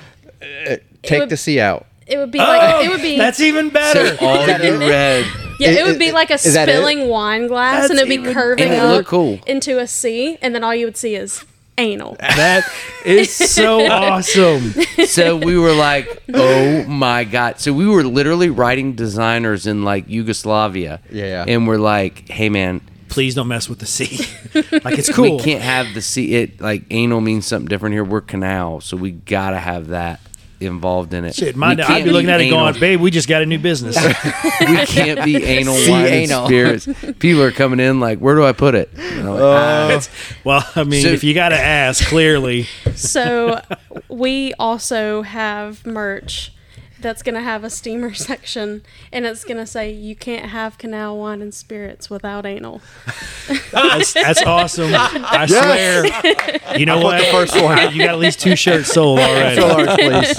Uh, 0.72 0.76
Take 1.02 1.20
would- 1.20 1.28
the 1.30 1.36
C 1.36 1.58
out. 1.58 1.86
It 2.06 2.18
would 2.18 2.30
be 2.30 2.38
like 2.38 2.60
oh, 2.74 2.80
it 2.82 2.88
would 2.90 3.02
be 3.02 3.14
Oh, 3.14 3.18
That's 3.18 3.40
even 3.40 3.70
better. 3.70 4.16
so 4.16 4.26
all 4.26 4.46
you 4.46 4.78
read 4.78 5.26
yeah. 5.60 5.70
Is- 5.70 5.76
It 5.78 5.84
would 5.86 5.98
be 5.98 6.12
like 6.12 6.30
a 6.30 6.34
is 6.34 6.54
that 6.54 6.68
it? 6.68 6.72
spilling 6.72 7.08
wine 7.08 7.46
glass, 7.46 7.88
and 7.88 7.98
it'd 7.98 8.08
be 8.08 8.16
even- 8.16 8.34
curving 8.34 8.68
it 8.72 8.78
up 8.78 9.06
cool. 9.06 9.38
into 9.46 9.78
a 9.78 9.86
C, 9.86 10.36
and 10.42 10.54
then 10.54 10.64
all 10.64 10.74
you 10.74 10.84
would 10.86 10.96
see 10.96 11.14
is 11.14 11.44
anal. 11.78 12.16
that 12.20 12.68
is 13.04 13.32
so 13.32 13.84
awesome. 13.90 14.72
so 15.06 15.36
we 15.36 15.56
were 15.58 15.72
like, 15.72 16.22
oh 16.34 16.84
my 16.84 17.24
god! 17.24 17.60
So 17.60 17.72
we 17.72 17.86
were 17.86 18.02
literally 18.04 18.50
writing 18.50 18.94
designers 18.94 19.66
in 19.66 19.82
like 19.84 20.08
Yugoslavia. 20.08 21.00
Yeah, 21.10 21.24
yeah. 21.24 21.44
And 21.48 21.66
we're 21.68 21.78
like, 21.78 22.28
hey 22.28 22.48
man, 22.48 22.80
Please 23.08 23.36
don't 23.36 23.46
mess 23.46 23.68
with 23.68 23.78
the 23.78 23.86
C. 23.86 24.26
like 24.82 24.98
it's 24.98 25.12
cool. 25.12 25.36
we 25.36 25.42
can't 25.42 25.62
have 25.62 25.94
the 25.94 26.02
C. 26.02 26.34
It 26.34 26.60
like 26.60 26.82
anal 26.90 27.20
means 27.20 27.46
something 27.46 27.68
different 27.68 27.92
here. 27.92 28.02
We're 28.02 28.20
canal, 28.22 28.80
so 28.80 28.96
we 28.96 29.12
gotta 29.12 29.58
have 29.60 29.88
that 29.88 30.18
involved 30.66 31.14
in 31.14 31.24
it. 31.24 31.34
Shit, 31.34 31.56
my, 31.56 31.70
I'd 31.72 31.78
can't 31.80 32.04
be 32.04 32.10
looking 32.10 32.30
at 32.30 32.40
it 32.40 32.44
anal- 32.44 32.60
going, 32.70 32.80
babe, 32.80 33.00
we 33.00 33.10
just 33.10 33.28
got 33.28 33.42
a 33.42 33.46
new 33.46 33.58
business. 33.58 33.96
we 34.60 34.76
can't 34.86 35.24
be 35.24 35.36
anal 35.44 35.74
See 35.74 35.90
wine 35.90 36.04
and 36.06 36.14
anal. 36.14 36.46
spirits. 36.46 36.88
People 37.18 37.42
are 37.42 37.52
coming 37.52 37.80
in 37.80 38.00
like, 38.00 38.18
where 38.18 38.34
do 38.34 38.44
I 38.44 38.52
put 38.52 38.74
it? 38.74 38.90
And 38.96 39.28
I'm 39.28 39.34
like, 39.34 39.40
"Ah." 39.42 40.00
well, 40.44 40.68
I 40.76 40.84
mean, 40.84 41.02
So- 41.02 41.08
if 41.08 41.24
you 41.24 41.34
got 41.34 41.50
to 41.50 41.58
ask, 41.60 42.04
clearly. 42.06 42.66
So 42.94 43.60
we 44.08 44.52
also 44.58 45.22
have 45.22 45.84
merch 45.86 46.52
that's 47.00 47.22
gonna 47.22 47.42
have 47.42 47.64
a 47.64 47.70
steamer 47.70 48.14
section, 48.14 48.82
and 49.12 49.26
it's 49.26 49.44
gonna 49.44 49.66
say 49.66 49.90
you 49.90 50.16
can't 50.16 50.50
have 50.50 50.78
canal 50.78 51.18
wine 51.18 51.42
and 51.42 51.54
spirits 51.54 52.08
without 52.10 52.46
anal. 52.46 52.80
That's, 53.72 54.14
that's 54.14 54.42
awesome. 54.42 54.92
I 54.94 55.46
swear. 55.46 56.78
You 56.78 56.86
know 56.86 57.00
what? 57.00 57.18
the 57.18 57.26
first 57.30 57.60
one. 57.60 57.92
You 57.92 58.04
got 58.04 58.14
at 58.14 58.18
least 58.18 58.40
two 58.40 58.56
shirts 58.56 58.88
sold 58.88 59.18
already. 59.18 59.60
So 59.60 59.66
large, 59.66 59.88
please. 59.98 60.34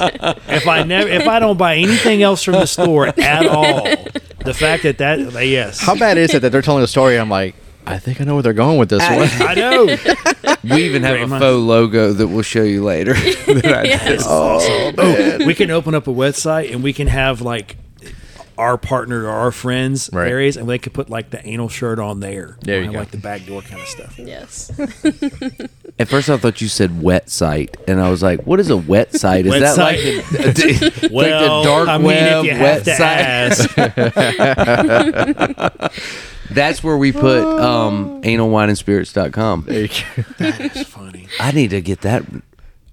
If 0.47 0.67
I 0.67 0.83
never, 0.83 1.09
if 1.09 1.27
I 1.27 1.39
don't 1.39 1.57
buy 1.57 1.75
anything 1.75 2.23
else 2.23 2.41
from 2.43 2.53
the 2.53 2.65
store 2.65 3.07
at 3.07 3.45
all, 3.45 3.83
the 4.45 4.53
fact 4.53 4.83
that 4.83 4.97
that 4.99 5.19
yes, 5.45 5.79
How 5.79 5.95
bad 5.95 6.17
is 6.17 6.33
it 6.33 6.41
that 6.41 6.51
they're 6.51 6.61
telling 6.61 6.83
a 6.83 6.87
story? 6.87 7.19
I'm 7.19 7.29
like, 7.29 7.55
I 7.87 7.99
think 7.99 8.19
I 8.19 8.23
know 8.23 8.33
where 8.35 8.43
they're 8.43 8.53
going 8.53 8.77
with 8.79 8.89
this 8.89 9.01
one. 9.01 9.29
I 9.47 9.53
know. 9.53 9.85
we 10.75 10.83
even 10.85 11.03
have 11.03 11.11
Very 11.17 11.23
a 11.23 11.27
faux 11.27 11.41
logo 11.61 12.13
that 12.13 12.27
we'll 12.27 12.41
show 12.41 12.63
you 12.63 12.83
later. 12.83 13.13
that 13.13 13.65
I 13.65 13.83
did. 13.83 14.19
Oh, 14.23 14.93
oh 14.97 15.45
we 15.45 15.53
can 15.53 15.69
open 15.71 15.93
up 15.93 16.07
a 16.07 16.11
website 16.13 16.71
and 16.73 16.83
we 16.83 16.93
can 16.93 17.07
have 17.07 17.41
like 17.41 17.77
our 18.57 18.77
partner 18.77 19.25
or 19.25 19.29
our 19.31 19.51
friends 19.51 20.09
Right. 20.13 20.29
areas, 20.29 20.55
and 20.57 20.67
they 20.69 20.79
could 20.79 20.93
put 20.93 21.09
like 21.09 21.29
the 21.29 21.45
anal 21.45 21.69
shirt 21.69 21.99
on 21.99 22.21
there. 22.21 22.57
There 22.61 22.81
you 22.81 22.91
go. 22.91 22.99
like 22.99 23.11
the 23.11 23.17
back 23.17 23.45
door 23.45 23.61
kind 23.61 23.81
of 23.81 23.87
stuff. 23.87 24.17
Yes. 24.17 24.71
At 25.97 26.09
first, 26.09 26.29
I 26.29 26.35
thought 26.35 26.59
you 26.59 26.67
said 26.67 27.01
wet 27.01 27.29
site, 27.29 27.77
and 27.87 28.01
I 28.01 28.09
was 28.09 28.21
like, 28.21 28.45
"What 28.45 28.59
is 28.59 28.69
a 28.69 28.75
wet 28.75 29.13
site? 29.17 29.45
Is 29.45 29.51
Wet 29.51 29.61
that 29.61 29.75
site? 29.75 30.03
like, 30.31 30.55
the, 30.55 31.09
Well, 31.11 31.23
like 31.23 31.49
the 31.49 31.63
dark 31.63 31.87
I 31.87 31.97
mean, 31.97 32.07
web 32.07 32.45
if 32.45 32.59
wet 32.59 32.85
site?" 35.87 35.91
That's 36.51 36.83
where 36.83 36.97
we 36.97 37.11
put 37.11 37.43
um, 37.43 38.21
analwineandspirits.com. 38.23 39.63
There 39.67 39.81
you 39.81 39.87
go. 39.87 39.93
it's 40.39 40.83
funny. 40.83 41.27
I 41.39 41.51
need 41.51 41.69
to 41.71 41.81
get 41.81 42.01
that. 42.01 42.23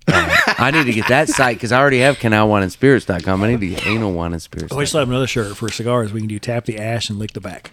uh, 0.08 0.36
I 0.46 0.70
need 0.70 0.84
to 0.86 0.92
get 0.92 1.08
that 1.08 1.28
site 1.28 1.56
because 1.56 1.70
I 1.72 1.78
already 1.80 1.98
have 2.00 2.18
canalwineandspirits.com. 2.18 3.42
I 3.42 3.48
need 3.48 3.60
to 3.60 3.68
get 3.68 3.86
anal 3.86 4.12
wine 4.12 4.32
and 4.32 4.40
spirits. 4.40 4.72
Oh, 4.72 4.76
we 4.78 4.86
still 4.86 5.00
have 5.00 5.08
another 5.08 5.26
shirt 5.26 5.56
for 5.56 5.68
cigars. 5.70 6.12
We 6.12 6.20
can 6.20 6.28
do 6.28 6.38
tap 6.38 6.64
the 6.64 6.78
ash 6.78 7.10
and 7.10 7.18
lick 7.18 7.32
the 7.32 7.40
back. 7.40 7.72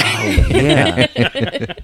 Oh, 0.00 0.46
yeah. 0.50 1.06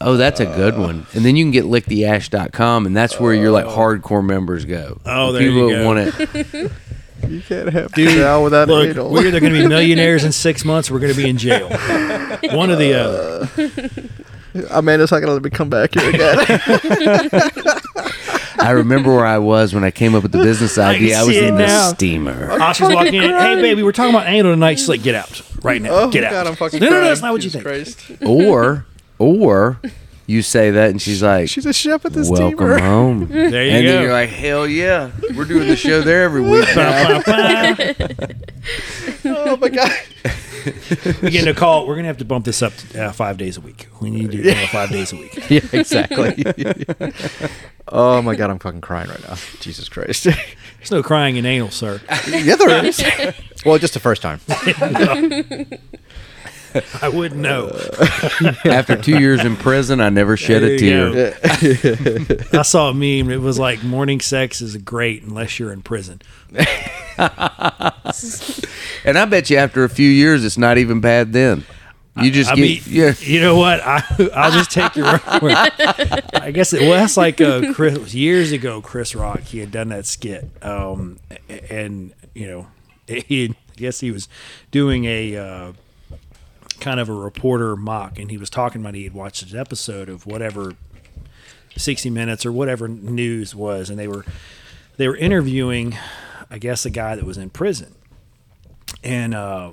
oh, 0.00 0.16
that's 0.16 0.40
a 0.40 0.46
good 0.46 0.78
one. 0.78 1.06
And 1.14 1.24
then 1.24 1.36
you 1.36 1.44
can 1.44 1.50
get 1.50 1.64
licktheash.com, 1.64 2.86
and 2.86 2.96
that's 2.96 3.18
where 3.20 3.34
your 3.34 3.50
like 3.50 3.66
oh. 3.66 3.76
hardcore 3.76 4.24
members 4.24 4.64
go. 4.64 5.00
Oh, 5.04 5.32
The 5.32 5.38
there 5.38 5.48
you 5.48 5.54
people 5.54 5.68
that 5.70 5.76
go. 5.76 5.86
want 5.86 6.60
it. 6.62 6.72
You 7.28 7.42
can't 7.42 7.68
have 7.68 7.92
canal 7.92 8.42
without 8.42 8.68
Look, 8.68 8.88
anal. 8.88 9.10
we're 9.10 9.26
either 9.26 9.40
going 9.40 9.52
to 9.52 9.60
be 9.60 9.68
millionaires 9.68 10.24
in 10.24 10.32
six 10.32 10.64
months 10.64 10.90
or 10.90 10.94
we're 10.94 11.00
going 11.00 11.12
to 11.12 11.22
be 11.22 11.28
in 11.28 11.36
jail. 11.36 11.68
One 12.56 12.70
or 12.70 12.76
the 12.76 12.94
other. 12.94 13.50
Uh, 14.54 14.62
Amanda's 14.70 15.12
not 15.12 15.20
gonna 15.20 15.34
let 15.34 15.42
me 15.44 15.50
come 15.50 15.68
back 15.68 15.94
here 15.94 16.08
again. 16.08 16.38
I 18.58 18.70
remember 18.70 19.14
where 19.14 19.26
I 19.26 19.38
was 19.38 19.74
when 19.74 19.84
I 19.84 19.90
came 19.90 20.14
up 20.14 20.22
with 20.22 20.32
the 20.32 20.42
business 20.42 20.76
idea. 20.78 21.18
I 21.18 21.22
was 21.22 21.34
see 21.34 21.38
it 21.38 21.48
in 21.48 21.56
the 21.56 21.66
now. 21.66 21.92
steamer. 21.92 22.52
Oscar's 22.60 22.94
walking 22.94 23.14
in. 23.14 23.30
Hey, 23.30 23.54
baby, 23.60 23.82
we're 23.82 23.92
talking 23.92 24.14
about 24.14 24.26
anal 24.26 24.52
tonight. 24.52 24.78
She's 24.78 24.88
like, 24.88 25.02
get 25.02 25.14
out 25.14 25.42
right 25.62 25.80
now. 25.82 25.90
oh 25.92 26.10
get 26.10 26.24
out. 26.24 26.30
God, 26.32 26.46
I'm 26.48 26.56
fucking. 26.56 26.80
no, 26.80 26.86
no, 26.86 26.90
no, 26.90 26.96
crying. 26.98 27.08
that's 27.10 27.22
not 27.22 27.32
what 27.32 27.42
you 27.44 27.50
Jesus 27.50 27.62
think. 27.62 28.18
Christ. 28.18 28.22
Or, 28.28 28.86
or 29.18 29.80
you 30.26 30.42
say 30.42 30.70
that 30.70 30.90
and 30.90 31.02
she's 31.02 31.22
like, 31.22 31.48
She's 31.48 31.66
a 31.66 31.72
chef 31.72 32.04
at 32.04 32.12
this 32.12 32.28
"Welcome 32.30 32.56
steamer. 32.58 32.78
home." 32.78 33.26
There 33.28 33.64
you 33.64 33.70
and 33.72 33.84
go. 33.84 33.92
then 33.92 34.02
you're 34.02 34.12
like, 34.12 34.28
"Hell 34.28 34.66
yeah, 34.66 35.10
we're 35.34 35.44
doing 35.44 35.66
the 35.68 35.76
show 35.76 36.02
there 36.02 36.22
every 36.24 36.42
week." 36.42 36.68
now." 36.76 37.22
Oh 39.24 39.56
my 39.56 39.68
God. 39.68 39.90
We're 41.22 41.30
getting 41.30 41.48
a 41.48 41.54
call. 41.54 41.86
We're 41.86 41.96
gonna 41.96 42.08
have 42.08 42.18
to 42.18 42.24
bump 42.24 42.44
this 42.44 42.62
up 42.62 42.74
to 42.74 43.06
uh, 43.06 43.12
five 43.12 43.38
days 43.38 43.56
a 43.56 43.60
week. 43.60 43.88
We 44.00 44.10
need 44.10 44.30
to 44.30 44.42
do 44.42 44.48
it 44.48 44.68
five 44.68 44.90
days 44.90 45.12
a 45.12 45.16
week. 45.16 45.36
Yeah, 45.50 45.62
exactly. 45.72 46.44
oh 47.88 48.22
my 48.22 48.36
God, 48.36 48.50
I'm 48.50 48.58
fucking 48.60 48.82
crying 48.82 49.08
right 49.08 49.22
now. 49.28 49.34
Jesus 49.58 49.88
Christ. 49.88 50.24
There's 50.24 50.90
no 50.90 51.02
crying 51.02 51.36
in 51.36 51.44
anal, 51.44 51.70
sir. 51.70 52.00
yeah, 52.28 52.54
there 52.56 52.84
is. 52.84 53.02
well, 53.64 53.78
just 53.78 53.94
the 53.94 54.00
first 54.00 54.22
time. 54.22 54.40
I 57.02 57.08
wouldn't 57.08 57.40
know. 57.40 57.68
After 58.64 58.96
two 58.96 59.18
years 59.18 59.44
in 59.44 59.56
prison, 59.56 60.00
I 60.00 60.08
never 60.08 60.36
shed 60.36 60.62
a 60.62 60.78
tear. 60.78 61.36
I 62.52 62.62
saw 62.62 62.90
a 62.90 62.94
meme. 62.94 63.30
It 63.30 63.40
was 63.40 63.58
like 63.58 63.82
morning 63.82 64.20
sex 64.20 64.60
is 64.60 64.76
great 64.76 65.22
unless 65.22 65.58
you're 65.58 65.72
in 65.72 65.82
prison. 65.82 66.22
And 69.04 69.18
I 69.18 69.24
bet 69.24 69.50
you 69.50 69.56
after 69.56 69.84
a 69.84 69.88
few 69.88 70.08
years, 70.08 70.44
it's 70.44 70.58
not 70.58 70.78
even 70.78 71.00
bad 71.00 71.32
then. 71.32 71.64
You 72.20 72.30
just 72.30 72.50
I 72.50 72.56
get 72.56 72.62
mean, 72.62 72.82
yeah. 72.86 73.14
you 73.20 73.40
know 73.40 73.56
what? 73.56 73.80
I 73.80 74.02
I'll 74.34 74.50
just 74.50 74.70
take 74.70 74.96
your 74.96 75.06
word. 75.06 75.20
for 75.20 75.48
it. 75.48 76.24
I 76.34 76.50
guess 76.50 76.72
it 76.72 76.86
was 76.86 77.16
like 77.16 77.40
uh, 77.40 77.72
Chris 77.72 78.12
years 78.12 78.52
ago. 78.52 78.82
Chris 78.82 79.14
Rock 79.14 79.40
he 79.40 79.60
had 79.60 79.70
done 79.70 79.88
that 79.88 80.06
skit, 80.06 80.50
um, 80.60 81.18
and 81.48 82.12
you 82.34 82.48
know, 82.48 82.66
he 83.06 83.50
I 83.50 83.74
guess 83.76 84.00
he 84.00 84.10
was 84.10 84.28
doing 84.70 85.04
a 85.04 85.36
uh, 85.36 85.72
kind 86.80 86.98
of 87.00 87.08
a 87.08 87.14
reporter 87.14 87.76
mock, 87.76 88.18
and 88.18 88.30
he 88.30 88.38
was 88.38 88.50
talking 88.50 88.80
about 88.80 88.94
he 88.94 89.04
had 89.04 89.14
watched 89.14 89.50
an 89.50 89.58
episode 89.58 90.08
of 90.08 90.26
whatever 90.26 90.74
60 91.76 92.10
Minutes 92.10 92.44
or 92.44 92.52
whatever 92.52 92.88
news 92.88 93.54
was, 93.54 93.90
and 93.90 93.98
they 93.98 94.08
were 94.08 94.24
they 94.96 95.08
were 95.08 95.16
interviewing, 95.16 95.96
I 96.50 96.58
guess, 96.58 96.84
a 96.84 96.90
guy 96.90 97.16
that 97.16 97.24
was 97.24 97.38
in 97.38 97.50
prison, 97.50 97.94
and 99.02 99.34
uh, 99.34 99.70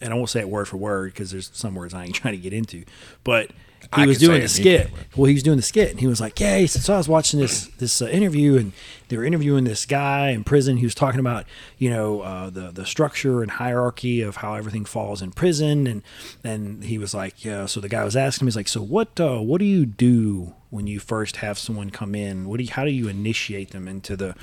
and 0.00 0.12
I 0.12 0.16
won't 0.16 0.30
say 0.30 0.40
it 0.40 0.48
word 0.48 0.68
for 0.68 0.76
word 0.76 1.12
because 1.12 1.30
there's 1.30 1.50
some 1.52 1.74
words 1.74 1.94
I 1.94 2.04
ain't 2.04 2.14
trying 2.16 2.34
to 2.34 2.40
get 2.40 2.52
into, 2.52 2.84
but 3.24 3.50
he 3.94 4.02
I 4.02 4.06
was 4.06 4.18
doing 4.18 4.40
the 4.40 4.48
skit. 4.48 4.88
Well, 5.16 5.26
he 5.26 5.34
was 5.34 5.42
doing 5.42 5.56
the 5.56 5.64
skit, 5.64 5.90
and 5.90 5.98
he 5.98 6.06
was 6.06 6.20
like, 6.20 6.38
"Yeah." 6.38 6.58
He 6.58 6.68
said, 6.68 6.82
"So 6.82 6.94
I 6.94 6.98
was 6.98 7.08
watching 7.08 7.40
this 7.40 7.66
this 7.78 8.00
uh, 8.00 8.06
interview, 8.06 8.56
and 8.56 8.72
they 9.08 9.16
were 9.16 9.24
interviewing 9.24 9.64
this 9.64 9.84
guy 9.84 10.28
in 10.28 10.44
prison. 10.44 10.76
He 10.76 10.84
was 10.84 10.94
talking 10.94 11.18
about 11.18 11.44
you 11.76 11.90
know 11.90 12.20
uh, 12.20 12.50
the 12.50 12.70
the 12.70 12.86
structure 12.86 13.42
and 13.42 13.50
hierarchy 13.50 14.22
of 14.22 14.36
how 14.36 14.54
everything 14.54 14.84
falls 14.84 15.22
in 15.22 15.32
prison, 15.32 15.88
and 15.88 16.02
and 16.44 16.84
he 16.84 16.98
was 16.98 17.14
like, 17.14 17.44
yeah. 17.44 17.66
So 17.66 17.80
the 17.80 17.88
guy 17.88 18.04
was 18.04 18.14
asking 18.14 18.44
him, 18.44 18.48
he's 18.48 18.56
like, 18.56 18.68
"So 18.68 18.80
what 18.80 19.18
uh, 19.18 19.38
what 19.40 19.58
do 19.58 19.64
you 19.64 19.86
do?" 19.86 20.54
When 20.70 20.86
you 20.86 21.00
first 21.00 21.38
have 21.38 21.58
someone 21.58 21.90
come 21.90 22.14
in, 22.14 22.48
what 22.48 22.58
do 22.58 22.62
you, 22.62 22.70
how 22.70 22.84
do 22.84 22.92
you 22.92 23.08
initiate 23.08 23.70
them 23.70 23.88
into 23.88 24.16
the 24.16 24.36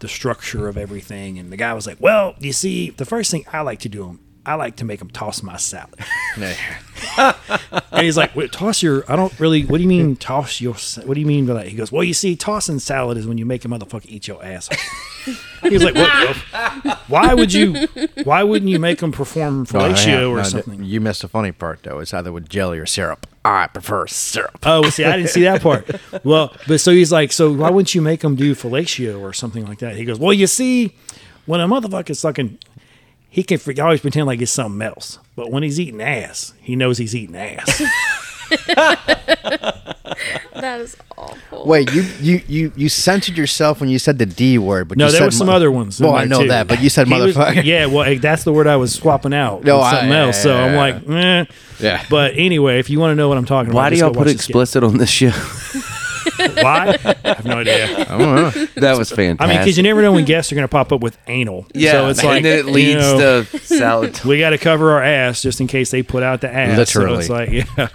the 0.00 0.08
structure 0.08 0.68
of 0.68 0.76
everything? 0.76 1.38
And 1.38 1.50
the 1.50 1.56
guy 1.56 1.72
was 1.72 1.86
like, 1.86 1.96
"Well, 1.98 2.34
you 2.38 2.52
see, 2.52 2.90
the 2.90 3.06
first 3.06 3.30
thing 3.30 3.46
I 3.50 3.62
like 3.62 3.78
to 3.80 3.88
do 3.88 4.18
I 4.46 4.54
like 4.54 4.76
to 4.76 4.84
make 4.84 4.98
them 4.98 5.10
toss 5.10 5.42
my 5.42 5.56
salad." 5.56 5.94
And 7.92 8.06
he's 8.06 8.16
like, 8.16 8.34
Wait, 8.34 8.52
toss 8.52 8.82
your, 8.82 9.04
I 9.12 9.16
don't 9.16 9.38
really, 9.38 9.64
what 9.64 9.78
do 9.78 9.82
you 9.82 9.88
mean 9.88 10.16
toss 10.16 10.60
your, 10.60 10.76
sa- 10.76 11.02
what 11.02 11.14
do 11.14 11.20
you 11.20 11.26
mean 11.26 11.44
by 11.46 11.54
that? 11.54 11.68
He 11.68 11.76
goes, 11.76 11.90
well, 11.90 12.04
you 12.04 12.14
see, 12.14 12.36
tossing 12.36 12.78
salad 12.78 13.18
is 13.18 13.26
when 13.26 13.36
you 13.36 13.44
make 13.44 13.64
a 13.64 13.68
motherfucker 13.68 14.06
eat 14.06 14.28
your 14.28 14.42
ass. 14.44 14.68
He's 15.62 15.84
like, 15.84 15.94
what, 15.94 16.98
why 17.08 17.34
would 17.34 17.52
you, 17.52 17.88
why 18.24 18.42
wouldn't 18.42 18.70
you 18.70 18.78
make 18.78 19.00
them 19.00 19.12
perform 19.12 19.66
fellatio 19.66 20.30
or 20.30 20.38
no, 20.38 20.42
something? 20.44 20.82
You 20.84 21.00
missed 21.00 21.22
the 21.22 21.28
funny 21.28 21.52
part 21.52 21.82
though. 21.82 21.98
It's 21.98 22.14
either 22.14 22.32
with 22.32 22.48
jelly 22.48 22.78
or 22.78 22.86
syrup. 22.86 23.26
I 23.44 23.66
prefer 23.66 24.06
syrup. 24.06 24.58
Oh, 24.64 24.82
well, 24.82 24.90
see, 24.90 25.04
I 25.04 25.16
didn't 25.16 25.30
see 25.30 25.42
that 25.42 25.62
part. 25.62 25.90
Well, 26.24 26.54
but 26.66 26.80
so 26.80 26.92
he's 26.92 27.12
like, 27.12 27.32
so 27.32 27.52
why 27.52 27.70
wouldn't 27.70 27.94
you 27.94 28.02
make 28.02 28.20
them 28.20 28.36
do 28.36 28.54
fellatio 28.54 29.20
or 29.20 29.32
something 29.32 29.66
like 29.66 29.80
that? 29.80 29.96
He 29.96 30.04
goes, 30.04 30.18
well, 30.18 30.32
you 30.32 30.46
see, 30.46 30.94
when 31.46 31.60
a 31.60 31.68
motherfucker's 31.68 32.18
sucking, 32.18 32.58
he 33.30 33.42
can 33.42 33.58
f- 33.64 33.78
always 33.78 34.00
pretend 34.00 34.26
like 34.26 34.40
it's 34.42 34.50
something 34.52 34.82
else. 34.86 35.18
But 35.36 35.50
when 35.50 35.62
he's 35.62 35.78
eating 35.80 36.02
ass, 36.02 36.52
he 36.60 36.76
knows 36.76 36.98
he's 36.98 37.14
eating 37.14 37.36
ass. 37.36 37.82
That 40.54 40.80
is 40.80 40.96
awful. 41.16 41.64
Wait, 41.64 41.90
you 41.94 42.02
you 42.20 42.42
you 42.46 42.72
you 42.76 42.88
censored 42.90 43.38
yourself 43.38 43.80
when 43.80 43.88
you 43.88 43.98
said 43.98 44.18
the 44.18 44.26
D 44.26 44.58
word, 44.58 44.88
but 44.88 44.98
No, 44.98 45.06
you 45.06 45.12
there 45.12 45.20
said 45.20 45.24
were 45.26 45.30
some 45.30 45.46
mo- 45.46 45.54
other 45.54 45.70
ones. 45.70 45.98
in 46.00 46.06
Well, 46.06 46.14
I 46.16 46.24
know 46.24 46.42
too. 46.42 46.48
that, 46.48 46.66
but 46.66 46.82
you 46.82 46.90
said 46.90 47.06
He 47.06 47.14
was- 47.18 47.34
motherfucker. 47.36 47.64
yeah, 47.64 47.86
well, 47.86 48.18
that's 48.18 48.44
the 48.44 48.52
word 48.52 48.66
I 48.66 48.76
was 48.76 48.92
swapping 48.92 49.32
out. 49.32 49.64
No, 49.64 49.78
with 49.78 49.86
I- 49.86 49.90
something 49.92 50.10
yeah, 50.10 50.24
else. 50.26 50.42
So 50.42 50.54
yeah, 50.54 50.64
I'm 50.64 50.74
like, 50.74 51.08
eh. 51.08 51.44
Yeah. 51.78 52.04
But 52.10 52.32
anyway, 52.36 52.78
if 52.80 52.90
you 52.90 52.98
want 53.00 53.12
to 53.12 53.14
know 53.14 53.28
what 53.28 53.38
I'm 53.38 53.46
talking 53.46 53.72
Why 53.72 53.86
about, 53.86 53.86
why 53.86 53.90
do 53.90 53.96
y'all 53.96 54.08
put 54.10 54.18
watch 54.18 54.26
the 54.26 54.32
explicit 54.34 54.82
on 54.84 54.98
this 54.98 55.08
show? 55.10 55.30
Why? 56.62 56.96
I 57.24 57.34
have 57.34 57.44
no 57.44 57.58
idea. 57.58 57.86
I 57.98 58.04
don't 58.18 58.20
know. 58.20 58.50
that 58.76 58.96
was 58.98 59.10
fantastic. 59.10 59.40
I 59.40 59.46
mean, 59.46 59.58
because 59.58 59.76
you 59.76 59.82
never 59.82 60.02
know 60.02 60.12
when 60.12 60.24
guests 60.24 60.52
are 60.52 60.54
going 60.54 60.64
to 60.64 60.68
pop 60.68 60.92
up 60.92 61.00
with 61.00 61.18
anal. 61.26 61.66
yeah, 61.74 61.92
so 61.92 62.08
it's 62.08 62.22
like 62.24 62.36
and 62.38 62.44
then 62.44 62.58
it 62.60 62.66
you 62.66 62.72
leads 62.72 63.00
know, 63.00 63.44
to 63.44 63.58
salad. 63.58 64.20
we 64.24 64.38
got 64.38 64.50
to 64.50 64.58
cover 64.58 64.92
our 64.92 65.02
ass 65.02 65.42
just 65.42 65.60
in 65.60 65.66
case 65.66 65.90
they 65.90 66.02
put 66.02 66.22
out 66.22 66.40
the 66.40 66.52
ass. 66.52 66.90
So 66.90 67.00
Literally. 67.00 67.20
it's 67.20 67.28
like, 67.28 67.50
yeah. 67.50 67.88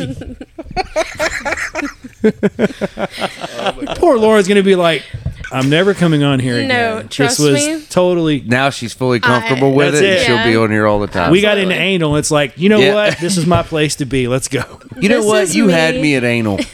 Poor 3.96 4.18
Lauren's 4.18 4.48
going 4.48 4.56
to 4.56 4.62
be 4.62 4.76
like, 4.76 5.04
I'm 5.52 5.68
never 5.68 5.94
coming 5.94 6.22
on 6.22 6.38
here 6.40 6.64
No, 6.66 6.98
again. 6.98 7.08
trust 7.08 7.38
this 7.38 7.46
was 7.46 7.66
me. 7.66 7.86
totally. 7.88 8.40
Now 8.40 8.70
she's 8.70 8.92
fully 8.92 9.18
comfortable 9.20 9.72
with 9.72 9.92
That's 9.94 10.02
it. 10.02 10.08
and 10.10 10.20
it. 10.20 10.24
She'll 10.26 10.44
be 10.52 10.56
on 10.56 10.70
here 10.70 10.86
all 10.86 11.00
the 11.00 11.06
time. 11.08 11.30
We 11.32 11.40
got 11.40 11.58
into 11.58 11.74
anal. 11.74 12.16
It's 12.16 12.30
like, 12.30 12.56
you 12.56 12.68
know 12.68 12.78
Yeah. 12.78 12.94
what? 12.94 13.18
This 13.18 13.36
is 13.36 13.46
my 13.46 13.62
place 13.62 13.96
to 13.96 14.04
be. 14.04 14.28
Let's 14.28 14.48
go. 14.48 14.80
you 15.00 15.08
know 15.08 15.18
This 15.18 15.26
what? 15.26 15.42
is 15.42 15.56
You 15.56 15.68
had 15.68 15.96
me. 15.96 16.02
me 16.02 16.14
at 16.16 16.24
anal. 16.24 16.58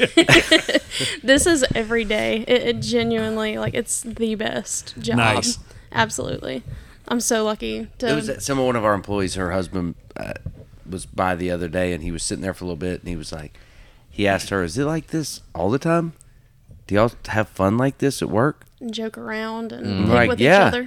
This 1.23 1.47
is 1.47 1.65
every 1.75 2.05
day. 2.05 2.45
It, 2.49 2.63
it 2.63 2.81
genuinely 2.81 3.59
like 3.59 3.75
it's 3.75 4.01
the 4.01 4.35
best 4.35 4.95
job. 4.99 5.17
Nice. 5.19 5.59
Absolutely. 5.93 6.63
I'm 7.09 7.21
so 7.21 7.45
lucky 7.45 7.89
to. 7.99 8.09
It 8.09 8.15
was 8.15 8.27
that 8.29 8.43
some 8.43 8.59
of 8.59 8.65
one 8.65 8.77
of 8.77 8.85
our 8.85 8.95
employees. 8.95 9.35
Her 9.35 9.53
husband 9.53 9.95
uh, 10.17 10.33
was 10.89 11.05
by 11.05 11.35
the 11.35 11.51
other 11.51 11.69
day, 11.69 11.93
and 11.93 12.03
he 12.03 12.11
was 12.11 12.23
sitting 12.23 12.43
there 12.43 12.55
for 12.55 12.65
a 12.65 12.69
little 12.69 12.77
bit, 12.79 13.01
and 13.01 13.09
he 13.09 13.17
was 13.17 13.31
like, 13.33 13.53
he 14.11 14.27
asked 14.27 14.49
her, 14.49 14.63
"Is 14.63 14.79
it 14.79 14.85
like 14.85 15.09
this 15.09 15.43
all 15.55 15.69
the 15.71 15.79
time? 15.79 16.15
Do 16.87 16.95
y'all 16.95 17.13
have 17.29 17.49
fun 17.49 17.77
like 17.77 17.99
this 17.99 18.23
at 18.23 18.31
work?" 18.31 18.65
Joke 18.91 19.17
around 19.19 19.73
and 19.73 19.87
Mm. 19.87 20.05
pick 20.07 20.15
Like, 20.15 20.29
with 20.31 20.41
yeah. 20.41 20.63
each 20.69 20.75
other. 20.75 20.81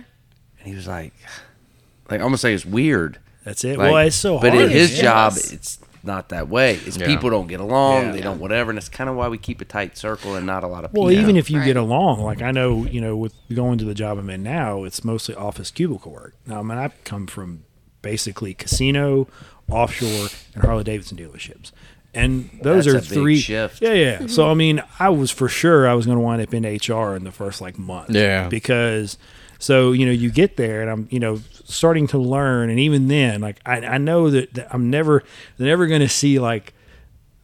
And 0.59 0.67
he 0.67 0.75
was 0.75 0.87
like, 0.87 1.13
like 2.09 2.19
I 2.19 2.23
almost 2.23 2.43
like 2.43 2.53
it's 2.53 2.65
weird. 2.65 3.19
That's 3.43 3.63
it. 3.63 3.77
Like, 3.77 3.91
well, 3.91 4.05
it's 4.05 4.15
so 4.15 4.39
but 4.39 4.51
hard. 4.53 4.65
in 4.65 4.69
his 4.69 4.95
yeah. 4.97 5.01
job, 5.03 5.33
it's 5.35 5.79
not 6.03 6.29
that 6.29 6.47
way. 6.49 6.75
It's 6.85 6.97
Yeah. 6.97 7.07
people 7.07 7.29
don't 7.29 7.47
get 7.47 7.59
along. 7.59 8.03
Yeah. 8.07 8.11
They 8.11 8.21
don't 8.21 8.39
whatever, 8.39 8.69
and 8.71 8.77
it's 8.77 8.89
kind 8.89 9.09
of 9.09 9.15
why 9.15 9.27
we 9.27 9.37
keep 9.37 9.59
a 9.61 9.65
tight 9.65 9.97
circle 9.97 10.35
and 10.35 10.45
not 10.45 10.63
a 10.63 10.67
lot 10.67 10.83
of 10.85 10.91
people. 10.91 11.05
Well, 11.05 11.11
even 11.13 11.35
if 11.35 11.49
you 11.49 11.59
Right. 11.59 11.65
get 11.65 11.77
along, 11.77 12.21
like 12.21 12.41
I 12.41 12.51
know, 12.51 12.85
you 12.85 13.01
know, 13.01 13.15
with 13.17 13.33
going 13.53 13.77
to 13.79 13.85
the 13.85 13.93
job 13.93 14.17
I'm 14.17 14.29
in 14.29 14.43
now, 14.43 14.83
it's 14.83 15.03
mostly 15.03 15.35
office 15.35 15.71
cubicle 15.71 16.11
work. 16.11 16.35
Now, 16.45 16.59
I 16.59 16.63
mean, 16.63 16.77
I 16.77 16.89
come 17.05 17.27
from 17.27 17.63
basically 18.01 18.53
casino, 18.53 19.27
offshore, 19.69 20.29
and 20.53 20.63
Harley 20.63 20.83
Davidson 20.83 21.17
dealerships, 21.17 21.71
and 22.13 22.49
those 22.63 22.85
That's 22.85 22.95
are 22.95 22.97
a 22.97 23.01
big 23.01 23.09
three. 23.09 23.39
shift. 23.39 23.81
Yeah, 23.81 23.93
yeah. 23.93 24.27
So 24.27 24.49
I 24.49 24.53
mean, 24.53 24.81
I 24.99 25.09
was 25.09 25.31
for 25.31 25.47
sure 25.47 25.87
I 25.87 25.93
was 25.93 26.05
going 26.05 26.17
to 26.17 26.23
wind 26.23 26.41
up 26.41 26.53
in 26.53 26.63
HR 26.63 27.15
in 27.15 27.23
the 27.23 27.31
first 27.31 27.61
like 27.61 27.77
month. 27.77 28.09
Yeah. 28.11 28.47
because. 28.49 29.17
So 29.61 29.91
you 29.91 30.05
know 30.05 30.13
you 30.13 30.31
get 30.31 30.55
there 30.55 30.81
and 30.81 30.89
I'm 30.89 31.07
you 31.11 31.19
know 31.19 31.41
starting 31.65 32.07
to 32.07 32.17
learn 32.17 32.69
and 32.69 32.79
even 32.79 33.09
then 33.09 33.41
like 33.41 33.59
I, 33.65 33.81
I 33.85 33.97
know 33.97 34.29
that, 34.29 34.53
that 34.53 34.73
I'm 34.73 34.89
never 34.89 35.21
they're 35.57 35.67
never 35.67 35.85
going 35.85 35.99
to 35.99 36.07
see 36.07 36.39
like 36.39 36.73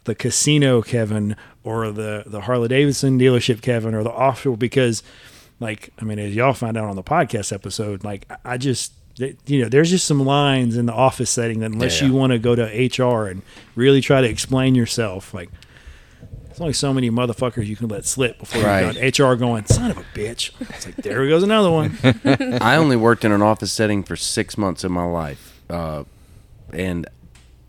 the 0.06 0.16
casino 0.16 0.82
Kevin 0.82 1.36
or 1.66 1.92
the 1.92 2.24
the 2.26 2.40
Harley 2.40 2.70
Davidson 2.70 3.20
dealership 3.20 3.62
Kevin 3.62 3.94
or 3.94 4.02
the 4.02 4.12
offshore 4.12 4.56
because 4.56 5.04
like 5.60 5.90
I 6.00 6.06
mean 6.06 6.18
as 6.18 6.34
y'all 6.34 6.54
find 6.54 6.78
out 6.78 6.86
on 6.86 6.96
the 6.96 7.04
podcast 7.04 7.52
episode 7.52 8.06
like 8.06 8.26
I- 8.32 8.54
I 8.54 8.58
just 8.60 8.94
that- 9.20 9.38
you 9.46 9.62
know 9.62 9.70
there's 9.70 9.90
just 9.90 10.06
some 10.06 10.24
lines 10.26 10.76
in 10.78 10.86
the 10.86 10.94
office 10.94 11.30
setting 11.30 11.60
that 11.60 11.72
unless 11.72 12.02
Yeah. 12.02 12.08
you 12.08 12.14
want 12.14 12.32
to 12.34 12.40
go 12.40 12.56
to 12.56 12.64
HR 12.64 13.28
and 13.28 13.42
really 13.76 14.02
try 14.02 14.22
to 14.22 14.28
explain 14.28 14.76
yourself 14.76 15.34
like 15.34 15.50
there's 16.48 16.60
only 16.62 16.74
so 16.74 16.94
many 16.94 17.10
motherfuckers 17.10 17.66
you 17.66 17.76
can 17.76 17.88
let 17.90 18.06
slip 18.06 18.40
before 18.40 18.62
Right. 18.64 18.96
you 18.96 19.12
got 19.12 19.20
HR 19.20 19.36
going 19.36 19.66
son 19.66 19.92
of 19.92 19.98
a 19.98 20.06
bitch 20.14 20.52
it's 20.70 20.86
like 20.86 20.96
there 20.98 21.28
goes 21.28 21.44
another 21.44 21.70
one 21.72 21.98
I 22.62 22.76
only 22.78 22.96
worked 22.96 23.26
in 23.26 23.32
an 23.32 23.42
office 23.42 23.72
setting 23.72 24.04
for 24.04 24.16
six 24.16 24.58
months 24.58 24.84
of 24.84 24.92
my 24.92 25.04
life, 25.06 25.60
uh, 25.70 26.04
and 26.74 27.08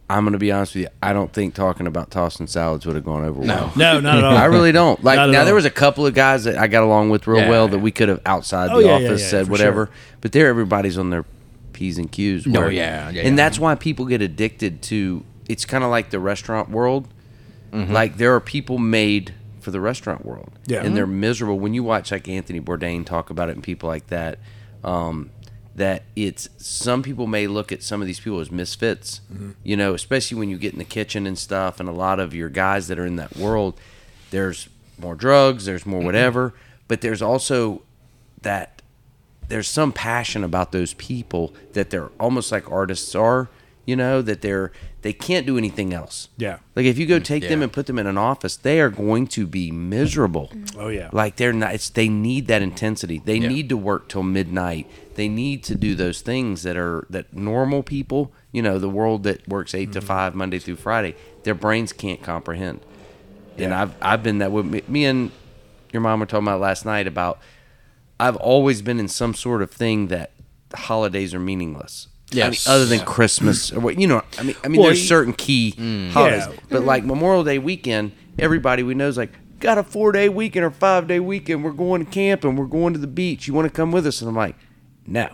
I'm 0.09 0.23
going 0.23 0.35
to 0.35 0.39
be 0.39 0.53
honest 0.53 0.77
with 0.77 0.83
you. 0.85 0.89
I 1.03 1.13
don't 1.13 1.33
think 1.33 1.55
talking 1.55 1.89
about 1.89 2.13
tossing 2.13 2.47
salads 2.47 2.87
would 2.87 2.95
have 2.95 3.05
gone 3.05 3.25
over 3.25 3.41
well. 3.41 3.73
no 3.75 3.95
no, 3.95 4.01
not 4.01 4.19
at 4.19 4.25
all 4.25 4.37
I 4.37 4.45
really 4.45 4.71
don't. 4.71 5.03
Like 5.03 5.17
now, 5.17 5.41
all. 5.41 5.45
there 5.45 5.55
was 5.55 5.65
a 5.65 5.71
couple 5.71 6.07
of 6.07 6.15
guys 6.15 6.45
that 6.45 6.57
I 6.57 6.69
got 6.69 6.85
along 6.85 7.11
with 7.11 7.27
real 7.27 7.41
Yeah, 7.41 7.51
well 7.51 7.65
yeah. 7.65 7.71
that 7.73 7.79
we 7.81 7.91
could 7.91 8.09
have 8.09 8.21
outside 8.25 8.71
Oh, 8.71 8.77
the 8.81 8.87
yeah, 8.87 8.99
yeah, 8.99 9.07
office 9.09 9.23
yeah, 9.23 9.29
said 9.31 9.49
whatever. 9.49 9.87
sure. 9.87 9.95
But 10.21 10.31
there, 10.31 10.47
everybody's 10.47 10.97
on 10.97 11.11
their 11.11 11.25
p's 11.77 11.99
and 11.99 12.11
q's. 12.11 12.47
Oh, 12.47 12.51
where- 12.51 12.71
yeah, 12.71 13.11
yeah, 13.11 13.23
and 13.23 13.39
that's 13.39 13.59
why 13.59 13.75
people 13.77 14.05
get 14.07 14.21
addicted 14.21 14.83
to. 14.83 15.25
It's 15.49 15.65
kind 15.65 15.85
of 15.85 15.91
like 15.91 16.11
the 16.11 16.19
restaurant 16.19 16.71
world. 16.71 17.07
Mm-hmm. 17.71 17.93
Like 17.93 18.17
there 18.17 18.35
are 18.35 18.41
people 18.41 18.79
made 18.79 19.35
for 19.61 19.71
the 19.71 19.81
restaurant 19.81 20.25
world, 20.25 20.59
Yeah. 20.67 20.83
and 20.83 20.97
they're 20.97 21.07
mm-hmm. 21.07 21.21
miserable. 21.21 21.59
When 21.59 21.75
you 21.75 21.83
watch 21.85 22.11
like 22.11 22.29
Anthony 22.29 22.61
Bourdain 22.61 23.05
talk 23.05 23.31
about 23.31 23.49
it 23.49 23.57
and 23.57 23.63
people 23.63 23.89
like 23.89 24.07
that, 24.09 24.39
um, 24.83 25.31
that 25.75 26.05
it's 26.15 26.49
some 26.57 27.03
people 27.03 27.27
may 27.27 27.47
look 27.47 27.71
at 27.71 27.83
some 27.83 28.01
of 28.01 28.07
these 28.07 28.19
people 28.21 28.41
as 28.41 28.51
misfits, 28.51 29.21
mm-hmm. 29.33 29.51
you 29.63 29.77
know, 29.77 29.93
especially 29.93 30.39
when 30.39 30.49
you 30.49 30.57
get 30.57 30.73
in 30.73 30.79
the 30.79 30.85
kitchen 30.85 31.27
and 31.27 31.37
stuff, 31.37 31.81
and 31.81 31.89
a 31.89 31.93
lot 31.93 32.19
of 32.19 32.33
your 32.33 32.49
guys 32.49 32.89
that 32.89 32.99
are 32.99 33.05
in 33.07 33.17
that 33.17 33.37
world, 33.37 33.79
there's 34.31 34.69
more 34.99 35.15
drugs, 35.15 35.67
there's 35.67 35.85
more 35.85 36.01
whatever, 36.01 36.55
but 36.89 37.01
there's 37.03 37.21
also 37.21 37.83
that 38.43 38.76
there's 39.49 39.69
some 39.69 39.93
passion 39.93 40.45
about 40.45 40.73
those 40.73 40.95
people 40.95 41.55
that 41.73 41.91
they're 41.91 42.11
almost 42.19 42.51
like 42.51 42.71
artists 42.71 43.15
are, 43.15 43.49
you 43.85 43.97
know, 43.97 44.23
that 44.23 44.43
they're 44.43 44.73
they 45.03 45.13
can't 45.13 45.47
do 45.47 45.57
anything 45.57 45.95
else. 45.95 46.29
Yeah. 46.37 46.59
Like 46.75 46.87
if 46.87 46.99
you 46.99 47.07
go 47.07 47.21
mm, 47.21 47.25
take 47.25 47.49
them 47.49 47.63
and 47.63 47.73
put 47.73 47.87
them 47.87 47.97
in 47.99 48.09
an 48.09 48.19
office, 48.19 48.57
they 48.57 48.81
are 48.81 48.91
going 48.91 49.29
to 49.29 49.47
be 49.47 49.71
miserable. 49.71 50.51
Mm. 50.53 50.77
Oh 50.77 50.89
yeah. 50.89 51.11
Like 51.13 51.37
they're 51.37 51.53
not 51.53 51.75
it's 51.75 51.89
they 51.91 52.09
need 52.09 52.49
that 52.49 52.61
intensity. 52.61 53.23
They 53.25 53.37
Yeah. 53.37 53.49
need 53.49 53.69
to 53.69 53.77
work 53.77 54.09
till 54.09 54.25
midnight. 54.25 54.89
They 55.15 55.29
need 55.29 55.63
to 55.65 55.77
do 55.77 55.95
those 55.95 56.23
things 56.23 56.65
that 56.65 56.77
are 56.77 57.07
that 57.09 57.33
normal 57.33 57.85
people, 57.85 58.33
you 58.51 58.63
know, 58.63 58.79
the 58.81 58.89
world 58.89 59.23
that 59.23 59.47
works 59.47 59.75
8 59.75 59.93
to 59.93 60.01
mm-hmm. 60.01 60.09
5 60.09 60.35
Monday 60.35 60.59
through 60.59 60.77
Friday, 60.77 61.15
their 61.45 61.55
brains 61.55 61.93
can't 61.93 62.23
comprehend. 62.23 62.81
And 63.59 63.73
I've 63.73 63.95
I've 64.03 64.23
been 64.25 64.39
that 64.39 64.51
with 64.51 64.67
me, 64.67 64.83
me 64.89 65.05
and 65.05 65.31
your 65.93 66.03
mom 66.03 66.21
were 66.21 66.27
talking 66.27 66.47
about 66.47 66.61
last 66.61 66.85
night 66.85 67.07
about 67.07 67.39
I've 68.19 68.37
always 68.37 68.83
been 68.83 68.99
in 68.99 69.09
some 69.09 69.35
sort 69.35 69.63
of 69.63 69.71
thing 69.71 70.09
that 70.09 70.33
the 70.71 70.77
holidays 70.79 71.35
are 71.35 71.41
meaningless. 71.41 72.09
I 72.33 72.51
mean, 72.51 72.59
other 72.67 72.87
than 72.87 73.01
Christmas 73.01 73.73
or 73.73 73.81
what 73.81 74.01
you 74.01 74.07
know. 74.07 74.23
I 74.39 74.43
mean, 74.43 74.57
I 74.65 74.69
mean, 74.69 74.81
Well, 74.81 74.89
there's 74.89 75.03
you- 75.03 75.07
certain 75.09 75.33
key 75.33 75.75
mm. 75.77 76.11
holidays, 76.11 76.45
Yeah. 76.49 76.57
but 76.69 76.79
mm-hmm. 76.79 76.87
like 76.87 77.05
Memorial 77.05 77.45
Day 77.45 77.59
weekend, 77.59 78.13
everybody 78.39 78.83
we 78.83 78.95
know 78.95 79.07
is 79.07 79.17
like 79.17 79.31
got 79.61 79.79
a 79.79 79.83
four 79.83 80.13
day 80.13 80.29
weekend 80.29 80.65
or 80.65 80.71
five 80.71 81.07
day 81.07 81.21
weekend. 81.21 81.63
We're 81.65 81.71
going 81.71 82.05
to 82.05 82.11
camp 82.11 82.45
and 82.45 82.59
we're 82.59 82.67
going 82.67 82.93
to 82.95 82.99
the 82.99 83.07
beach. 83.07 83.47
You 83.47 83.55
want 83.55 83.67
to 83.67 83.73
come 83.73 83.93
with 83.93 84.07
us? 84.07 84.21
And 84.21 84.29
I'm 84.29 84.37
like, 84.37 84.57
no. 85.07 85.29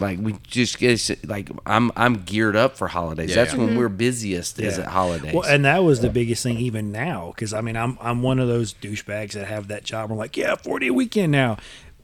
Like 0.00 0.18
we 0.20 0.34
just 0.42 0.78
get 0.78 1.28
like 1.28 1.50
I'm 1.64 1.92
I'm 1.96 2.24
geared 2.24 2.56
up 2.56 2.76
for 2.76 2.88
holidays. 2.88 3.30
Yeah, 3.30 3.36
That's 3.36 3.52
yeah. 3.52 3.60
when 3.60 3.68
mm-hmm. 3.68 3.78
we're 3.78 3.88
busiest 3.88 4.58
is 4.58 4.76
Yeah. 4.76 4.84
at 4.84 4.90
holidays. 4.90 5.34
Well, 5.34 5.44
and 5.44 5.64
that 5.64 5.84
was 5.84 6.00
the 6.00 6.10
biggest 6.10 6.42
thing 6.42 6.58
even 6.58 6.90
now 6.90 7.32
because 7.34 7.54
I 7.54 7.60
mean 7.60 7.76
I'm 7.76 7.98
I'm 8.00 8.22
one 8.22 8.38
of 8.38 8.48
those 8.48 8.74
douchebags 8.74 9.32
that 9.32 9.46
have 9.46 9.68
that 9.68 9.84
job. 9.84 10.10
I'm 10.10 10.16
like, 10.16 10.36
yeah, 10.36 10.56
40 10.56 10.86
day 10.86 10.90
weekend 10.90 11.30
now. 11.30 11.58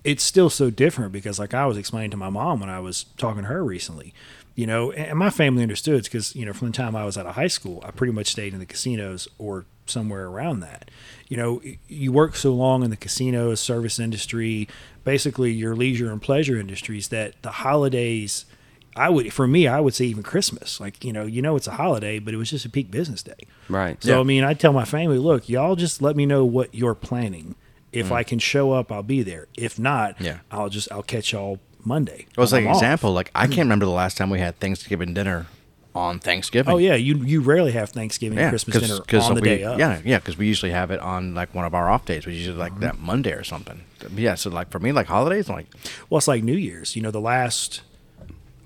It's 0.08 0.24
still 0.24 0.50
so 0.50 0.70
different 0.70 1.12
because 1.12 1.38
like 1.38 1.54
I 1.54 1.66
was 1.66 1.76
explaining 1.76 2.10
to 2.12 2.16
my 2.16 2.30
mom 2.30 2.60
when 2.60 2.70
I 2.70 2.80
was 2.80 3.04
talking 3.16 3.42
to 3.42 3.48
her 3.48 3.64
recently, 3.64 4.14
you 4.54 4.66
know, 4.66 4.90
and 4.92 5.18
my 5.18 5.30
family 5.30 5.62
understood 5.62 6.04
because 6.04 6.34
you 6.34 6.46
know 6.46 6.52
from 6.52 6.68
the 6.68 6.74
time 6.74 6.96
I 6.96 7.04
was 7.04 7.18
out 7.18 7.26
of 7.26 7.34
high 7.34 7.48
school, 7.48 7.82
I 7.86 7.90
pretty 7.90 8.12
much 8.12 8.28
stayed 8.28 8.52
in 8.52 8.58
the 8.58 8.66
casinos 8.66 9.28
or 9.38 9.66
somewhere 9.86 10.26
around 10.26 10.60
that. 10.60 10.90
You 11.28 11.36
know, 11.36 11.62
you 11.88 12.12
work 12.12 12.36
so 12.36 12.54
long 12.54 12.82
in 12.82 12.90
the 12.90 12.96
casinos, 12.96 13.60
service 13.60 13.98
industry, 13.98 14.68
basically 15.04 15.52
your 15.52 15.76
leisure 15.76 16.10
and 16.10 16.20
pleasure 16.20 16.58
industries 16.58 17.08
that 17.08 17.40
the 17.42 17.50
holidays 17.50 18.46
I 18.98 19.10
would, 19.10 19.32
for 19.32 19.46
me, 19.46 19.68
I 19.68 19.78
would 19.78 19.94
say 19.94 20.06
even 20.06 20.24
Christmas. 20.24 20.80
Like, 20.80 21.04
you 21.04 21.12
know, 21.12 21.24
you 21.24 21.40
know, 21.40 21.54
it's 21.54 21.68
a 21.68 21.72
holiday, 21.72 22.18
but 22.18 22.34
it 22.34 22.36
was 22.36 22.50
just 22.50 22.64
a 22.64 22.68
peak 22.68 22.90
business 22.90 23.22
day. 23.22 23.46
right. 23.68 24.02
So 24.02 24.14
Yeah. 24.14 24.20
I 24.20 24.22
mean, 24.24 24.42
I 24.42 24.54
tell 24.54 24.72
my 24.72 24.84
family, 24.84 25.18
look, 25.18 25.48
y'all 25.48 25.76
just 25.76 26.02
let 26.02 26.16
me 26.16 26.26
know 26.26 26.44
what 26.44 26.74
you're 26.74 26.96
planning. 26.96 27.54
If 27.92 28.12
I 28.12 28.22
can 28.22 28.38
show 28.38 28.72
up, 28.72 28.92
I'll 28.92 29.02
be 29.02 29.22
there. 29.22 29.48
If 29.56 29.78
not, 29.78 30.18
Mm. 30.18 30.24
Yeah. 30.24 30.38
I'll 30.50 30.68
just 30.68 30.90
I'll 30.92 31.02
catch 31.02 31.32
y'all 31.32 31.58
Monday. 31.84 32.26
It 32.30 32.36
was 32.38 32.52
like 32.52 32.60
I'm 32.62 32.66
an 32.66 32.70
off. 32.72 32.82
example. 32.82 33.12
Like 33.12 33.30
I 33.34 33.46
can't 33.46 33.60
remember 33.60 33.86
the 33.86 33.92
last 33.92 34.16
time 34.16 34.30
we 34.30 34.40
had 34.40 34.58
Thanksgiving 34.60 35.14
dinner 35.14 35.46
on 35.94 36.18
Thanksgiving. 36.18 36.72
Oh 36.72 36.78
yeah, 36.78 36.94
you 36.94 37.16
you 37.16 37.40
rarely 37.40 37.72
have 37.72 37.90
Thanksgiving 37.90 38.38
yeah, 38.38 38.50
Christmas 38.50 38.78
dinner 38.78 39.22
on 39.22 39.34
the 39.34 39.40
we, 39.40 39.48
day 39.48 39.64
of. 39.64 39.78
Yeah, 39.78 40.00
yeah, 40.04 40.18
because 40.18 40.36
we 40.36 40.46
usually 40.46 40.72
have 40.72 40.90
it 40.90 41.00
on 41.00 41.34
like 41.34 41.54
one 41.54 41.64
of 41.64 41.74
our 41.74 41.88
off 41.88 42.04
days. 42.04 42.26
We 42.26 42.34
usually 42.34 42.58
like 42.58 42.78
that 42.80 42.98
Monday 42.98 43.32
or 43.32 43.42
something. 43.42 43.82
Yeah, 44.14 44.34
so 44.36 44.50
like 44.50 44.70
for 44.70 44.78
me, 44.78 44.92
like 44.92 45.06
holidays, 45.06 45.48
like 45.48 45.66
Well, 46.08 46.18
it's 46.18 46.28
like 46.28 46.44
New 46.44 46.56
Year's. 46.56 46.94
You 46.94 47.02
know, 47.02 47.10
the 47.10 47.20
last 47.20 47.82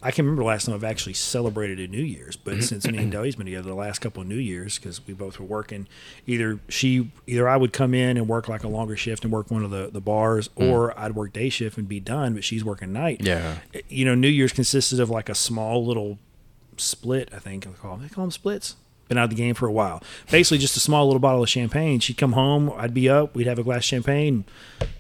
I 0.03 0.11
can 0.11 0.25
remember 0.25 0.43
the 0.43 0.49
last 0.49 0.67
time 0.67 0.75
I've 0.75 0.85
actually 0.85 1.15
celebrated 1.15 1.79
a 1.79 1.87
New 1.87 2.03
Year's, 2.03 2.37
but 2.37 2.55
mm-hmm. 2.55 2.63
since 2.63 2.87
me 2.87 2.99
and 2.99 3.13
Dellie's 3.13 3.37
been 3.37 3.47
together, 3.47 3.69
the 3.69 3.75
last 3.75 4.01
couple 4.01 4.23
of 4.23 4.29
New 4.29 4.35
Years 4.35 4.79
because 4.79 5.07
we 5.07 5.15
both 5.15 5.39
were 5.39 5.47
working, 5.47 5.87
either 6.27 6.59
she, 6.69 7.11
either 7.27 7.49
I 7.49 7.57
would 7.57 7.73
come 7.73 7.95
in 7.95 8.17
and 8.17 8.29
work 8.29 8.49
like 8.49 8.65
a 8.65 8.69
longer 8.69 8.97
shift 8.97 9.23
and 9.25 9.33
work 9.33 9.51
one 9.51 9.65
of 9.65 9.71
the 9.71 9.91
the 9.93 10.01
bars, 10.01 10.49
mm. 10.49 10.71
or 10.71 10.99
I'd 10.99 11.15
work 11.15 11.33
day 11.33 11.49
shift 11.49 11.79
and 11.79 11.89
be 11.89 12.01
done, 12.01 12.35
but 12.35 12.43
she's 12.43 12.65
working 12.65 12.93
night. 12.93 13.21
Yeah. 13.21 13.59
Eh, 13.75 13.83
you 13.89 14.05
know, 14.05 14.15
New 14.15 14.29
Year's 14.29 14.53
consisted 14.53 14.99
of 14.99 15.09
like 15.09 15.29
a 15.29 15.35
small 15.35 15.87
little 15.87 16.19
split. 16.77 17.29
I 17.33 17.39
think 17.39 17.65
they 17.65 17.71
call 17.73 17.97
them, 17.97 18.03
they 18.03 18.13
call 18.13 18.25
them 18.25 18.33
splits. 18.33 18.77
Been 19.09 19.19
out 19.19 19.25
of 19.25 19.31
the 19.31 19.37
game 19.37 19.55
for 19.55 19.67
a 19.67 19.73
while. 19.73 20.03
Basically, 20.31 20.59
just 20.59 20.77
a 20.77 20.81
small 20.81 21.07
little 21.07 21.21
bottle 21.21 21.43
of 21.43 21.49
champagne. 21.49 22.01
She'd 22.01 22.17
come 22.17 22.33
home, 22.33 22.73
I'd 22.77 22.95
be 22.95 23.09
up, 23.09 23.37
we'd 23.37 23.47
have 23.47 23.59
a 23.59 23.63
glass 23.63 23.79
of 23.79 23.85
champagne, 23.85 24.45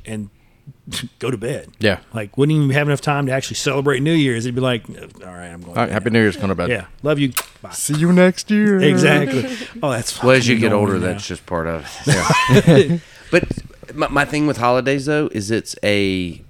and 0.04 0.28
go 1.18 1.30
to 1.30 1.36
bed. 1.36 1.68
Yeah. 1.78 2.00
Like 2.12 2.36
wouldn't 2.36 2.56
even 2.56 2.70
have 2.70 2.88
enough 2.88 3.00
time 3.00 3.26
to 3.26 3.32
actually 3.32 3.56
celebrate 3.56 4.00
New 4.00 4.12
Year's. 4.12 4.46
It'd 4.46 4.54
be 4.54 4.60
like, 4.60 4.88
all 4.88 4.96
right, 5.26 5.48
I'm 5.48 5.60
going. 5.60 5.76
all 5.76 5.86
to 5.86 5.92
Happy. 5.92 6.10
New 6.10 6.20
Year's, 6.20 6.36
going 6.36 6.48
to 6.48 6.54
bed. 6.54 6.70
Yeah, 6.70 6.86
love 7.02 7.18
you. 7.18 7.32
Bye. 7.60 7.70
See 7.70 7.94
you 7.94 8.12
next 8.12 8.50
year. 8.50 8.80
Exactly. 8.92 9.44
Oh, 9.82 9.90
that's. 9.90 10.22
Well, 10.22 10.32
as 10.32 10.46
you 10.46 10.58
get 10.58 10.72
older, 10.72 10.94
now. 10.94 11.06
that's 11.06 11.26
just 11.26 11.46
part 11.46 11.66
of 11.66 11.86
it. 12.06 13.00
but 13.30 13.48
my, 13.94 14.08
my 14.08 14.24
thing 14.24 14.46
with 14.46 14.58
holidays 14.58 15.06
though 15.06 15.28
is 15.32 15.50
it's 15.50 15.74
a 15.82 16.42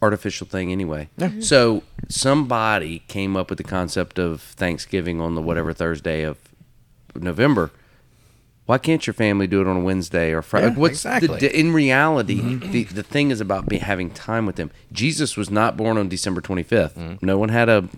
artificial 0.00 0.46
thing 0.46 0.70
anyway. 0.70 1.08
Mm-hmm. 1.18 1.40
So 1.40 1.82
somebody 2.08 3.00
came 3.08 3.36
up 3.36 3.50
with 3.50 3.58
the 3.58 3.64
concept 3.64 4.18
of 4.18 4.40
Thanksgiving 4.40 5.20
on 5.20 5.34
the 5.34 5.42
whatever 5.42 5.72
Thursday 5.72 6.22
of 6.22 6.38
November. 7.14 7.70
Why 8.68 8.76
can't 8.76 9.06
your 9.06 9.14
family 9.14 9.46
do 9.46 9.62
it 9.62 9.66
on 9.66 9.78
a 9.78 9.80
Wednesday 9.80 10.30
or 10.30 10.42
Friday? 10.42 10.66
Yeah, 10.66 10.74
What's 10.74 10.96
exactly. 11.06 11.38
di- 11.38 11.58
in 11.58 11.72
reality? 11.72 12.56
The, 12.56 12.84
the 12.84 13.02
thing 13.02 13.30
is 13.30 13.40
about 13.40 13.66
be, 13.66 13.78
having 13.78 14.10
time 14.10 14.44
with 14.44 14.56
them. 14.56 14.70
Jesus 14.92 15.38
was 15.38 15.50
not 15.50 15.78
born 15.78 15.96
on 15.96 16.10
December 16.10 16.42
25th. 16.42 17.22
No 17.22 17.38
one 17.38 17.48
had 17.48 17.70
a 17.70 17.88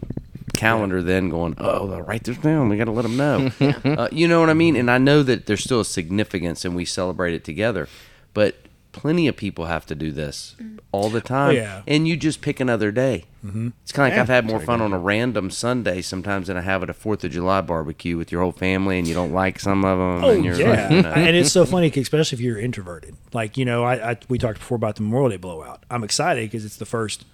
calendar 0.55 1.03
then 1.03 1.29
going, 1.29 1.57
oh, 1.59 1.89
they'll 1.89 2.03
write 2.03 2.23
this 2.23 2.39
down. 2.39 2.68
We 2.68 2.77
got 2.77 2.85
to 2.85 2.93
let 2.93 3.03
them 3.03 3.16
know. 3.16 3.51
uh, 3.85 4.09
you 4.12 4.29
know 4.29 4.39
what 4.39 4.49
I 4.49 4.55
mean? 4.55 4.77
And 4.77 4.89
I 4.93 4.99
know 4.99 5.25
that 5.25 5.47
there's 5.47 5.64
still 5.64 5.81
a 5.81 5.85
significance 5.85 6.64
and 6.64 6.77
we 6.77 6.85
celebrate 6.85 7.35
it 7.35 7.43
together. 7.43 7.89
But 8.33 8.55
plenty 8.93 9.28
of 9.28 9.36
people 9.36 9.66
have 9.66 9.86
to 9.86 9.95
do 9.95 10.11
this 10.11 10.57
all 10.93 11.09
the 11.09 11.20
time. 11.20 11.55
yeah. 11.55 11.82
And 11.86 12.07
you 12.07 12.16
just 12.16 12.41
pick 12.41 12.61
another 12.61 12.91
day. 12.91 13.24
Mm-hmm. 13.45 13.68
It's 13.82 13.93
kind 13.93 14.07
of 14.07 14.11
like 14.12 14.16
Yeah, 14.16 14.22
I've 14.22 14.28
had 14.28 14.47
more 14.47 14.61
fun 14.61 14.80
on 14.80 14.93
a 14.93 14.99
random 14.99 15.51
Sunday 15.51 16.03
sometimes 16.03 16.49
than 16.49 16.57
I 16.57 16.61
have 16.61 16.82
at 16.82 16.91
a 16.91 16.95
Fourth 16.95 17.24
of 17.24 17.30
July 17.30 17.61
barbecue 17.61 18.16
with 18.16 18.30
your 18.30 18.43
whole 18.43 18.53
family, 18.53 18.99
and 18.99 19.09
you 19.09 19.14
don't 19.14 19.32
like 19.32 19.59
some 19.61 19.84
of 19.84 19.99
them. 19.99 20.24
Oh 20.24 20.30
and 20.30 20.45
you're 20.45 20.55
yeah, 20.55 20.82
like, 20.82 20.91
you 20.91 21.03
know. 21.03 21.12
and 21.12 21.36
it's 21.36 21.53
so 21.53 21.64
funny, 21.64 21.91
especially 21.95 22.36
if 22.36 22.41
you're 22.41 22.59
introverted. 22.59 23.16
Like 23.32 23.57
you 23.57 23.64
know, 23.64 23.84
I, 23.84 24.11
I 24.12 24.16
we 24.28 24.38
talked 24.38 24.59
before 24.59 24.76
about 24.76 24.97
the 24.97 25.03
Memorial 25.03 25.30
Day 25.30 25.36
blowout. 25.36 25.84
I'm 25.91 26.05
excited 26.05 26.51
because 26.51 26.64
it's 26.64 26.76
the 26.76 26.86
first 26.86 27.24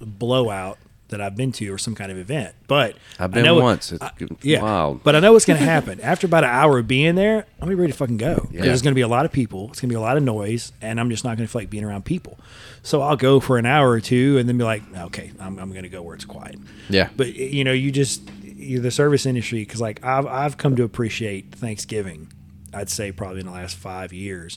blowout 0.00 0.78
that 1.10 1.20
I've 1.20 1.36
been 1.36 1.52
to 1.52 1.68
or 1.68 1.78
some 1.78 1.94
kind 1.94 2.10
of 2.10 2.18
event. 2.18 2.54
But 2.66 2.96
I've 3.18 3.30
I 3.30 3.34
been 3.34 3.44
know 3.44 3.58
it- 3.58 3.62
once. 3.62 3.92
It's 3.92 4.02
I- 4.02 4.10
yeah, 4.42 4.62
wild. 4.62 5.04
But 5.04 5.14
I 5.14 5.20
know 5.20 5.32
what's 5.32 5.44
going 5.44 5.58
to 5.58 5.64
happen 5.64 6.00
after 6.02 6.26
about 6.26 6.44
an 6.44 6.50
hour 6.50 6.78
of 6.78 6.88
being 6.88 7.14
there. 7.14 7.38
I'm 7.60 7.60
gonna 7.60 7.70
be 7.70 7.74
ready 7.76 7.92
to 7.92 7.98
fucking 7.98 8.16
go. 8.16 8.48
Yeah. 8.50 8.62
There's 8.62 8.82
going 8.82 8.92
to 8.92 8.96
be 8.96 9.00
a 9.02 9.08
lot 9.08 9.24
of 9.26 9.32
people. 9.32 9.68
It's 9.70 9.80
going 9.80 9.88
to 9.88 9.92
be 9.92 9.96
a 9.96 10.00
lot 10.00 10.16
of 10.16 10.22
noise, 10.22 10.72
and 10.80 10.98
I'm 10.98 11.10
just 11.10 11.22
not 11.24 11.36
going 11.36 11.46
to 11.46 11.52
feel 11.52 11.62
like 11.62 11.70
being 11.70 11.84
around 11.84 12.04
people. 12.04 12.38
So 12.82 13.02
I'll 13.02 13.16
go 13.16 13.40
for 13.40 13.58
an 13.58 13.66
hour 13.66 13.90
or 13.90 14.00
two, 14.00 14.38
and 14.38 14.48
then 14.48 14.56
be 14.56 14.64
like, 14.64 14.82
okay, 14.96 15.32
I'm, 15.38 15.58
I'm 15.58 15.70
going 15.70 15.82
to 15.82 15.88
go 15.90 16.00
where 16.02 16.14
it's 16.14 16.24
quiet. 16.24 16.56
Yeah. 16.88 17.10
But 17.16 17.34
you 17.34 17.64
know, 17.64 17.72
you 17.72 17.92
just 17.92 18.22
you're 18.42 18.80
the 18.80 18.90
service 18.90 19.26
industry 19.26 19.60
because 19.60 19.80
like 19.80 20.02
I've 20.04 20.26
I've 20.26 20.56
come 20.56 20.76
to 20.76 20.82
appreciate 20.84 21.54
Thanksgiving. 21.54 22.32
I'd 22.72 22.88
say 22.88 23.10
probably 23.12 23.40
in 23.40 23.46
the 23.46 23.52
last 23.52 23.76
five 23.76 24.12
years 24.12 24.56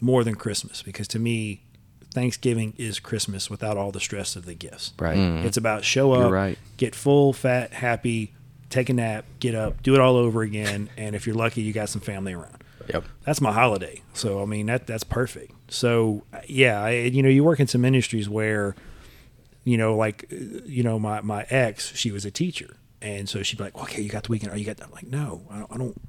more 0.00 0.22
than 0.22 0.34
Christmas 0.34 0.82
because 0.82 1.08
to 1.08 1.18
me, 1.18 1.62
Thanksgiving 2.14 2.74
is 2.78 3.00
Christmas 3.00 3.50
without 3.50 3.76
all 3.76 3.90
the 3.90 4.00
stress 4.00 4.36
of 4.36 4.46
the 4.46 4.54
gifts. 4.54 4.92
Right. 4.98 5.18
It's 5.18 5.56
about 5.56 5.84
show 5.84 6.12
up, 6.12 6.30
right. 6.30 6.56
get 6.76 6.94
full, 6.94 7.32
fat, 7.32 7.72
happy, 7.74 8.32
take 8.70 8.88
a 8.88 8.94
nap, 8.94 9.24
get 9.40 9.54
up, 9.54 9.82
do 9.82 9.94
it 9.94 10.00
all 10.00 10.16
over 10.16 10.42
again, 10.42 10.88
and 10.96 11.16
if 11.16 11.26
you're 11.26 11.34
lucky, 11.34 11.62
you 11.62 11.72
got 11.72 11.88
some 11.88 12.00
family 12.00 12.32
around. 12.32 12.62
Yep. 12.88 13.04
That's 13.24 13.40
my 13.40 13.52
holiday. 13.52 14.02
So 14.12 14.40
I 14.40 14.46
mean 14.46 14.66
that 14.66 14.86
that's 14.86 15.04
perfect. 15.04 15.52
So 15.72 16.22
yeah, 16.46 16.82
I, 16.82 16.90
you 16.92 17.22
know, 17.22 17.28
you 17.28 17.42
work 17.42 17.58
in 17.58 17.66
some 17.66 17.84
industries 17.84 18.28
where, 18.28 18.76
you 19.64 19.76
know, 19.76 19.96
like 19.96 20.26
uh, 20.32 20.36
you 20.66 20.82
know, 20.82 20.98
my 20.98 21.20
my 21.20 21.46
ex, 21.50 21.94
she 21.96 22.12
was 22.12 22.24
a 22.24 22.30
teacher, 22.30 22.76
and 23.02 23.28
so 23.28 23.42
she'd 23.42 23.56
be 23.58 23.64
like, 23.64 23.76
"Okay, 23.76 24.02
you 24.02 24.08
got 24.08 24.24
the 24.24 24.30
weekend? 24.30 24.52
Are 24.52 24.56
you 24.56 24.64
got?" 24.64 24.76
that? 24.76 24.86
I'm 24.86 24.92
like, 24.92 25.06
"No, 25.06 25.42
I 25.50 25.58
don't." 25.58 25.72
I 25.72 25.78
don't 25.78 26.00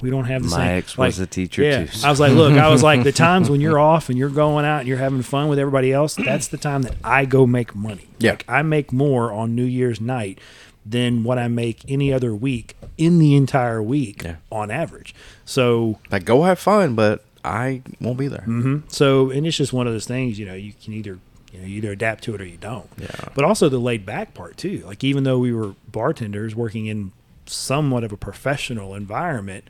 we 0.00 0.10
don't 0.10 0.24
have 0.24 0.42
the 0.42 0.48
My 0.48 0.56
same. 0.56 0.78
ex 0.78 0.98
was 0.98 1.18
a 1.18 1.26
teacher, 1.26 1.62
yeah. 1.62 1.86
too. 1.86 2.06
I 2.06 2.10
was 2.10 2.20
like, 2.20 2.32
look, 2.32 2.52
I 2.54 2.68
was 2.68 2.82
like, 2.82 3.04
the 3.04 3.12
times 3.26 3.48
when 3.48 3.60
you're 3.60 3.78
off 3.78 4.08
and 4.08 4.18
you're 4.18 4.28
going 4.28 4.64
out 4.64 4.80
and 4.80 4.88
you're 4.88 4.98
having 4.98 5.22
fun 5.22 5.48
with 5.48 5.58
everybody 5.58 5.92
else, 5.92 6.14
that's 6.16 6.48
the 6.48 6.56
time 6.58 6.82
that 6.82 6.96
I 7.04 7.24
go 7.24 7.46
make 7.46 7.74
money. 7.74 8.08
Yeah. 8.18 8.32
Like 8.32 8.44
I 8.48 8.62
make 8.62 8.92
more 8.92 9.32
on 9.32 9.54
New 9.54 9.64
Year's 9.64 10.00
night 10.00 10.38
than 10.84 11.24
what 11.24 11.38
I 11.38 11.48
make 11.48 11.82
any 11.88 12.12
other 12.12 12.34
week 12.34 12.76
in 12.98 13.18
the 13.18 13.34
entire 13.36 13.82
week 13.82 14.22
Yeah. 14.24 14.36
on 14.52 14.70
average. 14.70 15.14
So 15.44 15.98
Like 16.10 16.24
go 16.24 16.42
have 16.42 16.58
fun, 16.58 16.94
but 16.94 17.24
I 17.44 17.82
won't 18.00 18.18
be 18.18 18.28
there. 18.28 18.42
hmm 18.42 18.78
So, 18.88 19.30
and 19.30 19.46
it's 19.46 19.56
just 19.56 19.72
one 19.72 19.86
of 19.86 19.92
those 19.92 20.06
things, 20.06 20.38
you 20.38 20.44
know, 20.46 20.54
you 20.54 20.72
can 20.82 20.92
either, 20.92 21.18
you 21.52 21.60
know, 21.60 21.66
you 21.66 21.76
either 21.78 21.92
adapt 21.92 22.24
to 22.24 22.34
it 22.34 22.40
or 22.40 22.44
you 22.44 22.56
don't. 22.58 22.88
Yeah. 22.98 23.08
But 23.34 23.44
also 23.44 23.68
the 23.68 23.78
laid 23.78 24.04
back 24.04 24.34
part 24.34 24.56
too. 24.56 24.82
Like 24.86 25.02
even 25.04 25.24
though 25.24 25.38
we 25.38 25.52
were 25.52 25.74
bartenders 25.90 26.54
working 26.54 26.86
in 26.86 27.12
somewhat 27.46 28.04
of 28.04 28.12
a 28.12 28.16
professional 28.16 28.94
environment, 28.94 29.64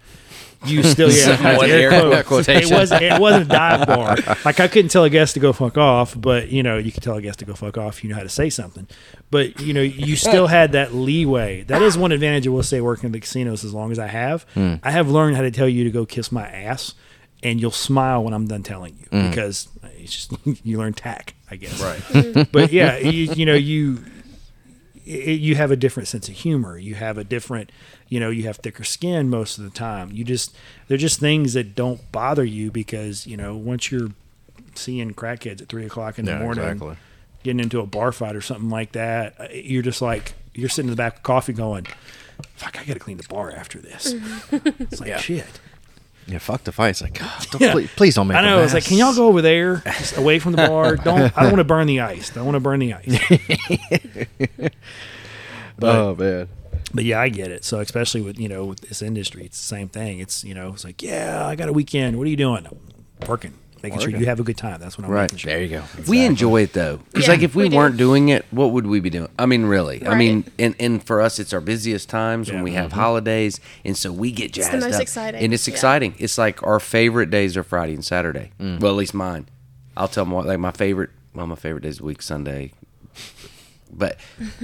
you 0.67 0.83
still 0.83 1.11
yeah, 1.11 1.37
Somewhat 1.37 1.69
air 1.69 1.93
air 1.93 2.01
quote. 2.01 2.27
quotation. 2.27 2.73
It 2.73 2.77
wasn't 2.77 3.03
it 3.03 3.21
wasn't 3.21 3.47
a 3.47 3.49
dive 3.49 3.87
bar. 3.87 4.17
Like 4.45 4.61
I 4.61 4.69
couldn't 4.69 4.91
tell 4.91 5.05
a 5.05 5.11
guest 5.11 5.35
to 5.35 5.41
go 5.41 5.53
fuck 5.53 5.77
off, 5.77 6.19
but 6.19 6.49
you 6.49 6.63
know 6.63 6.79
you 6.79 6.93
could 6.93 7.03
tell 7.03 7.17
a 7.17 7.23
guest 7.23 7.39
to 7.41 7.45
go 7.45 7.55
fuck 7.55 7.77
off. 7.79 8.03
You 8.03 8.11
know 8.11 8.17
how 8.17 8.23
to 8.23 8.29
say 8.29 8.51
something, 8.51 8.87
but 9.31 9.61
you 9.61 9.73
know 9.73 9.83
you 9.83 10.17
still 10.17 10.47
had 10.47 10.73
that 10.73 10.95
leeway. 10.95 11.63
That 11.65 11.83
is 11.83 11.99
one 11.99 12.13
advantage 12.13 12.47
I 12.47 12.51
will 12.51 12.63
say 12.63 12.81
working 12.81 13.07
in 13.07 13.13
the 13.13 13.21
casinos 13.21 13.65
as 13.65 13.75
long 13.75 13.93
as 13.93 13.99
I 13.99 14.07
have. 14.07 14.45
Hmm. 14.55 14.75
I 14.83 14.91
have 14.91 15.11
learned 15.11 15.37
how 15.37 15.43
to 15.43 15.51
tell 15.51 15.69
you 15.69 15.85
to 15.85 15.91
go 15.91 16.07
kiss 16.07 16.33
my 16.33 16.49
ass, 16.49 16.95
and 17.43 17.61
you'll 17.61 17.71
smile 17.71 18.25
when 18.25 18.33
I'm 18.33 18.47
done 18.47 18.63
telling 18.63 18.97
you 18.99 19.07
hmm. 19.07 19.29
because 19.29 19.69
it's 19.99 20.13
just 20.13 20.33
you 20.65 20.79
learn 20.79 20.95
tack, 20.95 21.35
I 21.51 21.57
guess. 21.57 21.81
Right. 21.81 22.51
but 22.53 22.73
yeah, 22.73 22.97
you, 22.99 23.33
you 23.35 23.47
know 23.47 23.55
you 23.55 24.03
it, 25.07 25.41
you 25.41 25.55
have 25.57 25.71
a 25.71 25.77
different 25.77 26.09
sense 26.09 26.29
of 26.29 26.35
humor. 26.35 26.79
You 26.79 26.95
have 26.95 27.19
a 27.19 27.25
different, 27.25 27.71
you 28.09 28.19
know, 28.21 28.31
you 28.31 28.45
have 28.45 28.57
thicker 28.57 28.85
skin 28.85 29.29
most 29.29 29.59
of 29.59 29.65
the 29.65 29.71
time. 29.71 30.11
You 30.13 30.25
just 30.25 30.55
they're 30.89 30.99
just 30.99 31.21
things 31.21 31.53
that 31.55 31.75
don't 31.75 32.01
bother 32.13 32.45
you 32.45 32.71
because 32.71 33.27
you 33.27 33.37
know 33.37 33.57
once 33.57 33.91
you're 33.93 34.09
seeing 34.75 35.13
crackheads 35.15 35.63
at 35.63 35.69
three 35.69 35.85
o'clock 35.87 36.19
in 36.19 36.25
the 36.25 36.33
Yeah, 36.33 36.39
morning, 36.41 36.65
exactly. 36.65 36.97
getting 37.43 37.61
into 37.61 37.81
a 37.81 37.87
bar 37.87 38.13
fight 38.13 38.35
or 38.35 38.41
something 38.41 38.71
like 38.71 38.93
that, 38.93 39.35
uh, 39.41 39.47
you're 39.53 39.83
just 39.83 40.03
like 40.03 40.35
you're 40.55 40.69
sitting 40.69 40.89
in 40.89 40.93
the 40.93 40.97
back 40.97 41.17
of 41.17 41.23
coffee 41.23 41.53
going, 41.53 41.87
"Fuck, 42.57 42.79
I 42.81 42.85
got 42.85 42.95
to 42.95 42.99
clean 42.99 43.17
the 43.19 43.29
bar 43.29 43.51
after 43.51 43.79
this." 43.81 44.15
it's 44.53 45.01
like 45.01 45.09
Yeah. 45.09 45.19
shit. 45.19 45.61
Yeah, 46.27 46.39
fuck 46.39 46.65
the 46.65 46.73
fight. 46.73 46.89
It's 46.91 47.03
like, 47.03 47.19
God, 47.19 47.47
don't, 47.51 47.61
Yeah. 47.61 47.73
please, 47.73 47.91
please 47.97 48.15
don't 48.15 48.27
make. 48.29 48.37
I 48.39 48.41
know. 48.43 48.63
It's 48.63 48.73
like, 48.75 48.85
can 48.85 48.97
y'all 48.97 49.15
go 49.15 49.27
over 49.29 49.43
there, 49.43 49.83
just 49.99 50.17
away 50.17 50.39
from 50.39 50.53
the 50.53 50.59
bar? 50.69 50.97
Don't. 50.97 51.37
I 51.37 51.43
don't 51.43 51.53
want 51.53 51.57
to 51.57 51.65
burn 51.65 51.87
the 51.87 52.01
ice. 52.01 52.31
Don't 52.31 52.45
want 52.47 52.57
to 52.57 52.61
burn 52.61 52.81
the 52.81 52.95
ice. 52.95 54.71
But- 55.79 55.97
oh 55.97 56.15
man. 56.15 56.49
But 56.93 57.05
yeah, 57.05 57.21
I 57.21 57.29
get 57.29 57.51
it. 57.51 57.65
So 57.65 57.81
especially 57.81 58.21
with 58.21 58.39
you 58.39 58.49
know 58.49 58.65
with 58.67 58.81
this 58.83 59.03
industry, 59.03 59.45
it's 59.45 59.59
the 59.61 59.67
same 59.67 59.89
thing. 59.89 60.21
It's 60.21 60.45
you 60.45 60.55
know 60.55 60.69
it's 60.73 60.85
like 60.85 61.03
yeah, 61.03 61.45
I 61.45 61.57
got 61.57 61.69
a 61.69 61.73
weekend. 61.73 62.17
What 62.17 62.27
are 62.27 62.31
you 62.31 62.37
doing? 62.37 62.65
I'm 62.67 63.29
working, 63.29 63.55
making 63.85 64.01
sure 64.01 64.11
you 64.11 64.27
have 64.27 64.41
a 64.41 64.43
good 64.43 64.57
time. 64.57 64.81
That's 64.81 64.97
what 64.97 65.05
I'm 65.05 65.11
Right. 65.11 65.39
sure. 65.39 65.53
There 65.53 65.63
you 65.63 65.69
go. 65.69 65.85
We 66.09 66.25
enjoy 66.25 66.63
it 66.63 66.73
though. 66.73 67.01
It's 67.15 67.27
Yeah, 67.27 67.35
like 67.35 67.43
if 67.43 67.55
we, 67.55 67.69
we 67.69 67.77
weren't 67.77 67.97
doing 67.97 68.31
it, 68.31 68.45
what 68.51 68.73
would 68.73 68.87
we 68.87 69.01
be 69.01 69.11
doing? 69.11 69.29
I 69.39 69.47
mean, 69.47 69.65
really. 69.67 70.07
I 70.07 70.17
mean, 70.17 70.45
and, 70.59 70.75
and 70.81 71.03
for 71.03 71.21
us, 71.21 71.39
it's 71.39 71.53
our 71.53 71.61
busiest 71.61 72.09
times 72.09 72.51
when 72.51 72.63
we 72.63 72.73
have 72.73 72.91
mm-hmm. 72.91 73.01
holidays, 73.01 73.61
and 73.85 73.97
so 73.97 74.11
we 74.11 74.33
get 74.33 74.53
jazzed 74.53 74.75
It's 74.75 74.83
the 74.85 74.89
most 74.89 74.97
up. 74.97 75.03
exciting, 75.03 75.45
and 75.45 75.53
it's 75.55 75.69
yeah. 75.69 75.75
exciting. 75.75 76.15
It's 76.19 76.39
like 76.39 76.63
our 76.63 76.81
favorite 76.81 77.31
days 77.31 77.57
are 77.57 77.63
Friday 77.63 77.95
and 77.95 78.05
Saturday. 78.05 78.53
Mm. 78.59 78.81
Well, 78.81 78.93
at 78.93 78.97
least 78.97 79.15
mine. 79.15 79.47
I'll 79.97 80.09
tell 80.09 80.25
them 80.25 80.33
what. 80.33 80.47
Like 80.47 80.59
my 80.59 80.73
favorite. 80.73 81.11
Well, 81.35 81.47
my 81.47 81.57
favorite 81.57 81.83
days 81.83 81.95
of 81.95 81.99
the 81.99 82.05
week 82.05 82.23
Sunday, 82.23 82.73
but 83.93 84.19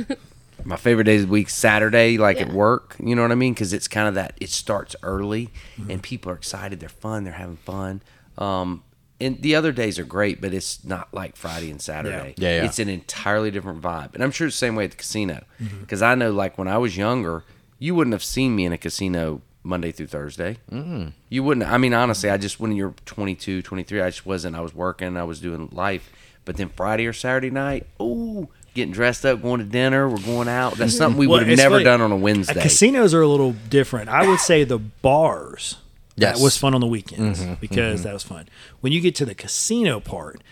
my 0.65 0.77
favorite 0.77 1.05
days 1.05 1.23
of 1.23 1.29
the 1.29 1.33
week 1.33 1.51
Saturday, 1.51 2.17
like 2.17 2.41
at 2.41 2.53
work. 2.53 2.97
You 2.99 3.15
know 3.15 3.23
what 3.23 3.33
I 3.33 3.37
mean? 3.37 3.55
Because 3.55 3.73
it's 3.73 3.89
kind 3.89 4.09
of 4.09 4.15
that. 4.15 4.35
It 4.41 4.51
starts 4.51 4.97
early, 5.03 5.51
mm-hmm. 5.77 5.91
and 5.91 6.03
people 6.03 6.33
are 6.33 6.37
excited. 6.37 6.81
They're 6.81 6.89
fun. 6.89 7.25
They're 7.25 7.35
having 7.35 7.57
fun. 7.59 8.03
Um, 8.39 8.83
and 9.21 9.41
the 9.43 9.55
other 9.55 9.73
days 9.73 9.99
are 9.99 10.05
great, 10.05 10.41
but 10.41 10.55
it's 10.55 10.85
not 10.85 11.13
like 11.13 11.37
Friday 11.37 11.71
and 11.71 11.81
Saturday. 11.81 12.35
Yeah, 12.37 12.57
yeah. 12.57 12.65
It's 12.65 12.79
an 12.79 12.89
entirely 12.89 13.51
different 13.51 13.81
vibe, 13.83 14.15
and 14.15 14.23
I'm 14.23 14.31
sure 14.31 14.47
it's 14.47 14.57
the 14.57 14.67
same 14.67 14.77
way 14.77 14.85
at 14.85 14.93
the 14.93 14.97
casino. 14.97 15.45
Mm-hmm. 15.63 15.81
Because 15.81 16.03
I 16.03 16.15
know, 16.15 16.31
like 16.33 16.57
when 16.59 16.69
I 16.69 16.79
was 16.79 16.97
younger, 16.97 17.45
you 17.79 17.95
wouldn't 17.95 18.15
have 18.15 18.25
seen 18.25 18.55
me 18.57 18.65
in 18.65 18.73
a 18.73 18.79
casino 18.79 19.43
Monday 19.63 19.93
through 19.93 20.07
Thursday. 20.07 20.57
Mm. 20.71 21.13
You 21.29 21.43
wouldn't. 21.43 21.67
I 21.67 21.77
mean, 21.79 21.93
honestly, 21.95 22.31
I 22.31 22.37
just 22.39 22.59
when 22.61 22.73
you're 22.73 22.95
22, 23.07 23.63
23, 23.63 24.01
I 24.01 24.09
just 24.11 24.25
wasn't. 24.27 24.57
I 24.57 24.61
was 24.61 24.75
working. 24.75 25.17
I 25.17 25.25
was 25.25 25.41
doing 25.41 25.69
life. 25.73 26.11
But 26.47 26.57
then 26.57 26.71
Friday 26.71 27.07
or 27.07 27.13
Saturday 27.13 27.51
night, 27.51 27.87
oh, 28.01 28.49
getting 28.75 28.93
dressed 28.93 29.27
up, 29.27 29.43
going 29.43 29.59
to 29.61 29.67
dinner, 29.67 30.09
we're 30.09 30.17
going 30.23 30.49
out. 30.49 30.75
That's 30.77 30.97
something 30.97 31.19
we 31.19 31.27
Well, 31.27 31.39
would 31.41 31.47
have 31.49 31.57
never 31.59 31.75
funny. 31.77 31.85
done 31.85 32.01
on 32.01 32.11
a 32.13 32.17
Wednesday. 32.17 32.61
casinos 32.61 33.13
are 33.13 33.21
a 33.21 33.29
little 33.29 33.53
different. 33.69 34.09
I 34.09 34.27
would 34.27 34.41
say 34.41 34.65
the 34.65 34.79
bars. 34.79 35.77
Yes. 36.17 36.37
That 36.37 36.43
was 36.43 36.57
fun 36.57 36.75
on 36.75 36.81
the 36.81 36.87
weekends 36.87 37.41
mm-hmm. 37.41 37.55
because 37.55 38.01
mm-hmm. 38.01 38.09
that 38.09 38.13
was 38.13 38.23
fun. 38.23 38.49
When 38.81 38.93
you 38.93 39.01
get 39.01 39.15
to 39.17 39.25
the 39.25 39.35
casino 39.35 40.01
part, 40.01 40.43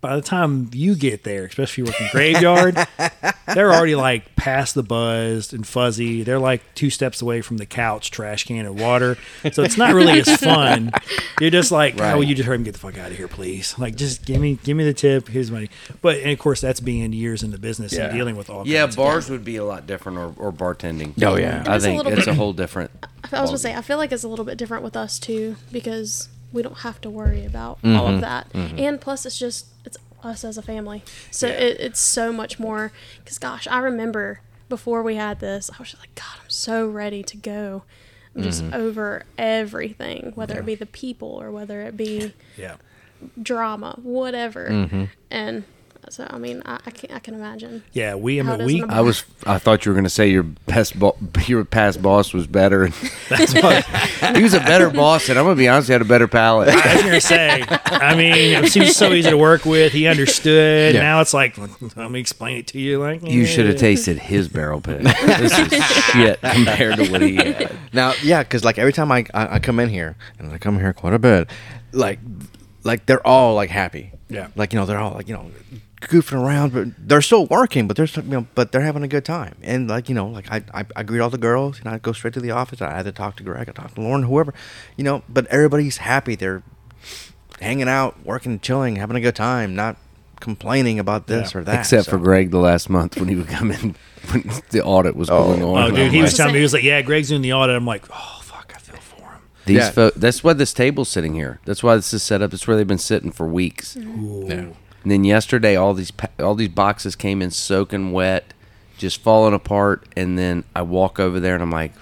by 0.00 0.14
the 0.14 0.22
time 0.22 0.70
you 0.72 0.94
get 0.94 1.24
there, 1.24 1.44
especially 1.46 1.70
if 1.70 1.78
you're 1.78 1.86
working 1.88 2.08
graveyard, 2.12 2.76
they're 3.54 3.72
already 3.72 3.96
like 3.96 4.36
past 4.36 4.74
the 4.76 4.82
buzzed 4.84 5.52
and 5.52 5.66
fuzzy. 5.66 6.22
They're 6.22 6.38
like 6.38 6.62
two 6.76 6.88
steps 6.90 7.20
away 7.20 7.40
from 7.40 7.56
the 7.56 7.66
couch, 7.66 8.10
trash 8.12 8.44
can, 8.44 8.64
and 8.64 8.78
water. 8.78 9.16
So 9.52 9.62
it's 9.64 9.76
not 9.76 9.94
really 9.94 10.20
as 10.20 10.36
fun. 10.36 10.92
You're 11.40 11.50
just 11.50 11.72
like, 11.72 11.94
oh, 11.96 12.02
Right. 12.02 12.14
will 12.14 12.22
you 12.24 12.36
just 12.36 12.46
hurry 12.46 12.56
and 12.56 12.64
get 12.64 12.74
the 12.74 12.78
fuck 12.78 12.96
out 12.96 13.10
of 13.10 13.16
here, 13.16 13.26
please? 13.26 13.76
Like, 13.78 13.96
just 13.96 14.24
give 14.24 14.40
me, 14.40 14.58
give 14.62 14.76
me 14.76 14.84
the 14.84 14.94
tip. 14.94 15.26
Here's 15.28 15.50
money. 15.50 15.68
But 16.00 16.18
and 16.18 16.30
of 16.30 16.38
course, 16.38 16.60
that's 16.60 16.78
being 16.80 17.12
years 17.12 17.42
in 17.42 17.50
the 17.50 17.58
business 17.58 17.92
Yeah. 17.92 18.04
and 18.06 18.14
dealing 18.16 18.36
with 18.36 18.50
all. 18.50 18.66
yeah, 18.68 18.82
kinds 18.82 18.94
of- 18.94 18.96
bars 18.98 19.30
would 19.30 19.44
be 19.44 19.56
a 19.56 19.64
lot 19.64 19.86
different, 19.88 20.18
or, 20.18 20.32
or 20.36 20.52
bartending. 20.52 21.20
Oh, 21.24 21.34
yeah. 21.36 21.64
I 21.66 21.74
It's 21.76 21.84
a 21.84 21.88
think 21.88 21.96
little 22.04 22.18
it's 22.18 22.26
a 22.28 22.34
whole 22.34 22.52
different. 22.52 22.90
I 23.32 23.40
was 23.40 23.50
gonna 23.50 23.58
say 23.58 23.74
I 23.74 23.82
feel 23.82 23.98
like 23.98 24.12
it's 24.12 24.22
a 24.24 24.28
little 24.28 24.44
bit 24.44 24.56
different 24.58 24.84
with 24.84 24.96
us 24.96 25.18
too 25.18 25.56
because 25.72 26.28
we 26.52 26.62
don't 26.62 26.78
have 26.78 27.00
to 27.02 27.10
worry 27.10 27.44
about 27.44 27.78
all 27.84 28.06
of 28.06 28.12
mm-hmm. 28.12 28.20
that, 28.20 28.52
mm-hmm. 28.52 28.78
and 28.78 29.00
plus 29.00 29.26
it's 29.26 29.38
just 29.38 29.66
it's 29.84 29.96
us 30.22 30.44
as 30.44 30.58
a 30.58 30.62
family, 30.62 31.02
so 31.30 31.46
it, 31.46 31.80
it's 31.80 32.00
so 32.00 32.32
much 32.32 32.58
more. 32.58 32.92
Because 33.18 33.38
gosh, 33.38 33.66
I 33.68 33.78
remember 33.78 34.40
before 34.68 35.02
we 35.02 35.16
had 35.16 35.40
this, 35.40 35.70
I 35.70 35.76
was 35.78 35.90
just 35.90 36.02
like, 36.02 36.14
God, 36.14 36.42
I'm 36.42 36.50
so 36.50 36.88
ready 36.88 37.22
to 37.22 37.36
go. 37.36 37.84
I'm 38.36 38.42
just 38.42 38.62
mm-hmm. 38.62 38.74
over 38.74 39.24
everything, 39.36 40.32
whether 40.34 40.58
it 40.58 40.66
be 40.66 40.74
the 40.74 40.86
people 40.86 41.28
or 41.28 41.50
whether 41.50 41.82
it 41.82 41.96
be 41.96 42.34
Yeah. 42.56 42.76
drama, 43.42 43.98
whatever, 44.02 44.68
Mm-hmm. 44.68 45.04
and 45.30 45.64
so 46.10 46.26
I 46.30 46.38
mean 46.38 46.62
I, 46.66 46.78
I 46.86 46.90
can 46.90 47.14
I 47.14 47.18
can 47.18 47.34
imagine. 47.34 47.82
Yeah, 47.92 48.14
we. 48.14 48.40
I 48.40 48.44
How 48.44 48.56
mean, 48.56 48.66
we. 48.66 48.82
an 48.82 48.90
I 48.90 49.00
was. 49.00 49.24
I 49.46 49.58
thought 49.58 49.84
you 49.84 49.90
were 49.90 49.94
going 49.94 50.04
to 50.04 50.10
say 50.10 50.28
your 50.28 50.42
best. 50.42 50.98
Bo- 50.98 51.16
your 51.46 51.64
past 51.64 52.02
boss 52.02 52.32
was 52.32 52.46
better. 52.46 52.86
he 54.36 54.42
was 54.42 54.54
a 54.54 54.60
better 54.60 54.90
boss, 54.90 55.28
and 55.28 55.38
I'm 55.38 55.44
going 55.44 55.56
to 55.56 55.60
be 55.60 55.68
honest. 55.68 55.88
He 55.88 55.92
had 55.92 56.02
a 56.02 56.06
better 56.06 56.28
palate. 56.28 56.68
I 56.68 56.94
was 56.94 57.02
gonna 57.02 57.20
say. 57.20 57.64
I 57.68 58.14
mean, 58.16 58.64
he 58.64 58.80
was 58.80 58.96
so 58.96 59.12
easy 59.12 59.30
to 59.30 59.36
work 59.36 59.64
with. 59.64 59.92
He 59.92 60.06
understood. 60.06 60.94
Yeah. 60.94 61.02
Now 61.02 61.20
it's 61.20 61.34
like, 61.34 61.56
let 61.96 62.10
me 62.10 62.20
explain 62.20 62.58
it 62.58 62.66
to 62.68 62.78
you. 62.78 62.98
Like 63.00 63.22
You 63.22 63.46
should 63.46 63.66
have 63.66 63.76
tasted 63.76 64.18
his 64.18 64.48
barrel 64.48 64.80
pick. 64.80 65.02
This 65.38 65.56
is 65.58 65.84
shit 66.12 66.40
compared 66.40 66.96
to 66.96 67.10
what 67.10 67.22
he 67.22 67.36
had. 67.36 67.70
Now, 67.92 68.14
yeah, 68.22 68.42
because 68.42 68.64
like 68.64 68.78
every 68.78 68.92
time 68.92 69.12
I, 69.12 69.24
I 69.34 69.56
I 69.56 69.58
come 69.58 69.78
in 69.78 69.88
here 69.88 70.16
and 70.38 70.50
I 70.52 70.58
come 70.58 70.78
here 70.78 70.92
quite 70.92 71.12
a 71.12 71.18
bit, 71.18 71.48
like 71.92 72.18
like 72.84 73.06
they're 73.06 73.24
all 73.26 73.54
like 73.54 73.70
happy. 73.70 74.12
Yeah. 74.28 74.48
Like 74.56 74.72
you 74.72 74.78
know 74.78 74.86
they're 74.86 74.98
all 74.98 75.14
like 75.14 75.28
you 75.28 75.34
know 75.34 75.50
goofing 76.00 76.40
around, 76.42 76.72
but 76.72 76.88
they're 76.98 77.20
still 77.22 77.46
working, 77.46 77.86
but 77.88 77.96
they're 77.96 78.06
still, 78.06 78.24
you 78.24 78.30
know 78.30 78.46
but 78.54 78.72
they're 78.72 78.82
having 78.82 79.02
a 79.02 79.08
good 79.08 79.24
time. 79.24 79.54
And 79.62 79.88
like 79.88 80.08
you 80.08 80.14
know 80.14 80.26
like 80.28 80.50
I 80.50 80.62
I, 80.72 80.84
I 80.96 81.02
greet 81.02 81.20
all 81.20 81.30
the 81.30 81.38
girls 81.38 81.78
and 81.80 81.88
I 81.88 81.98
go 81.98 82.12
straight 82.12 82.34
to 82.34 82.40
the 82.40 82.50
office. 82.52 82.80
I 82.80 82.98
either 82.98 83.12
talk 83.12 83.36
to 83.36 83.42
Greg, 83.42 83.68
I 83.68 83.72
talk 83.72 83.94
to 83.94 84.00
Lauren, 84.00 84.22
whoever, 84.24 84.54
you 84.96 85.04
know. 85.04 85.22
But 85.28 85.46
everybody's 85.46 85.98
happy. 85.98 86.34
They're 86.34 86.62
hanging 87.60 87.88
out, 87.88 88.24
working, 88.24 88.60
chilling, 88.60 88.96
having 88.96 89.16
a 89.16 89.20
good 89.20 89.34
time, 89.36 89.74
not 89.74 89.96
complaining 90.40 91.00
about 91.00 91.26
this 91.26 91.52
Yeah. 91.54 91.60
or 91.60 91.64
that. 91.64 91.80
Except 91.80 92.04
so- 92.04 92.12
for 92.12 92.18
Greg 92.18 92.50
the 92.52 92.58
last 92.58 92.88
month 92.88 93.16
when 93.18 93.28
he 93.28 93.34
would 93.34 93.48
come 93.48 93.72
in 93.72 93.96
when 94.30 94.48
the 94.70 94.82
audit 94.84 95.16
was 95.16 95.28
Oh. 95.30 95.46
going 95.48 95.64
on. 95.64 95.90
Oh, 95.92 95.94
dude, 95.96 96.12
he 96.12 96.22
was 96.22 96.30
like, 96.32 96.36
telling 96.36 96.52
me 96.52 96.58
he 96.60 96.62
was 96.62 96.72
like, 96.72 96.84
"Yeah, 96.84 97.02
Greg's 97.02 97.28
doing 97.28 97.42
the 97.42 97.52
audit." 97.54 97.74
I'm 97.74 97.86
like, 97.86 98.04
"Oh, 98.12 98.38
fuck, 98.42 98.72
I 98.74 98.78
feel 98.78 98.96
for 99.00 99.22
him." 99.22 99.40
These 99.66 99.76
Yeah. 99.78 99.90
fo- 99.90 100.10
that's 100.14 100.44
why 100.44 100.52
this 100.52 100.72
table's 100.72 101.08
sitting 101.08 101.34
here. 101.34 101.58
That's 101.64 101.82
why 101.82 101.96
this 101.96 102.12
is 102.14 102.22
set 102.22 102.40
up. 102.40 102.52
It's 102.54 102.68
where 102.68 102.76
they've 102.76 102.86
been 102.86 102.98
sitting 102.98 103.32
for 103.32 103.48
weeks. 103.48 103.96
Yeah. 103.96 104.66
And 105.08 105.12
then 105.14 105.24
yesterday, 105.24 105.74
all 105.74 105.94
these 105.94 106.12
all 106.38 106.54
these 106.54 106.68
boxes 106.68 107.16
came 107.16 107.40
in 107.40 107.50
soaking 107.50 108.12
wet, 108.12 108.52
just 108.98 109.22
falling 109.22 109.54
apart. 109.54 110.04
And 110.14 110.38
then 110.38 110.64
I 110.76 110.82
walk 110.82 111.18
over 111.18 111.40
there 111.40 111.54
and 111.54 111.62
I'm 111.62 111.70
like, 111.70 111.92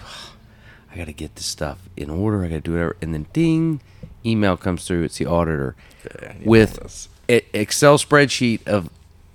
I 0.91 0.97
got 0.97 1.05
to 1.05 1.13
get 1.13 1.37
this 1.37 1.47
stuff 1.47 1.89
in 1.97 2.11
order. 2.11 2.45
I 2.45 2.49
got 2.49 2.55
to 2.57 2.61
do 2.63 2.73
whatever. 2.73 2.97
And 3.01 3.15
then 3.15 3.27
ding, 3.33 3.81
email 4.25 4.57
comes 4.57 4.85
through. 4.89 5.05
It's 5.05 5.19
the 5.19 5.27
auditor 5.27 5.77
Yeah, 6.21 6.35
with 6.45 6.79
all 6.79 6.83
this. 6.83 7.09
a 7.29 7.45
Excel 7.57 7.97
spreadsheet 7.97 8.67
of 8.67 8.91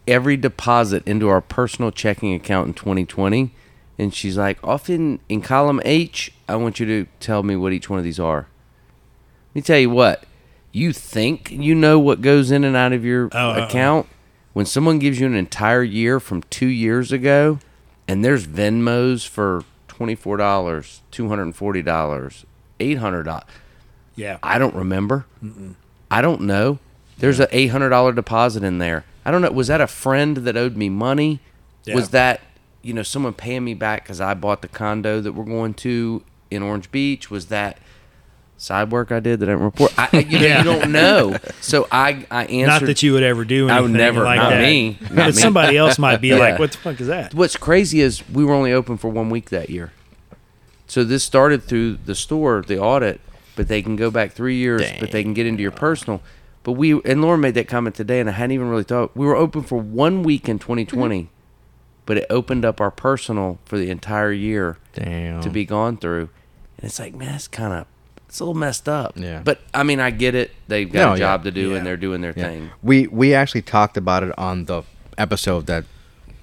every 0.06 0.36
deposit 0.36 1.08
into 1.08 1.30
our 1.30 1.40
personal 1.40 1.92
checking 1.92 2.34
account 2.34 2.68
in 2.68 2.74
2020. 2.74 3.52
And 3.98 4.14
she's 4.14 4.38
like, 4.38 4.62
off 4.68 4.90
in, 4.90 5.22
in 5.30 5.40
column 5.40 5.80
H, 5.86 6.34
I 6.50 6.58
want 6.58 6.82
you 6.82 6.86
to 6.88 7.08
tell 7.22 7.42
me 7.42 7.56
what 7.56 7.72
each 7.72 7.90
one 7.90 8.00
of 8.00 8.04
these 8.04 8.20
are. 8.20 8.48
Let 9.52 9.56
me 9.56 9.62
tell 9.62 9.80
you 9.80 9.92
what. 9.92 10.26
You 10.72 10.94
think 10.94 11.52
you 11.52 11.76
know 11.76 12.00
what 12.00 12.22
goes 12.22 12.52
in 12.52 12.64
and 12.64 12.76
out 12.76 12.94
of 12.94 13.04
your 13.04 13.30
Oh, 13.34 13.50
uh-uh. 13.52 13.66
account 13.66 14.08
when 14.54 14.66
someone 14.66 15.00
gives 15.00 15.20
you 15.20 15.26
an 15.28 15.36
entire 15.36 15.84
year 15.84 16.20
from 16.20 16.44
two 16.44 16.68
years 16.68 17.12
ago, 17.12 17.60
and 18.08 18.24
there's 18.24 18.48
Venmos 18.48 19.28
for 19.28 19.64
twenty 19.88 20.16
four 20.16 20.38
dollars, 20.38 21.02
two 21.12 21.28
hundred 21.30 21.44
and 21.44 21.56
forty 21.56 21.82
dollars, 21.82 22.46
eight 22.80 22.98
hundred 23.00 23.24
dollars. 23.24 23.46
Yeah, 24.16 24.38
I 24.44 24.58
don't 24.58 24.76
remember. 24.76 25.26
I 26.10 26.22
don't 26.22 26.42
know. 26.42 26.80
There's 27.18 27.40
a 27.40 27.48
eight 27.56 27.68
hundred 27.68 27.90
dollar 27.90 28.14
deposit 28.14 28.64
in 28.64 28.78
there. 28.78 29.06
I 29.26 29.32
don't 29.32 29.42
know. 29.42 29.52
Was 29.52 29.68
that 29.68 29.82
a 29.82 29.88
friend 29.88 30.38
that 30.38 30.56
owed 30.58 30.76
me 30.78 30.90
money? 30.90 31.40
Yeah. 31.86 31.96
Was 31.96 32.10
that 32.10 32.42
you 32.82 32.94
know 32.94 33.04
someone 33.04 33.34
paying 33.34 33.64
me 33.64 33.74
back 33.74 34.04
because 34.04 34.22
I 34.22 34.34
bought 34.34 34.62
the 34.62 34.68
condo 34.68 35.20
that 35.22 35.34
we're 35.34 35.44
going 35.46 35.74
to 35.76 36.24
in 36.50 36.64
Orange 36.64 36.92
Beach? 36.92 37.30
Was 37.30 37.48
that 37.48 37.78
side 38.62 38.92
work 38.92 39.12
I 39.12 39.20
did 39.20 39.40
that 39.40 39.50
I 39.50 39.54
didn't 39.54 39.66
report? 39.66 39.92
I, 39.98 40.20
you, 40.20 40.40
know, 40.40 40.46
Yeah. 40.46 40.58
you 40.60 40.64
don't 40.64 40.92
know. 40.92 41.38
So 41.62 41.88
I 41.92 42.26
I 42.30 42.46
answered. 42.46 42.68
not 42.68 42.82
that 42.84 43.04
you 43.04 43.14
would 43.14 43.24
ever 43.24 43.44
do 43.44 43.68
anything 43.70 43.78
I 43.78 43.82
would 43.82 43.92
never, 43.92 44.24
like 44.24 44.38
not 44.38 44.52
that. 44.52 44.62
me, 44.62 44.98
not 45.02 45.16
but 45.16 45.26
me. 45.36 45.42
somebody 45.42 45.78
else 45.78 45.98
might 45.98 46.18
be 46.22 46.28
Yeah. 46.30 46.38
like, 46.38 46.60
"What 46.60 46.72
the 46.72 46.78
fuck 46.78 47.02
is 47.02 47.08
that?" 47.08 47.34
What's 47.34 47.58
crazy 47.58 48.02
is 48.02 48.28
we 48.30 48.46
were 48.46 48.54
only 48.54 48.72
open 48.72 48.98
for 48.98 49.10
one 49.10 49.30
week 49.30 49.50
that 49.50 49.70
year. 49.70 49.92
So 50.88 51.04
this 51.04 51.24
started 51.24 51.64
through 51.64 52.00
the 52.06 52.16
store, 52.16 52.62
the 52.68 52.78
audit, 52.78 53.22
but 53.56 53.68
they 53.68 53.82
can 53.82 53.96
go 53.96 54.12
back 54.12 54.34
three 54.34 54.58
years, 54.58 54.84
but 55.00 55.12
they 55.12 55.24
can 55.24 55.34
get 55.34 55.46
into 55.46 55.62
your 55.62 55.72
personal. 55.72 56.22
But 56.64 56.74
we 56.74 57.02
and 57.04 57.22
Lauren 57.22 57.40
made 57.42 57.56
that 57.56 57.68
comment 57.68 57.96
today, 57.96 58.20
and 58.20 58.30
I 58.30 58.34
hadn't 58.34 58.52
even 58.52 58.70
really 58.70 58.84
thought 58.84 59.16
we 59.16 59.26
were 59.26 59.36
open 59.36 59.64
for 59.64 59.78
one 59.80 60.22
week 60.22 60.48
in 60.48 60.60
2020, 60.60 61.24
mm-hmm. 61.24 61.28
but 62.06 62.18
it 62.18 62.26
opened 62.30 62.66
up 62.66 62.80
our 62.80 62.92
personal 62.92 63.58
for 63.66 63.78
the 63.80 63.90
entire 63.90 64.32
year 64.32 64.78
Damn. 64.94 65.42
to 65.42 65.50
be 65.50 65.66
gone 65.66 65.98
through, 65.98 66.30
and 66.78 66.86
it's 66.86 67.00
like, 67.00 67.16
man, 67.16 67.34
it's 67.36 67.48
kind 67.48 67.74
of 67.74 67.88
it's 68.32 68.40
a 68.40 68.46
little 68.46 68.58
messed 68.58 68.88
up. 68.88 69.12
Yeah. 69.18 69.42
But 69.44 69.60
I 69.74 69.84
mean, 69.84 70.00
I 70.00 70.10
get 70.10 70.36
it. 70.36 70.52
They've 70.70 70.90
got 70.90 71.00
No, 71.00 71.08
a 71.10 71.12
yeah. 71.16 71.20
job 71.20 71.44
to 71.44 71.52
do, 71.52 71.72
Yeah. 71.72 71.78
and 71.78 71.86
they're 71.86 71.98
doing 71.98 72.22
their 72.22 72.34
Yeah. 72.34 72.48
thing. 72.48 72.70
We 72.82 73.08
we 73.08 73.34
actually 73.34 73.62
talked 73.64 73.98
about 73.98 74.24
it 74.24 74.32
on 74.38 74.66
the 74.66 74.84
episode 75.18 75.66
that 75.68 75.84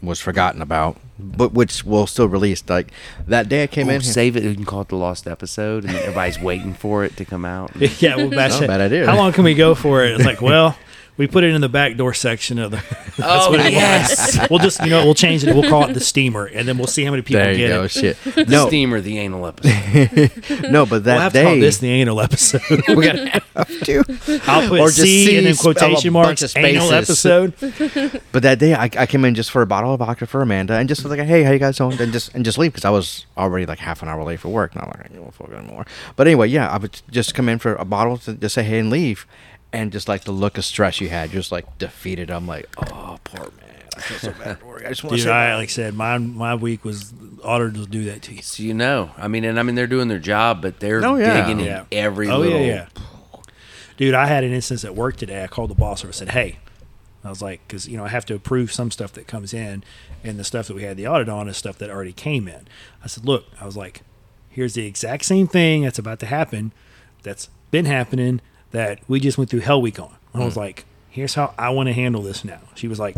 was 0.03 0.20
forgotten 0.20 0.61
about, 0.61 0.99
but 1.18 1.55
which 1.55 1.84
will 1.84 2.07
still 2.07 2.28
release. 2.28 2.62
Like 2.68 2.89
that 3.26 3.49
day 3.49 3.62
I 3.62 3.66
came 3.68 3.89
Or 3.89 3.93
in. 3.93 4.03
here- 4.03 4.12
save 4.12 4.36
it. 4.36 4.43
You 4.45 4.55
can 4.55 4.66
call 4.66 4.82
it 4.82 4.89
the 4.89 4.97
lost 4.97 5.26
episode, 5.26 5.84
and 5.86 5.97
everybody's 5.97 6.39
waiting 6.39 6.74
for 6.74 7.05
it 7.05 7.16
to 7.16 7.24
come 7.24 7.47
out. 7.47 7.70
yeah, 8.03 8.16
well, 8.16 8.28
that's 8.28 8.55
Not 8.61 8.64
a 8.64 8.66
bad 8.68 8.80
idea. 8.82 9.07
How 9.07 9.16
long 9.16 9.32
can 9.32 9.45
we 9.45 9.55
go 9.55 9.74
for 9.74 10.05
it? 10.05 10.12
It's 10.16 10.26
like, 10.26 10.43
well, 10.43 10.76
we 11.18 11.26
put 11.26 11.44
it 11.44 11.54
in 11.54 11.60
the 11.60 11.68
back 11.68 11.96
door 11.96 12.14
section 12.14 12.58
of 12.58 12.70
the. 12.70 12.82
Oh 13.20 13.52
yes, 13.56 14.48
we'll 14.48 14.60
just, 14.60 14.80
you 14.84 14.90
know, 14.90 15.04
we'll 15.04 15.12
change 15.12 15.42
it. 15.42 15.52
We'll 15.52 15.68
call 15.68 15.88
it 15.88 15.92
the 15.92 15.98
steamer, 15.98 16.44
and 16.46 16.68
then 16.68 16.78
we'll 16.78 16.86
see 16.86 17.04
how 17.04 17.10
many 17.10 17.24
people 17.24 17.42
there 17.42 17.50
you 17.50 17.58
get 17.58 17.68
go. 17.70 17.82
it. 17.82 17.88
Shit. 17.90 18.16
no 18.36 18.44
No, 18.44 18.66
steamer, 18.68 19.00
the 19.00 19.18
anal 19.18 19.44
episode. 19.48 20.70
no, 20.70 20.86
but 20.86 21.02
that 21.02 21.14
We'll 21.14 21.20
have 21.22 21.32
day 21.32 21.42
to 21.42 21.48
call 21.48 21.58
this 21.58 21.78
the 21.78 21.90
anal 21.90 22.20
episode. 22.20 22.62
we're 22.88 23.02
gonna 23.02 23.28
have 23.28 23.80
to. 23.80 24.04
I'll 24.46 24.68
put 24.68 24.78
Or 24.80 24.86
just 24.86 25.00
C 25.00 25.36
and 25.36 25.46
then 25.46 25.54
C, 25.54 25.58
spell 25.58 25.72
a 25.72 25.74
quotation 25.74 26.12
marks 26.12 26.56
anal 26.56 26.92
episode. 26.92 27.54
But 28.30 28.44
that 28.44 28.60
day, 28.60 28.74
I, 28.74 28.84
I 28.84 29.06
came 29.06 29.24
in 29.24 29.34
just 29.34 29.50
for 29.50 29.62
a 29.62 29.66
bottle 29.66 29.92
of 29.92 29.98
vodka 29.98 30.24
for 30.28 30.40
Amanda, 30.40 30.74
and 30.74 30.88
just 30.88 31.02
was 31.02 31.10
like, 31.10 31.26
"Hey, 31.26 31.42
how 31.42 31.50
you 31.50 31.58
guys 31.58 31.76
doing?" 31.76 32.00
And 32.00 32.12
just 32.12 32.32
and 32.36 32.44
just 32.44 32.56
leave 32.56 32.70
because 32.72 32.84
I 32.84 32.90
was 32.90 33.26
already 33.36 33.66
like 33.66 33.80
half 33.80 34.00
an 34.00 34.08
hour 34.08 34.22
late 34.22 34.38
for 34.38 34.48
work. 34.48 34.76
Not 34.76 34.86
like 34.96 35.06
I 35.06 35.08
give 35.12 35.26
a 35.26 35.32
fuck 35.32 35.50
anymore. 35.50 35.86
But 36.14 36.28
anyway, 36.28 36.46
yeah, 36.46 36.68
I 36.70 36.76
would 36.78 37.00
just 37.10 37.34
come 37.34 37.48
in 37.48 37.58
for 37.58 37.74
a 37.74 37.84
bottle 37.84 38.16
to 38.18 38.34
just 38.34 38.54
say 38.54 38.62
hey 38.62 38.78
and 38.78 38.90
leave, 38.90 39.26
and 39.72 39.92
just 39.92 40.08
like 40.08 40.24
the 40.24 40.32
look 40.32 40.58
of 40.58 40.64
stress 40.64 41.00
you 41.00 41.08
had, 41.08 41.30
just 41.30 41.52
like 41.52 41.78
defeated. 41.78 42.30
I'm 42.30 42.46
like, 42.46 42.66
oh, 42.78 43.18
poor 43.24 43.40
man. 43.40 43.64
I 43.96 44.00
feel 44.00 44.18
so 44.18 44.32
bad 44.38 44.58
for 44.60 44.80
you. 44.80 44.86
I 44.86 44.90
just 44.90 45.02
want 45.02 45.12
to 45.12 45.16
Dude, 45.16 45.24
say, 45.24 45.30
I 45.32 45.56
like 45.56 45.68
I 45.68 45.72
said, 45.72 45.94
my 45.94 46.18
my 46.18 46.54
week 46.54 46.84
was 46.84 47.12
auditors 47.42 47.86
do 47.88 48.04
that 48.04 48.22
to 48.22 48.34
you. 48.34 48.42
so 48.42 48.62
you 48.62 48.72
know, 48.74 49.10
I 49.18 49.26
mean, 49.28 49.44
and 49.44 49.58
I 49.58 49.62
mean, 49.64 49.74
they're 49.74 49.86
doing 49.88 50.08
their 50.08 50.18
job, 50.20 50.62
but 50.62 50.78
they're 50.80 51.04
Oh, 51.04 51.16
yeah. 51.16 51.40
digging 51.46 51.64
Yeah. 51.64 51.80
in 51.90 51.98
every 51.98 52.28
Oh 52.30 52.38
little. 52.38 52.60
yeah, 52.60 52.86
yeah. 52.94 53.02
Dude, 53.96 54.14
I 54.14 54.26
had 54.26 54.44
an 54.44 54.52
instance 54.52 54.84
at 54.84 54.94
work 54.94 55.16
today. 55.16 55.42
I 55.42 55.48
called 55.48 55.70
the 55.70 55.74
boss 55.74 56.00
over. 56.02 56.08
and 56.08 56.14
said, 56.14 56.28
"Hey," 56.30 56.58
I 57.24 57.30
was 57.30 57.42
like, 57.42 57.60
because 57.66 57.88
you 57.88 57.96
know 57.96 58.04
I 58.04 58.08
have 58.08 58.24
to 58.26 58.34
approve 58.36 58.72
some 58.72 58.92
stuff 58.92 59.12
that 59.14 59.26
comes 59.26 59.52
in, 59.52 59.82
and 60.22 60.38
the 60.38 60.44
stuff 60.44 60.68
that 60.68 60.74
we 60.76 60.84
had 60.84 60.96
the 60.96 61.08
audit 61.08 61.28
on 61.28 61.48
is 61.48 61.56
stuff 61.56 61.78
that 61.78 61.90
already 61.90 62.12
came 62.12 62.46
in. 62.46 62.68
I 63.02 63.08
said, 63.08 63.24
"Look," 63.24 63.46
I 63.60 63.66
was 63.66 63.76
like, 63.76 64.02
"Here's 64.48 64.74
the 64.74 64.86
exact 64.86 65.24
same 65.24 65.48
thing 65.48 65.82
that's 65.82 65.98
about 65.98 66.20
to 66.20 66.26
happen, 66.26 66.70
that's 67.24 67.48
been 67.72 67.86
happening 67.86 68.40
that 68.72 69.00
we 69.08 69.20
just 69.20 69.38
went 69.38 69.50
through 69.50 69.60
Hell 69.60 69.80
Week 69.82 69.98
on." 70.00 70.14
And 70.34 70.42
I 70.42 70.46
was 70.46 70.56
like, 70.56 70.84
"Here's 71.10 71.34
how 71.34 71.54
I 71.58 71.70
want 71.70 71.88
to 71.88 71.92
handle 71.92 72.22
this 72.22 72.44
now." 72.44 72.60
She 72.74 72.88
was 72.88 72.98
like. 72.98 73.16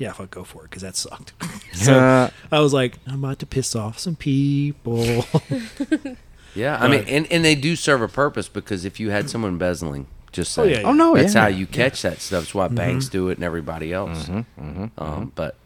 Yeah, 0.00 0.12
fuck, 0.12 0.30
go 0.30 0.44
for 0.44 0.60
it 0.60 0.70
because 0.70 0.82
that 0.82 0.94
sucked. 0.94 1.32
so 1.74 1.98
Uh, 1.98 2.30
I 2.52 2.60
was 2.60 2.72
like, 2.72 2.98
I'm 3.08 3.24
about 3.24 3.40
to 3.40 3.46
piss 3.46 3.74
off 3.74 3.98
some 3.98 4.14
people. 4.14 5.24
Yeah, 6.54 6.76
I 6.80 6.88
mean, 6.88 7.00
Right. 7.00 7.08
and, 7.08 7.32
and 7.32 7.44
they 7.44 7.54
do 7.56 7.74
serve 7.76 8.00
a 8.02 8.06
purpose 8.08 8.48
because 8.48 8.84
if 8.84 8.98
you 9.00 9.10
had 9.10 9.28
someone 9.28 9.50
embezzling, 9.52 10.06
just 10.32 10.56
Oh, 10.58 10.64
say, 10.64 10.70
yeah, 10.72 10.80
yeah. 10.82 10.86
Oh, 10.86 10.92
no, 10.92 11.14
that's 11.16 11.34
yeah. 11.34 11.42
how 11.42 11.46
you 11.48 11.66
catch 11.66 12.02
that 12.02 12.20
stuff. 12.20 12.42
That's 12.44 12.54
why 12.54 12.66
Mm-hmm. 12.66 12.74
banks 12.76 13.08
do 13.08 13.28
it 13.28 13.38
and 13.38 13.44
everybody 13.44 13.92
else. 13.92 14.28
Um, 14.28 15.32
but 15.34 15.56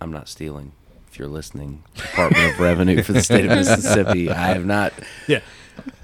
I'm 0.00 0.12
not 0.12 0.28
stealing. 0.28 0.72
If 1.10 1.18
you're 1.18 1.28
listening, 1.28 1.82
Department 1.94 2.52
of 2.52 2.60
Revenue 2.60 3.02
for 3.02 3.12
the 3.14 3.22
state 3.22 3.44
of 3.46 3.50
Mississippi, 3.56 4.30
I 4.30 4.48
have 4.48 4.66
not. 4.66 4.92
Yeah. 5.26 5.40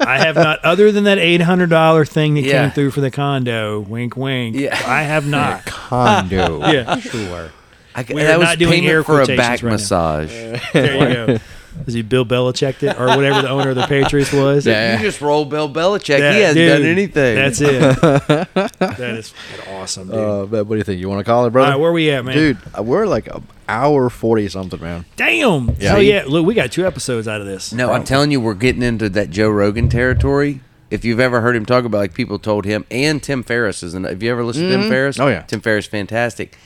I 0.01 0.19
have 0.19 0.37
not, 0.37 0.65
other 0.65 0.91
than 0.93 1.05
that 1.05 1.19
eight 1.19 1.41
hundred 1.41 1.71
dollar 1.71 2.05
thing 2.05 2.35
that 2.35 2.43
Yeah. 2.45 2.63
came 2.65 2.71
through 2.73 2.91
for 2.93 3.01
the 3.01 3.11
condo. 3.11 3.81
Wink, 3.81 4.17
wink. 4.17 4.57
Yeah. 4.57 4.75
I 4.87 5.03
have 5.03 5.27
not. 5.27 5.65
condo. 5.67 6.61
Yeah. 6.61 6.97
sure. 6.99 7.51
I, 7.95 8.05
We 8.13 8.23
are 8.23 8.27
that 8.27 8.39
was 8.39 8.49
not 8.49 8.59
doing 8.59 8.87
air 8.87 9.05
for 9.05 9.21
a 9.23 9.27
back 9.27 9.63
right 9.63 9.63
now. 9.63 9.69
massage. 9.71 10.31
There 10.73 11.29
you 11.29 11.39
go. 11.39 11.39
Is 11.87 11.95
he 11.95 12.03
Bill 12.03 12.25
Belichick 12.25 12.83
it 12.83 12.99
or 12.99 13.07
whatever 13.09 13.43
the 13.43 13.51
owner 13.51 13.71
of 13.71 13.77
the 13.77 13.87
Patriots 13.87 14.33
was? 14.33 14.67
You 14.67 14.73
just 14.73 15.21
roll 15.21 15.45
Bill 15.45 15.69
Belichick. 15.69 16.19
That 16.19 16.35
he 16.35 16.41
hasn't 16.41 16.57
dude, 16.57 16.79
done 16.79 16.87
anything. 16.91 17.35
That's 17.37 17.61
it. 17.61 17.81
that 18.79 19.01
is 19.01 19.35
awesome, 19.71 20.09
dude. 20.09 20.17
Uh, 20.17 20.47
but 20.47 20.65
what 20.65 20.75
do 20.75 20.79
you 20.79 20.85
think? 20.85 21.01
You 21.01 21.09
want 21.09 21.21
to 21.21 21.25
call 21.25 21.43
it, 21.43 21.47
All 21.47 21.51
brother? 21.51 21.73
right, 21.73 21.81
where 21.81 21.93
we 21.93 22.11
at, 22.11 22.25
man? 22.25 22.35
Dude, 22.35 22.59
uh, 22.79 22.83
we're 22.83 23.07
like 23.07 23.27
an 23.27 23.47
hour 23.69 24.09
forty 24.09 24.49
something, 24.49 24.81
man. 24.81 25.05
Damn. 25.17 25.77
Yeah. 25.79 25.97
Oh 25.97 26.01
yeah. 26.01 26.25
Look, 26.27 26.47
we 26.47 26.55
got 26.55 26.73
two 26.73 26.87
episodes 26.87 27.29
out 27.29 27.41
of 27.41 27.47
this. 27.47 27.73
No, 27.73 27.93
I'm 27.93 28.05
telling 28.05 28.31
you, 28.31 28.41
we're 28.41 28.55
getting 28.55 28.83
into 28.83 29.09
that 29.11 29.31
Joe 29.31 29.51
Rogan 29.51 29.89
territory. 29.89 30.61
If 30.91 31.05
you've 31.05 31.19
ever 31.19 31.41
heard 31.41 31.57
him 31.57 31.67
talk 31.67 31.85
about, 31.85 31.99
like 31.99 32.15
people 32.15 32.39
told 32.39 32.65
him, 32.65 32.85
and 32.91 33.23
Tim 33.23 33.43
Ferriss 33.43 33.83
is. 33.83 33.95
Have 33.95 34.23
you 34.23 34.31
ever 34.31 34.45
listened 34.45 34.71
to 34.71 34.77
Tim 34.77 34.89
Ferriss? 34.89 35.19
Oh, 35.19 35.27
yeah. 35.27 35.43
Tim 35.43 35.61
Ferriss, 35.61 35.87
fantastic. 35.87 36.57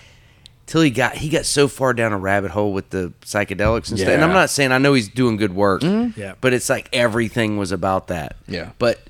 Till 0.69 0.83
he 0.83 0.91
got 0.91 1.17
he 1.17 1.29
got 1.31 1.45
so 1.47 1.67
far 1.67 1.93
down 1.95 2.13
a 2.13 2.19
rabbit 2.19 2.51
hole 2.53 2.73
with 2.73 2.91
the 2.91 3.13
psychedelics 3.23 3.89
and 3.89 3.99
stuff. 3.99 4.11
And 4.13 4.23
I'm 4.23 4.33
not 4.35 4.51
saying 4.51 4.71
I 4.71 4.79
know 4.79 4.93
he's 4.95 5.09
doing 5.09 5.37
good 5.37 5.55
work, 5.55 5.83
Yeah. 5.83 6.35
but 6.41 6.53
it's 6.53 6.69
like 6.69 6.89
everything 6.93 7.57
was 7.57 7.73
about 7.73 8.09
that. 8.09 8.37
Yeah. 8.47 8.71
But 8.79 9.01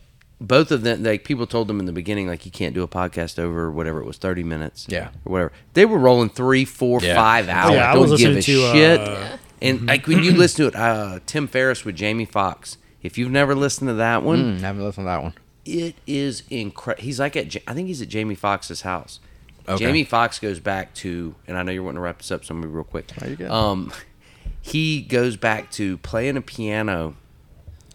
both 0.40 0.70
of 0.70 0.82
them, 0.82 1.02
like 1.02 1.24
people 1.24 1.48
told 1.48 1.66
them 1.66 1.80
in 1.80 1.86
the 1.86 1.92
beginning, 1.92 2.28
like 2.28 2.46
you 2.46 2.52
can't 2.52 2.74
do 2.74 2.84
a 2.84 2.88
podcast 2.88 3.40
over 3.40 3.70
whatever 3.72 3.98
it 4.00 4.06
was, 4.06 4.18
30 4.18 4.44
minutes. 4.44 4.86
Yeah. 4.88 5.08
Or 5.24 5.32
whatever. 5.32 5.52
They 5.74 5.84
were 5.84 5.98
rolling 5.98 6.28
three, 6.30 6.64
four, 6.64 7.00
Yeah. 7.02 7.16
five 7.16 7.48
hours. 7.48 7.74
Yeah, 7.74 7.90
I 7.90 7.94
Don't 7.94 8.08
was 8.08 8.20
give 8.20 8.30
a 8.30 8.34
listening 8.34 8.56
to, 8.70 8.72
shit. 8.72 9.00
uh, 9.00 9.36
And 9.60 9.86
like 9.86 10.06
when 10.06 10.22
you 10.22 10.30
listen 10.30 10.62
to 10.62 10.68
it, 10.68 10.76
uh, 10.76 11.18
Tim 11.26 11.48
Ferriss 11.48 11.84
with 11.84 11.96
Jamie 11.96 12.24
Foxx. 12.24 12.76
If 13.02 13.18
you've 13.18 13.32
never 13.32 13.56
listened 13.56 13.88
to 13.88 13.94
that 13.94 14.22
one, 14.22 14.58
Mm, 14.58 14.60
haven't 14.60 14.84
listened 14.84 15.06
to 15.06 15.08
that 15.10 15.22
one. 15.24 15.32
it 15.64 15.96
is 16.06 16.44
incredible. 16.50 17.02
He's 17.04 17.18
like 17.18 17.34
at, 17.36 17.56
I 17.66 17.74
think 17.74 17.88
he's 17.88 18.00
at 18.00 18.08
Jamie 18.08 18.36
Foxx's 18.36 18.82
house. 18.82 19.18
Okay. 19.68 19.84
Jamie 19.84 20.04
Foxx 20.04 20.38
goes 20.38 20.60
back 20.60 20.94
to, 20.94 21.34
and 21.46 21.56
I 21.58 21.62
know 21.62 21.72
you're 21.72 21.82
wanting 21.82 21.96
to 21.96 22.00
wrap 22.02 22.18
this 22.18 22.30
up, 22.30 22.44
so 22.44 22.54
I'm 22.54 22.60
gonna 22.60 22.70
be 22.70 22.74
real 22.76 22.84
quick. 22.84 23.08
Good. 23.36 23.42
Um, 23.50 23.92
he 24.60 25.02
goes 25.02 25.36
back 25.36 25.70
to 25.72 25.98
playing 25.98 26.36
a 26.36 26.40
piano 26.42 27.16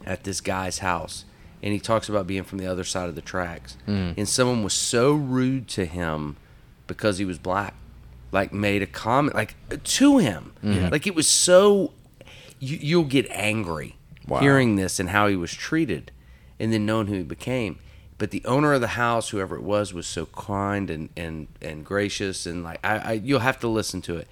at 0.06 0.24
this 0.24 0.42
guy's 0.42 0.80
house, 0.80 1.26
and 1.62 1.74
he 1.74 1.80
talks 1.80 2.10
about 2.10 2.28
being 2.28 2.44
from 2.44 2.58
the 2.60 2.68
other 2.68 2.84
side 2.84 3.10
of 3.10 3.16
the 3.16 3.22
tracks. 3.22 3.78
Mm. 3.88 4.16
And 4.18 4.28
someone 4.30 4.64
was 4.64 4.74
so 4.74 5.14
rude 5.14 5.68
to 5.70 5.86
him 5.86 6.38
because 6.88 7.18
he 7.18 7.26
was 7.26 7.38
black, 7.40 7.74
like 8.32 8.52
made 8.54 8.82
a 8.82 8.88
comment 8.88 9.36
like 9.36 9.56
to 9.84 10.18
him, 10.20 10.54
Mm-hmm. 10.64 10.90
like 10.92 11.08
it 11.08 11.16
was 11.16 11.28
so. 11.28 11.94
You, 12.60 12.78
you'll 12.82 13.04
get 13.04 13.28
angry 13.30 13.98
Wow. 14.28 14.40
hearing 14.40 14.78
this 14.78 15.00
and 15.00 15.10
how 15.10 15.28
he 15.28 15.36
was 15.36 15.54
treated, 15.54 16.12
and 16.60 16.72
then 16.72 16.86
knowing 16.86 17.08
who 17.08 17.16
he 17.16 17.24
became. 17.24 17.80
But 18.18 18.32
the 18.32 18.44
owner 18.46 18.74
of 18.74 18.82
the 18.82 18.88
house, 18.88 19.30
whoever 19.30 19.56
it 19.56 19.64
was, 19.64 19.94
was 19.94 20.08
so 20.08 20.26
kind 20.28 20.90
and 20.90 21.10
and 21.18 21.48
and 21.62 21.86
gracious, 21.86 22.46
and 22.46 22.64
like 22.64 22.80
I, 22.84 22.98
I 22.98 23.12
you'll 23.14 23.40
have 23.40 23.60
to 23.62 23.68
listen 23.68 24.02
to 24.04 24.18
it. 24.18 24.28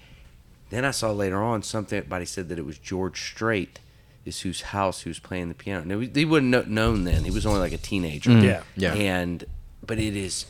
Then 0.70 0.86
I 0.86 0.92
saw 0.92 1.12
later 1.12 1.42
on 1.44 1.64
something. 1.64 2.02
Somebody 2.02 2.26
said 2.26 2.50
that 2.50 2.58
it 2.58 2.66
was 2.66 2.78
George 2.78 3.22
Strait, 3.22 3.80
is 4.26 4.42
whose 4.42 4.62
house 4.62 5.02
he 5.02 5.10
was 5.10 5.20
playing 5.20 5.50
the 5.50 5.56
piano. 5.56 5.84
Now, 5.84 6.00
he 6.00 6.26
wouldn't 6.26 6.52
know, 6.52 6.64
known 6.68 7.04
then. 7.04 7.24
He 7.24 7.32
was 7.32 7.46
only 7.46 7.60
like 7.60 7.74
a 7.74 7.78
teenager. 7.78 8.30
Mm. 8.30 8.44
Yeah. 8.44 8.64
Yeah. 8.76 8.94
And 8.94 9.44
but 9.86 10.00
it 10.00 10.16
is, 10.16 10.46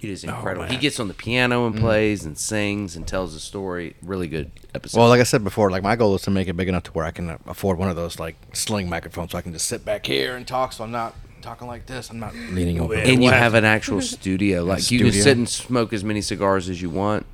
it 0.00 0.10
is 0.10 0.24
oh, 0.24 0.28
incredible. 0.28 0.66
he 0.66 0.76
gets 0.76 0.98
on 0.98 1.08
the 1.08 1.14
piano 1.14 1.66
and 1.66 1.76
mm. 1.76 1.80
plays 1.80 2.24
and 2.24 2.36
sings 2.36 2.96
and 2.96 3.06
tells 3.06 3.34
a 3.34 3.40
story. 3.40 3.94
Really 4.02 4.28
good 4.28 4.50
episode. 4.74 4.98
Well, 4.98 5.08
like 5.08 5.20
I 5.20 5.24
said 5.24 5.44
before, 5.44 5.70
like 5.70 5.82
my 5.82 5.96
goal 5.96 6.14
is 6.16 6.22
to 6.22 6.30
make 6.30 6.48
it 6.48 6.56
big 6.56 6.68
enough 6.68 6.82
to 6.84 6.92
where 6.92 7.04
I 7.04 7.12
can 7.12 7.38
afford 7.46 7.78
one 7.78 7.88
of 7.88 7.96
those 7.96 8.18
like 8.18 8.36
sling 8.52 8.88
microphones, 8.88 9.32
so 9.32 9.38
I 9.38 9.42
can 9.42 9.52
just 9.52 9.68
sit 9.68 9.84
back 9.84 10.06
here 10.06 10.36
and 10.36 10.46
talk. 10.46 10.72
So 10.72 10.84
I'm 10.84 10.90
not 10.90 11.14
talking 11.42 11.66
like 11.66 11.86
this. 11.86 12.10
I'm 12.10 12.18
not 12.18 12.34
leaning 12.50 12.80
over. 12.80 12.94
And 12.94 13.22
you 13.22 13.30
have 13.30 13.38
have 13.38 13.54
an 13.54 13.64
actual 13.64 14.00
studio. 14.02 14.64
Like 14.64 14.90
you 14.90 14.98
can 14.98 15.08
studio. 15.08 15.22
sit 15.22 15.36
and 15.36 15.48
smoke 15.48 15.92
as 15.92 16.04
many 16.04 16.20
cigars 16.20 16.68
as 16.68 16.80
you 16.82 16.90
want. 16.90 17.26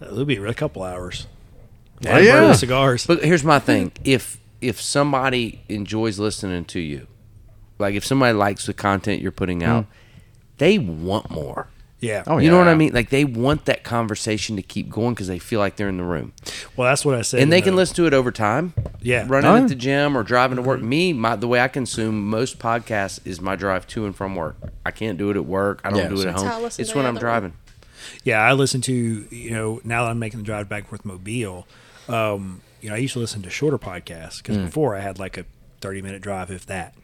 It'll 0.00 0.24
be 0.24 0.36
a 0.36 0.54
couple 0.54 0.82
hours. 0.82 1.26
Oh, 2.06 2.18
yeah. 2.18 2.40
burn 2.40 2.48
the 2.48 2.54
cigars. 2.54 3.06
But 3.06 3.24
here's 3.24 3.44
my 3.44 3.58
thing: 3.58 3.92
if 4.04 4.38
if 4.60 4.80
somebody 4.80 5.62
enjoys 5.68 6.18
listening 6.18 6.64
to 6.66 6.80
you, 6.80 7.06
like 7.78 7.94
if 7.94 8.04
somebody 8.04 8.32
likes 8.32 8.66
the 8.66 8.74
content 8.74 9.22
you're 9.22 9.32
putting 9.32 9.62
out, 9.62 9.84
mm. 9.84 9.88
they 10.58 10.78
want 10.78 11.30
more. 11.30 11.68
Yeah. 12.00 12.22
Oh, 12.26 12.38
You 12.38 12.50
know 12.50 12.58
what 12.58 12.68
I 12.68 12.74
mean? 12.74 12.92
Like 12.92 13.10
they 13.10 13.24
want 13.24 13.64
that 13.66 13.82
conversation 13.84 14.56
to 14.56 14.62
keep 14.62 14.90
going 14.90 15.14
because 15.14 15.26
they 15.28 15.38
feel 15.38 15.58
like 15.60 15.76
they're 15.76 15.88
in 15.88 15.96
the 15.96 16.04
room, 16.04 16.32
Well, 16.76 16.88
that's 16.88 17.04
what 17.04 17.14
I 17.14 17.22
said. 17.22 17.38
and 17.38 17.44
in 17.44 17.50
they 17.50 17.60
the- 17.60 17.66
can 17.66 17.76
listen 17.76 17.96
to 17.96 18.06
it 18.06 18.14
over 18.14 18.30
time. 18.30 18.74
Yeah. 19.00 19.24
running 19.28 19.50
Oh. 19.50 19.56
at 19.56 19.68
the 19.68 19.74
gym 19.74 20.16
or 20.16 20.22
driving 20.22 20.56
to 20.56 20.62
work. 20.62 20.80
Me, 20.82 21.12
my 21.12 21.36
the 21.36 21.46
way 21.48 21.60
I 21.60 21.68
consume 21.68 22.28
most 22.28 22.58
podcasts 22.58 23.20
is 23.24 23.40
my 23.40 23.54
drive 23.56 23.86
to 23.88 24.06
and 24.06 24.14
from 24.16 24.34
work. 24.34 24.56
I 24.86 24.90
can't 24.90 25.18
do 25.18 25.30
it 25.30 25.36
at 25.36 25.44
work. 25.46 25.80
I 25.84 25.90
don't 25.90 25.98
Yeah. 25.98 26.08
do 26.08 26.20
it 26.20 26.26
at 26.26 26.34
how 26.34 26.44
I 26.44 26.48
home. 26.48 26.62
listen 26.64 26.82
It's 26.82 26.90
to 26.90 26.96
when 26.96 27.04
the 27.04 27.08
I'm 27.10 27.16
other 27.16 27.26
one. 27.26 27.32
driving. 27.32 27.52
Yeah, 28.22 28.40
I 28.40 28.52
listen 28.52 28.80
to 28.82 29.26
you 29.30 29.50
know 29.50 29.80
now 29.84 30.04
that 30.04 30.10
I'm 30.10 30.18
making 30.18 30.40
the 30.40 30.44
drive 30.44 30.68
back 30.68 30.80
and 30.84 30.88
forth 30.88 31.04
Mobile. 31.04 31.66
Um, 32.08 32.60
you 32.80 32.88
know, 32.90 32.94
I 32.96 32.98
used 32.98 33.14
to 33.14 33.18
listen 33.18 33.40
to 33.42 33.50
shorter 33.50 33.78
podcasts 33.78 34.38
because 34.38 34.56
Mm. 34.58 34.66
before 34.66 34.94
I 34.94 35.00
had 35.00 35.18
like 35.18 35.38
a 35.38 35.44
30 35.80 36.02
minute 36.02 36.20
drive, 36.22 36.50
if 36.50 36.66
that. 36.66 36.94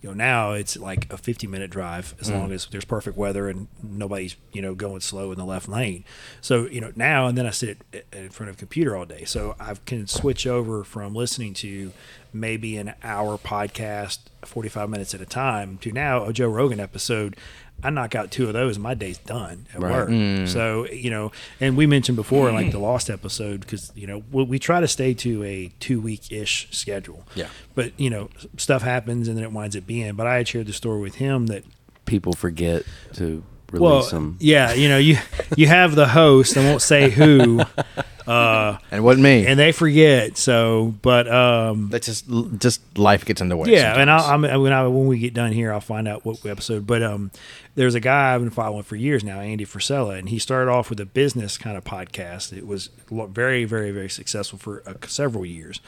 You 0.00 0.10
know, 0.10 0.14
now 0.14 0.52
it's 0.52 0.76
like 0.76 1.12
a 1.12 1.18
50 1.18 1.46
minute 1.48 1.70
drive 1.70 2.14
as 2.20 2.30
long 2.30 2.50
mm. 2.50 2.52
as 2.52 2.66
there's 2.66 2.84
perfect 2.84 3.16
weather 3.16 3.48
and 3.48 3.66
nobody's 3.82 4.36
you 4.52 4.62
know 4.62 4.74
going 4.74 5.00
slow 5.00 5.32
in 5.32 5.38
the 5.38 5.44
left 5.44 5.68
lane. 5.68 6.04
So 6.40 6.66
you 6.66 6.80
know 6.80 6.92
now 6.94 7.26
and 7.26 7.36
then 7.36 7.46
I 7.46 7.50
sit 7.50 7.78
in 8.12 8.30
front 8.30 8.50
of 8.50 8.56
a 8.56 8.58
computer 8.58 8.96
all 8.96 9.06
day, 9.06 9.24
so 9.24 9.56
I 9.58 9.74
can 9.86 10.06
switch 10.06 10.46
over 10.46 10.84
from 10.84 11.14
listening 11.14 11.54
to 11.54 11.92
maybe 12.32 12.76
an 12.76 12.94
hour 13.02 13.38
podcast, 13.38 14.18
45 14.44 14.88
minutes 14.88 15.14
at 15.14 15.20
a 15.20 15.26
time, 15.26 15.78
to 15.78 15.90
now 15.90 16.24
a 16.24 16.32
Joe 16.32 16.48
Rogan 16.48 16.80
episode. 16.80 17.36
I 17.82 17.90
knock 17.90 18.14
out 18.14 18.30
two 18.30 18.48
of 18.48 18.54
those, 18.54 18.76
and 18.76 18.82
my 18.82 18.94
day's 18.94 19.18
done 19.18 19.66
at 19.72 19.80
Right. 19.80 19.92
work. 19.92 20.08
Mm. 20.08 20.48
So 20.48 20.86
you 20.86 21.10
know, 21.10 21.32
and 21.60 21.76
we 21.76 21.86
mentioned 21.86 22.16
before, 22.16 22.50
like 22.50 22.66
mm. 22.66 22.72
the 22.72 22.78
Lost 22.80 23.08
episode, 23.10 23.60
because 23.60 23.92
you 23.94 24.06
know 24.06 24.22
we, 24.32 24.44
we 24.44 24.58
try 24.58 24.80
to 24.80 24.88
stay 24.88 25.14
to 25.14 25.44
a 25.44 25.70
two 25.80 26.00
week 26.00 26.32
ish 26.32 26.68
schedule. 26.70 27.24
Yeah. 27.34 27.48
But 27.74 27.98
you 27.98 28.10
know, 28.10 28.30
stuff 28.56 28.82
happens, 28.82 29.28
and 29.28 29.36
then 29.36 29.44
it 29.44 29.52
winds 29.52 29.76
up 29.76 29.86
being. 29.86 30.14
But 30.14 30.26
I 30.26 30.36
had 30.36 30.48
shared 30.48 30.66
the 30.66 30.72
story 30.72 31.00
with 31.00 31.16
him 31.16 31.46
that 31.46 31.64
People 32.08 32.32
forget 32.32 32.84
to 33.16 33.44
well, 33.72 34.02
them. 34.02 34.36
yeah, 34.40 34.72
you 34.72 34.88
know, 34.88 34.98
you 34.98 35.18
you 35.56 35.66
have 35.66 35.94
the 35.94 36.06
host. 36.08 36.56
I 36.56 36.64
won't 36.64 36.82
say 36.82 37.10
who, 37.10 37.60
And 38.26 38.78
it 38.92 39.00
wasn't 39.00 39.24
me. 39.24 39.46
and 39.46 39.58
they 39.58 39.72
forget. 39.72 40.36
So, 40.36 40.94
but 41.02 41.26
um, 41.32 41.88
That's 41.88 42.06
just 42.06 42.26
just 42.58 42.98
life 42.98 43.24
gets 43.24 43.40
in 43.40 43.48
the 43.48 43.56
way. 43.56 43.70
Yeah, 43.70 43.98
and. 43.98 44.10
I, 44.10 44.18
I'm 44.32 44.42
when 44.42 44.72
I 44.72 44.86
when 44.86 45.06
we 45.06 45.18
get 45.18 45.34
done 45.34 45.52
here, 45.52 45.72
I'll 45.72 45.80
find 45.80 46.06
out 46.06 46.24
what 46.24 46.44
episode. 46.44 46.86
But 46.86 47.02
um, 47.02 47.30
there's 47.74 47.94
a 47.94 48.00
guy 48.00 48.34
I've 48.34 48.40
been 48.40 48.50
following 48.50 48.82
for 48.82 48.96
years 48.96 49.24
now, 49.24 49.40
Andy 49.40 49.64
Frisella, 49.64 50.18
and 50.18 50.28
he 50.28 50.38
started 50.38 50.70
off 50.70 50.90
with 50.90 51.00
a 51.00 51.06
business 51.06 51.56
kind 51.56 51.76
of 51.76 51.84
podcast. 51.84 52.56
It 52.56 52.66
was 52.66 52.90
very, 53.10 53.64
very, 53.64 53.90
very 53.90 54.10
successful 54.10 54.58
for 54.58 54.82
uh, 54.86 54.94
several 55.06 55.46
years, 55.46 55.80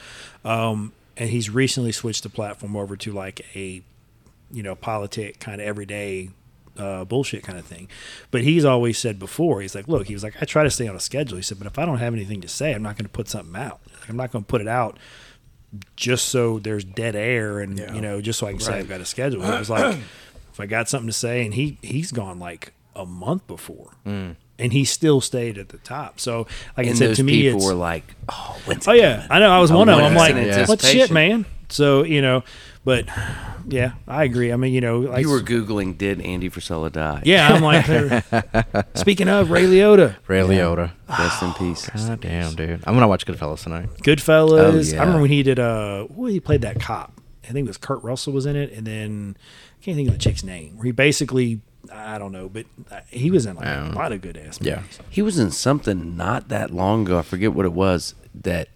um, 0.45 0.93
and 1.17 1.29
he's 1.29 1.49
recently 1.49 1.91
switched 1.91 2.23
the 2.23 2.29
platform 2.29 2.75
over 2.75 2.95
to 2.97 3.11
like 3.11 3.45
a, 3.55 3.81
you 4.51 4.63
know, 4.63 4.73
politic 4.75 5.39
kind 5.39 5.61
of 5.61 5.67
everyday. 5.67 6.29
Uh, 6.77 7.03
bullshit 7.03 7.43
kind 7.43 7.59
of 7.59 7.65
thing, 7.65 7.87
but 8.31 8.41
he's 8.43 8.63
always 8.63 8.97
said 8.97 9.19
before. 9.19 9.61
He's 9.61 9.75
like, 9.75 9.87
look, 9.89 10.07
he 10.07 10.13
was 10.13 10.23
like, 10.23 10.35
I 10.41 10.45
try 10.45 10.63
to 10.63 10.69
stay 10.71 10.87
on 10.87 10.95
a 10.95 10.99
schedule. 11.01 11.35
He 11.35 11.43
said, 11.43 11.57
but 11.57 11.67
if 11.67 11.77
I 11.77 11.85
don't 11.85 11.97
have 11.97 12.13
anything 12.13 12.39
to 12.41 12.47
say, 12.47 12.73
I'm 12.73 12.81
not 12.81 12.95
going 12.95 13.05
to 13.05 13.11
put 13.11 13.27
something 13.27 13.55
out. 13.61 13.81
Like, 13.99 14.09
I'm 14.09 14.15
not 14.15 14.31
going 14.31 14.43
to 14.45 14.47
put 14.47 14.61
it 14.61 14.67
out 14.69 14.97
just 15.95 16.27
so 16.29 16.59
there's 16.59 16.83
dead 16.83 17.15
air 17.15 17.59
and 17.59 17.77
Yeah. 17.79 17.93
you 17.93 18.01
know 18.01 18.19
just 18.21 18.39
so 18.39 18.47
I 18.47 18.51
can 18.51 18.59
say 18.59 18.79
I've 18.79 18.89
got 18.89 19.01
a 19.01 19.05
schedule. 19.05 19.43
It 19.43 19.59
was 19.59 19.69
like 19.69 19.95
if 20.53 20.59
I 20.59 20.65
got 20.65 20.89
something 20.89 21.07
to 21.07 21.13
say, 21.13 21.45
and 21.45 21.53
he 21.53 21.77
he's 21.81 22.11
gone 22.11 22.39
like 22.39 22.73
a 22.95 23.05
month 23.05 23.47
before, 23.47 23.91
and 24.05 24.35
he 24.57 24.83
still 24.85 25.21
stayed 25.21 25.57
at 25.57 25.69
the 25.69 25.77
top. 25.79 26.19
So 26.19 26.47
like 26.77 26.87
I 26.87 26.93
said 26.93 27.15
to 27.15 27.23
me, 27.23 27.43
people 27.43 27.57
it's 27.59 27.65
were 27.65 27.73
like, 27.73 28.03
"Oh, 28.29 28.59
when's 28.65 28.87
oh 28.87 28.91
it 28.91 28.99
yeah, 28.99 29.27
I 29.29 29.39
know 29.39 29.49
I 29.51 29.59
was 29.59 29.71
I 29.71 29.75
one 29.75 29.89
of 29.89 29.97
them. 29.97 30.05
I'm 30.05 30.15
like, 30.15 30.67
what 30.67 30.81
shit, 30.81 31.09
man. 31.11 31.45
So 31.69 32.03
you 32.03 32.21
know, 32.21 32.43
but 32.83 33.05
yeah, 33.67 33.93
I 34.07 34.23
agree. 34.23 34.51
I 34.51 34.55
mean, 34.55 34.73
you 34.73 34.81
know, 34.81 34.99
like 34.99 35.21
You 35.21 35.29
were 35.29 35.41
googling, 35.41 35.97
did 35.97 36.21
Andy 36.21 36.49
Frisella 36.49 36.91
die? 36.91 37.21
yeah, 37.25 37.49
I'm 37.49 37.61
like, 37.61 37.85
speaking 38.95 39.27
of 39.27 39.51
Ray 39.51 39.63
Liotta, 39.63 40.15
Ray 40.27 40.41
Liotta. 40.41 40.91
Rest 41.07 41.43
in 41.43 41.53
peace. 41.53 41.89
God 41.89 42.21
damn, 42.21 42.55
dude. 42.55 42.83
I'm 42.85 42.93
gonna 42.93 43.07
watch 43.07 43.25
Goodfellas 43.25 43.63
tonight. 43.63 43.89
Goodfellas. 43.97 44.93
Oh, 44.93 44.97
I 44.97 44.99
remember 45.01 45.21
when 45.21 45.29
he 45.29 45.43
did 45.43 45.59
uh, 45.59 46.05
what 46.05 46.31
he 46.31 46.39
played 46.39 46.61
that 46.61 46.79
cop. 46.79 47.13
I 47.43 47.53
think 47.53 47.65
it 47.65 47.69
was 47.69 47.77
Kurt 47.77 48.01
Russell 48.03 48.33
was 48.33 48.45
in 48.45 48.55
it, 48.55 48.71
and 48.71 48.87
then 48.87 49.35
I 49.79 49.83
can't 49.83 49.97
think 49.97 50.07
of 50.07 50.13
the 50.13 50.19
chick's 50.19 50.43
name. 50.43 50.77
Where 50.77 50.85
he 50.85 50.91
basically, 50.91 51.61
I 51.91 52.17
don't 52.17 52.31
know, 52.31 52.47
but 52.47 52.65
uh, 52.89 53.01
he 53.09 53.29
was 53.29 53.45
in 53.45 53.57
like 53.57 53.67
a 53.67 53.91
lot 53.93 54.11
of 54.11 54.21
good 54.21 54.37
ass 54.37 54.59
yeah. 54.61 54.77
movies. 54.77 54.99
He 55.09 55.21
was 55.21 55.37
in 55.37 55.51
something 55.51 56.15
not 56.15 56.47
that 56.47 56.71
long 56.71 57.05
ago. 57.05 57.19
I 57.19 57.23
forget 57.23 57.53
what 57.53 57.65
it 57.65 57.73
was. 57.73 58.15
That 58.33 58.69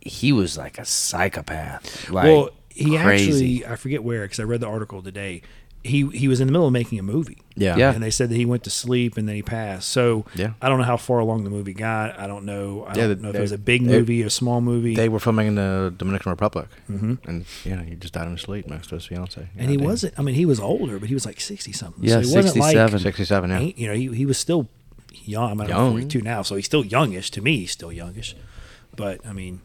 he 0.00 0.32
was 0.32 0.58
like 0.58 0.78
a 0.78 0.84
psychopath. 0.84 2.10
Like 2.10 2.24
well, 2.24 2.50
he 2.78 2.96
crazy. 2.98 3.64
actually, 3.64 3.66
I 3.72 3.76
forget 3.76 4.02
where 4.04 4.22
because 4.22 4.40
I 4.40 4.44
read 4.44 4.60
the 4.60 4.68
article 4.68 5.02
today. 5.02 5.42
He 5.84 6.08
he 6.08 6.26
was 6.26 6.40
in 6.40 6.48
the 6.48 6.52
middle 6.52 6.66
of 6.66 6.72
making 6.72 6.98
a 6.98 7.04
movie. 7.04 7.38
Yeah. 7.54 7.76
Yeah. 7.76 7.92
And 7.92 8.02
they 8.02 8.10
said 8.10 8.30
that 8.30 8.34
he 8.34 8.44
went 8.44 8.64
to 8.64 8.70
sleep 8.70 9.16
and 9.16 9.28
then 9.28 9.36
he 9.36 9.42
passed. 9.42 9.88
So 9.88 10.24
Yeah. 10.34 10.54
I 10.60 10.68
don't 10.68 10.78
know 10.78 10.84
how 10.84 10.96
far 10.96 11.20
along 11.20 11.44
the 11.44 11.50
movie 11.50 11.72
got. 11.72 12.18
I 12.18 12.26
don't 12.26 12.44
know. 12.44 12.82
I 12.84 12.88
Yeah, 12.96 13.06
don't 13.06 13.16
they- 13.18 13.22
know 13.22 13.28
if 13.28 13.32
they- 13.34 13.38
it 13.38 13.42
was 13.42 13.52
a 13.52 13.58
big 13.58 13.84
they- 13.84 13.92
movie, 13.98 14.22
a 14.22 14.28
small 14.28 14.60
movie. 14.60 14.96
They 14.96 15.08
were 15.08 15.20
filming 15.20 15.46
in 15.46 15.54
the 15.54 15.94
Dominican 15.96 16.30
Republic, 16.30 16.66
mm-hmm. 16.90 17.14
and 17.28 17.44
yeah, 17.64 17.84
he 17.84 17.94
just 17.94 18.12
died 18.12 18.26
in 18.26 18.32
his 18.32 18.40
sleep 18.42 18.66
next 18.66 18.88
to 18.88 18.96
his 18.96 19.06
fiance. 19.06 19.48
and 19.56 19.70
he 19.70 19.76
wasn't. 19.76 20.14
I 20.18 20.22
mean, 20.22 20.34
he 20.34 20.44
was 20.46 20.58
older, 20.58 20.98
but 20.98 21.08
he 21.08 21.14
was 21.14 21.24
like 21.24 21.40
sixty 21.40 21.70
something. 21.72 22.02
Yeah, 22.04 22.22
so 22.22 22.28
he 22.28 22.34
wasn't 22.34 22.56
like 22.56 22.72
67. 22.74 22.98
sixty-seven. 22.98 23.50
Yeah, 23.50 23.58
ain't- 23.60 23.78
you 23.78 23.86
know, 23.86 23.94
he, 23.94 24.08
he 24.08 24.26
was 24.26 24.36
still 24.36 24.68
young. 25.24 25.50
I 25.52 25.54
mean, 25.54 25.60
I'm 25.62 25.68
Young. 25.68 25.90
42 25.92 26.22
now, 26.22 26.42
so 26.42 26.56
he's 26.56 26.66
still 26.66 26.84
youngish. 26.84 27.30
To 27.30 27.40
me, 27.40 27.58
he's 27.58 27.70
still 27.72 27.92
youngish. 27.92 28.34
But, 28.96 29.24
I 29.24 29.32
mean, 29.32 29.60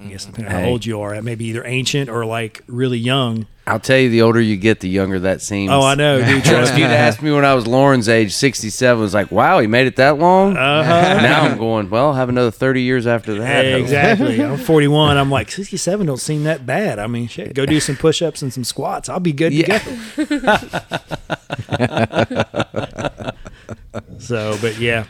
I 0.00 0.04
guess 0.06 0.26
depending 0.26 0.46
on 0.46 0.52
how 0.60 0.64
Hey. 0.64 0.70
old 0.70 0.86
you 0.86 1.00
are, 1.00 1.14
it 1.14 1.22
may 1.22 1.34
be 1.34 1.46
either 1.46 1.64
ancient 1.66 2.08
or 2.08 2.24
like 2.24 2.62
really 2.68 2.98
young. 2.98 3.46
I'll 3.66 3.80
tell 3.80 3.98
you, 3.98 4.08
the 4.08 4.22
older 4.22 4.40
you 4.40 4.56
get, 4.56 4.80
the 4.80 4.88
younger 4.88 5.18
that 5.20 5.42
seems. 5.42 5.70
Oh, 5.70 5.82
I 5.82 5.94
know, 5.94 6.24
dude. 6.24 6.42
Trust 6.44 6.70
if 6.70 6.76
me. 6.76 6.82
you'd 6.82 6.90
asked 6.90 7.20
me 7.20 7.30
when 7.32 7.44
I 7.44 7.52
was 7.54 7.66
Lauren's 7.66 8.08
age, 8.08 8.32
67, 8.32 8.98
was 9.02 9.12
like, 9.12 9.30
wow, 9.30 9.58
he 9.58 9.66
made 9.66 9.86
it 9.86 9.96
that 9.96 10.18
long? 10.18 10.56
Uh-huh. 10.56 11.20
Now 11.20 11.42
I'm 11.42 11.58
going, 11.58 11.90
well, 11.90 12.06
I'll 12.06 12.14
have 12.14 12.30
another 12.30 12.50
30 12.50 12.80
years 12.80 13.06
after 13.06 13.34
that. 13.40 13.66
exactly. 13.66 14.42
I'm 14.42 14.56
41. 14.56 15.18
I'm 15.18 15.30
like 15.30 15.50
67. 15.50 16.06
Don't 16.06 16.16
seem 16.16 16.44
that 16.44 16.64
bad. 16.64 16.98
I 16.98 17.08
mean, 17.08 17.28
shit. 17.28 17.52
Go 17.54 17.66
do 17.66 17.78
some 17.78 17.96
push-ups 17.96 18.40
and 18.40 18.50
some 18.52 18.64
squats. 18.64 19.10
I'll 19.10 19.20
be 19.20 19.32
good 19.34 19.52
Yeah. 19.52 19.78
to 19.78 20.38
go. 20.38 20.48
so, 24.18 24.56
but 24.62 24.78
yeah, 24.78 25.04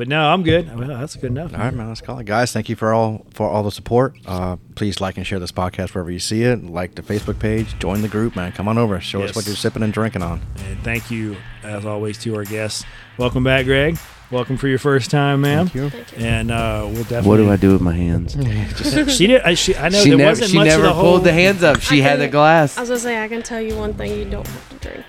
but 0.00 0.08
no, 0.08 0.30
I'm 0.30 0.42
good. 0.42 0.74
Well, 0.78 0.88
that's 0.88 1.14
good 1.14 1.26
enough. 1.26 1.52
All 1.52 1.60
right, 1.60 1.74
man. 1.74 1.88
Let's 1.88 2.00
call 2.00 2.18
it, 2.20 2.24
guys. 2.24 2.52
Thank 2.52 2.70
you 2.70 2.74
for 2.74 2.94
all 2.94 3.26
for 3.34 3.46
all 3.46 3.62
the 3.62 3.70
support. 3.70 4.16
Uh, 4.24 4.56
please 4.74 4.98
like 4.98 5.18
and 5.18 5.26
share 5.26 5.38
this 5.38 5.52
podcast 5.52 5.94
wherever 5.94 6.10
you 6.10 6.18
see 6.18 6.42
it. 6.42 6.64
Like 6.64 6.94
the 6.94 7.02
Facebook 7.02 7.38
page. 7.38 7.78
Join 7.78 8.00
the 8.00 8.08
group, 8.08 8.34
man. 8.34 8.52
Come 8.52 8.66
on 8.66 8.78
over. 8.78 8.98
Show 8.98 9.20
Yes. 9.20 9.30
us 9.30 9.36
what 9.36 9.46
you're 9.46 9.54
sipping 9.56 9.82
and 9.82 9.92
drinking 9.92 10.22
on. 10.22 10.40
And 10.64 10.82
thank 10.82 11.10
you, 11.10 11.36
as 11.62 11.84
always, 11.84 12.16
to 12.20 12.34
our 12.34 12.44
guests. 12.44 12.82
Welcome 13.18 13.44
back, 13.44 13.66
Greg. 13.66 13.98
Welcome 14.30 14.56
for 14.56 14.68
your 14.68 14.78
first 14.78 15.10
time, 15.10 15.42
ma'am. 15.42 15.68
Thank 15.68 15.92
Thank 15.92 16.12
you. 16.18 16.24
And 16.24 16.50
uh, 16.50 16.84
we'll 16.86 17.02
definitely. 17.02 17.28
What 17.28 17.36
do 17.36 17.50
I 17.50 17.56
do 17.56 17.72
with 17.72 17.82
my 17.82 17.94
hands? 17.94 18.36
She 19.14 19.26
did. 19.26 19.42
I, 19.42 19.52
she, 19.52 19.76
I 19.76 19.90
know 19.90 20.02
she 20.02 20.08
there 20.08 20.16
never, 20.16 20.30
wasn't 20.30 20.50
she 20.52 20.56
much 20.56 20.66
never 20.66 20.84
of 20.84 20.88
the 20.88 20.94
pulled 20.94 21.04
whole, 21.04 21.18
the 21.18 21.32
hands 21.34 21.62
up. 21.62 21.82
She 21.82 22.00
I 22.00 22.08
had 22.08 22.20
the 22.20 22.28
glass. 22.28 22.78
I 22.78 22.80
was 22.80 22.88
gonna 22.88 23.00
say 23.00 23.22
I 23.22 23.28
can 23.28 23.42
tell 23.42 23.60
you 23.60 23.76
one 23.76 23.92
thing: 23.92 24.18
you 24.18 24.24
don't 24.24 24.46
have 24.46 24.80
to 24.80 24.88
drink 24.88 25.04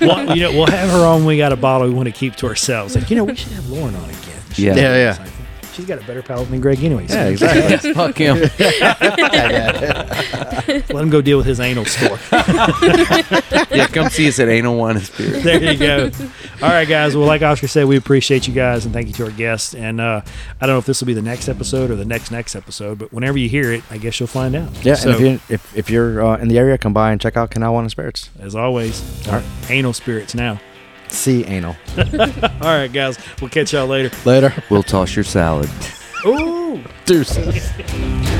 well, 0.00 0.36
you 0.36 0.42
know, 0.42 0.52
we'll 0.52 0.66
have 0.66 0.90
her 0.90 1.04
on. 1.06 1.18
when 1.20 1.26
We 1.26 1.38
got 1.38 1.52
a 1.52 1.56
bottle 1.56 1.88
we 1.88 1.94
want 1.94 2.06
to 2.06 2.12
keep 2.12 2.36
to 2.36 2.46
ourselves. 2.46 2.94
Like, 2.96 3.10
you 3.10 3.16
know, 3.16 3.24
we 3.24 3.34
should 3.36 3.52
have 3.52 3.68
Lauren 3.68 3.94
on 3.94 4.04
again. 4.08 4.18
She- 4.52 4.64
Yeah. 4.66 4.74
Yeah, 4.76 4.96
yeah. 5.18 5.26
She's 5.78 5.86
got 5.86 6.02
a 6.02 6.06
better 6.08 6.22
palate 6.22 6.50
than 6.50 6.60
Greg, 6.60 6.82
anyways. 6.82 7.08
Yeah, 7.08 7.26
exactly. 7.28 7.92
Fuck 7.94 8.18
him. 8.18 8.36
Let 8.58 9.00
him 10.90 11.08
go 11.08 11.22
deal 11.22 11.36
with 11.36 11.46
his 11.46 11.60
anal 11.60 11.84
score. 11.84 12.18
yeah, 13.70 13.86
come 13.86 14.08
see 14.10 14.26
us 14.26 14.40
at 14.40 14.48
Anal 14.48 14.76
One 14.76 14.96
and 14.96 15.06
Spirit. 15.06 15.44
there 15.44 15.62
you 15.72 15.78
go. 15.78 16.10
All 16.60 16.68
right, 16.68 16.88
guys. 16.88 17.16
Well, 17.16 17.28
like 17.28 17.42
Oscar 17.42 17.68
said, 17.68 17.86
we 17.86 17.96
appreciate 17.96 18.48
you 18.48 18.54
guys 18.54 18.86
and 18.86 18.92
thank 18.92 19.06
you 19.06 19.14
to 19.14 19.26
our 19.26 19.30
guests. 19.30 19.72
And 19.72 20.00
uh, 20.00 20.22
I 20.60 20.66
don't 20.66 20.74
know 20.74 20.78
if 20.80 20.86
this 20.86 21.00
will 21.00 21.06
be 21.06 21.14
the 21.14 21.22
next 21.22 21.48
episode 21.48 21.92
or 21.92 21.94
the 21.94 22.04
next 22.04 22.32
next 22.32 22.56
episode, 22.56 22.98
but 22.98 23.12
whenever 23.12 23.38
you 23.38 23.48
hear 23.48 23.70
it, 23.72 23.84
I 23.88 23.98
guess 23.98 24.18
you'll 24.18 24.26
find 24.26 24.56
out. 24.56 24.84
Yeah, 24.84 24.96
So, 24.96 25.10
and 25.12 25.16
if, 25.16 25.22
you, 25.48 25.54
if, 25.54 25.76
if 25.76 25.90
you're 25.90 26.26
uh, 26.26 26.38
in 26.38 26.48
the 26.48 26.58
area, 26.58 26.76
come 26.76 26.92
by 26.92 27.12
and 27.12 27.20
check 27.20 27.36
out 27.36 27.52
Canal 27.52 27.74
Wine 27.74 27.84
and 27.84 27.90
Spirits. 27.92 28.30
as 28.40 28.56
always, 28.56 29.00
All 29.28 29.34
right. 29.34 29.44
anal 29.70 29.92
spirits 29.92 30.34
now. 30.34 30.58
See 31.08 31.44
anal. 31.44 31.76
All 31.96 32.04
right, 32.60 32.92
guys. 32.92 33.18
We'll 33.40 33.50
catch 33.50 33.72
y'all 33.72 33.86
later. 33.86 34.10
Later. 34.24 34.54
We'll 34.70 34.82
toss 34.82 35.14
your 35.14 35.24
salad. 35.24 35.70
Ooh. 36.26 36.82
Deuces. 37.04 37.70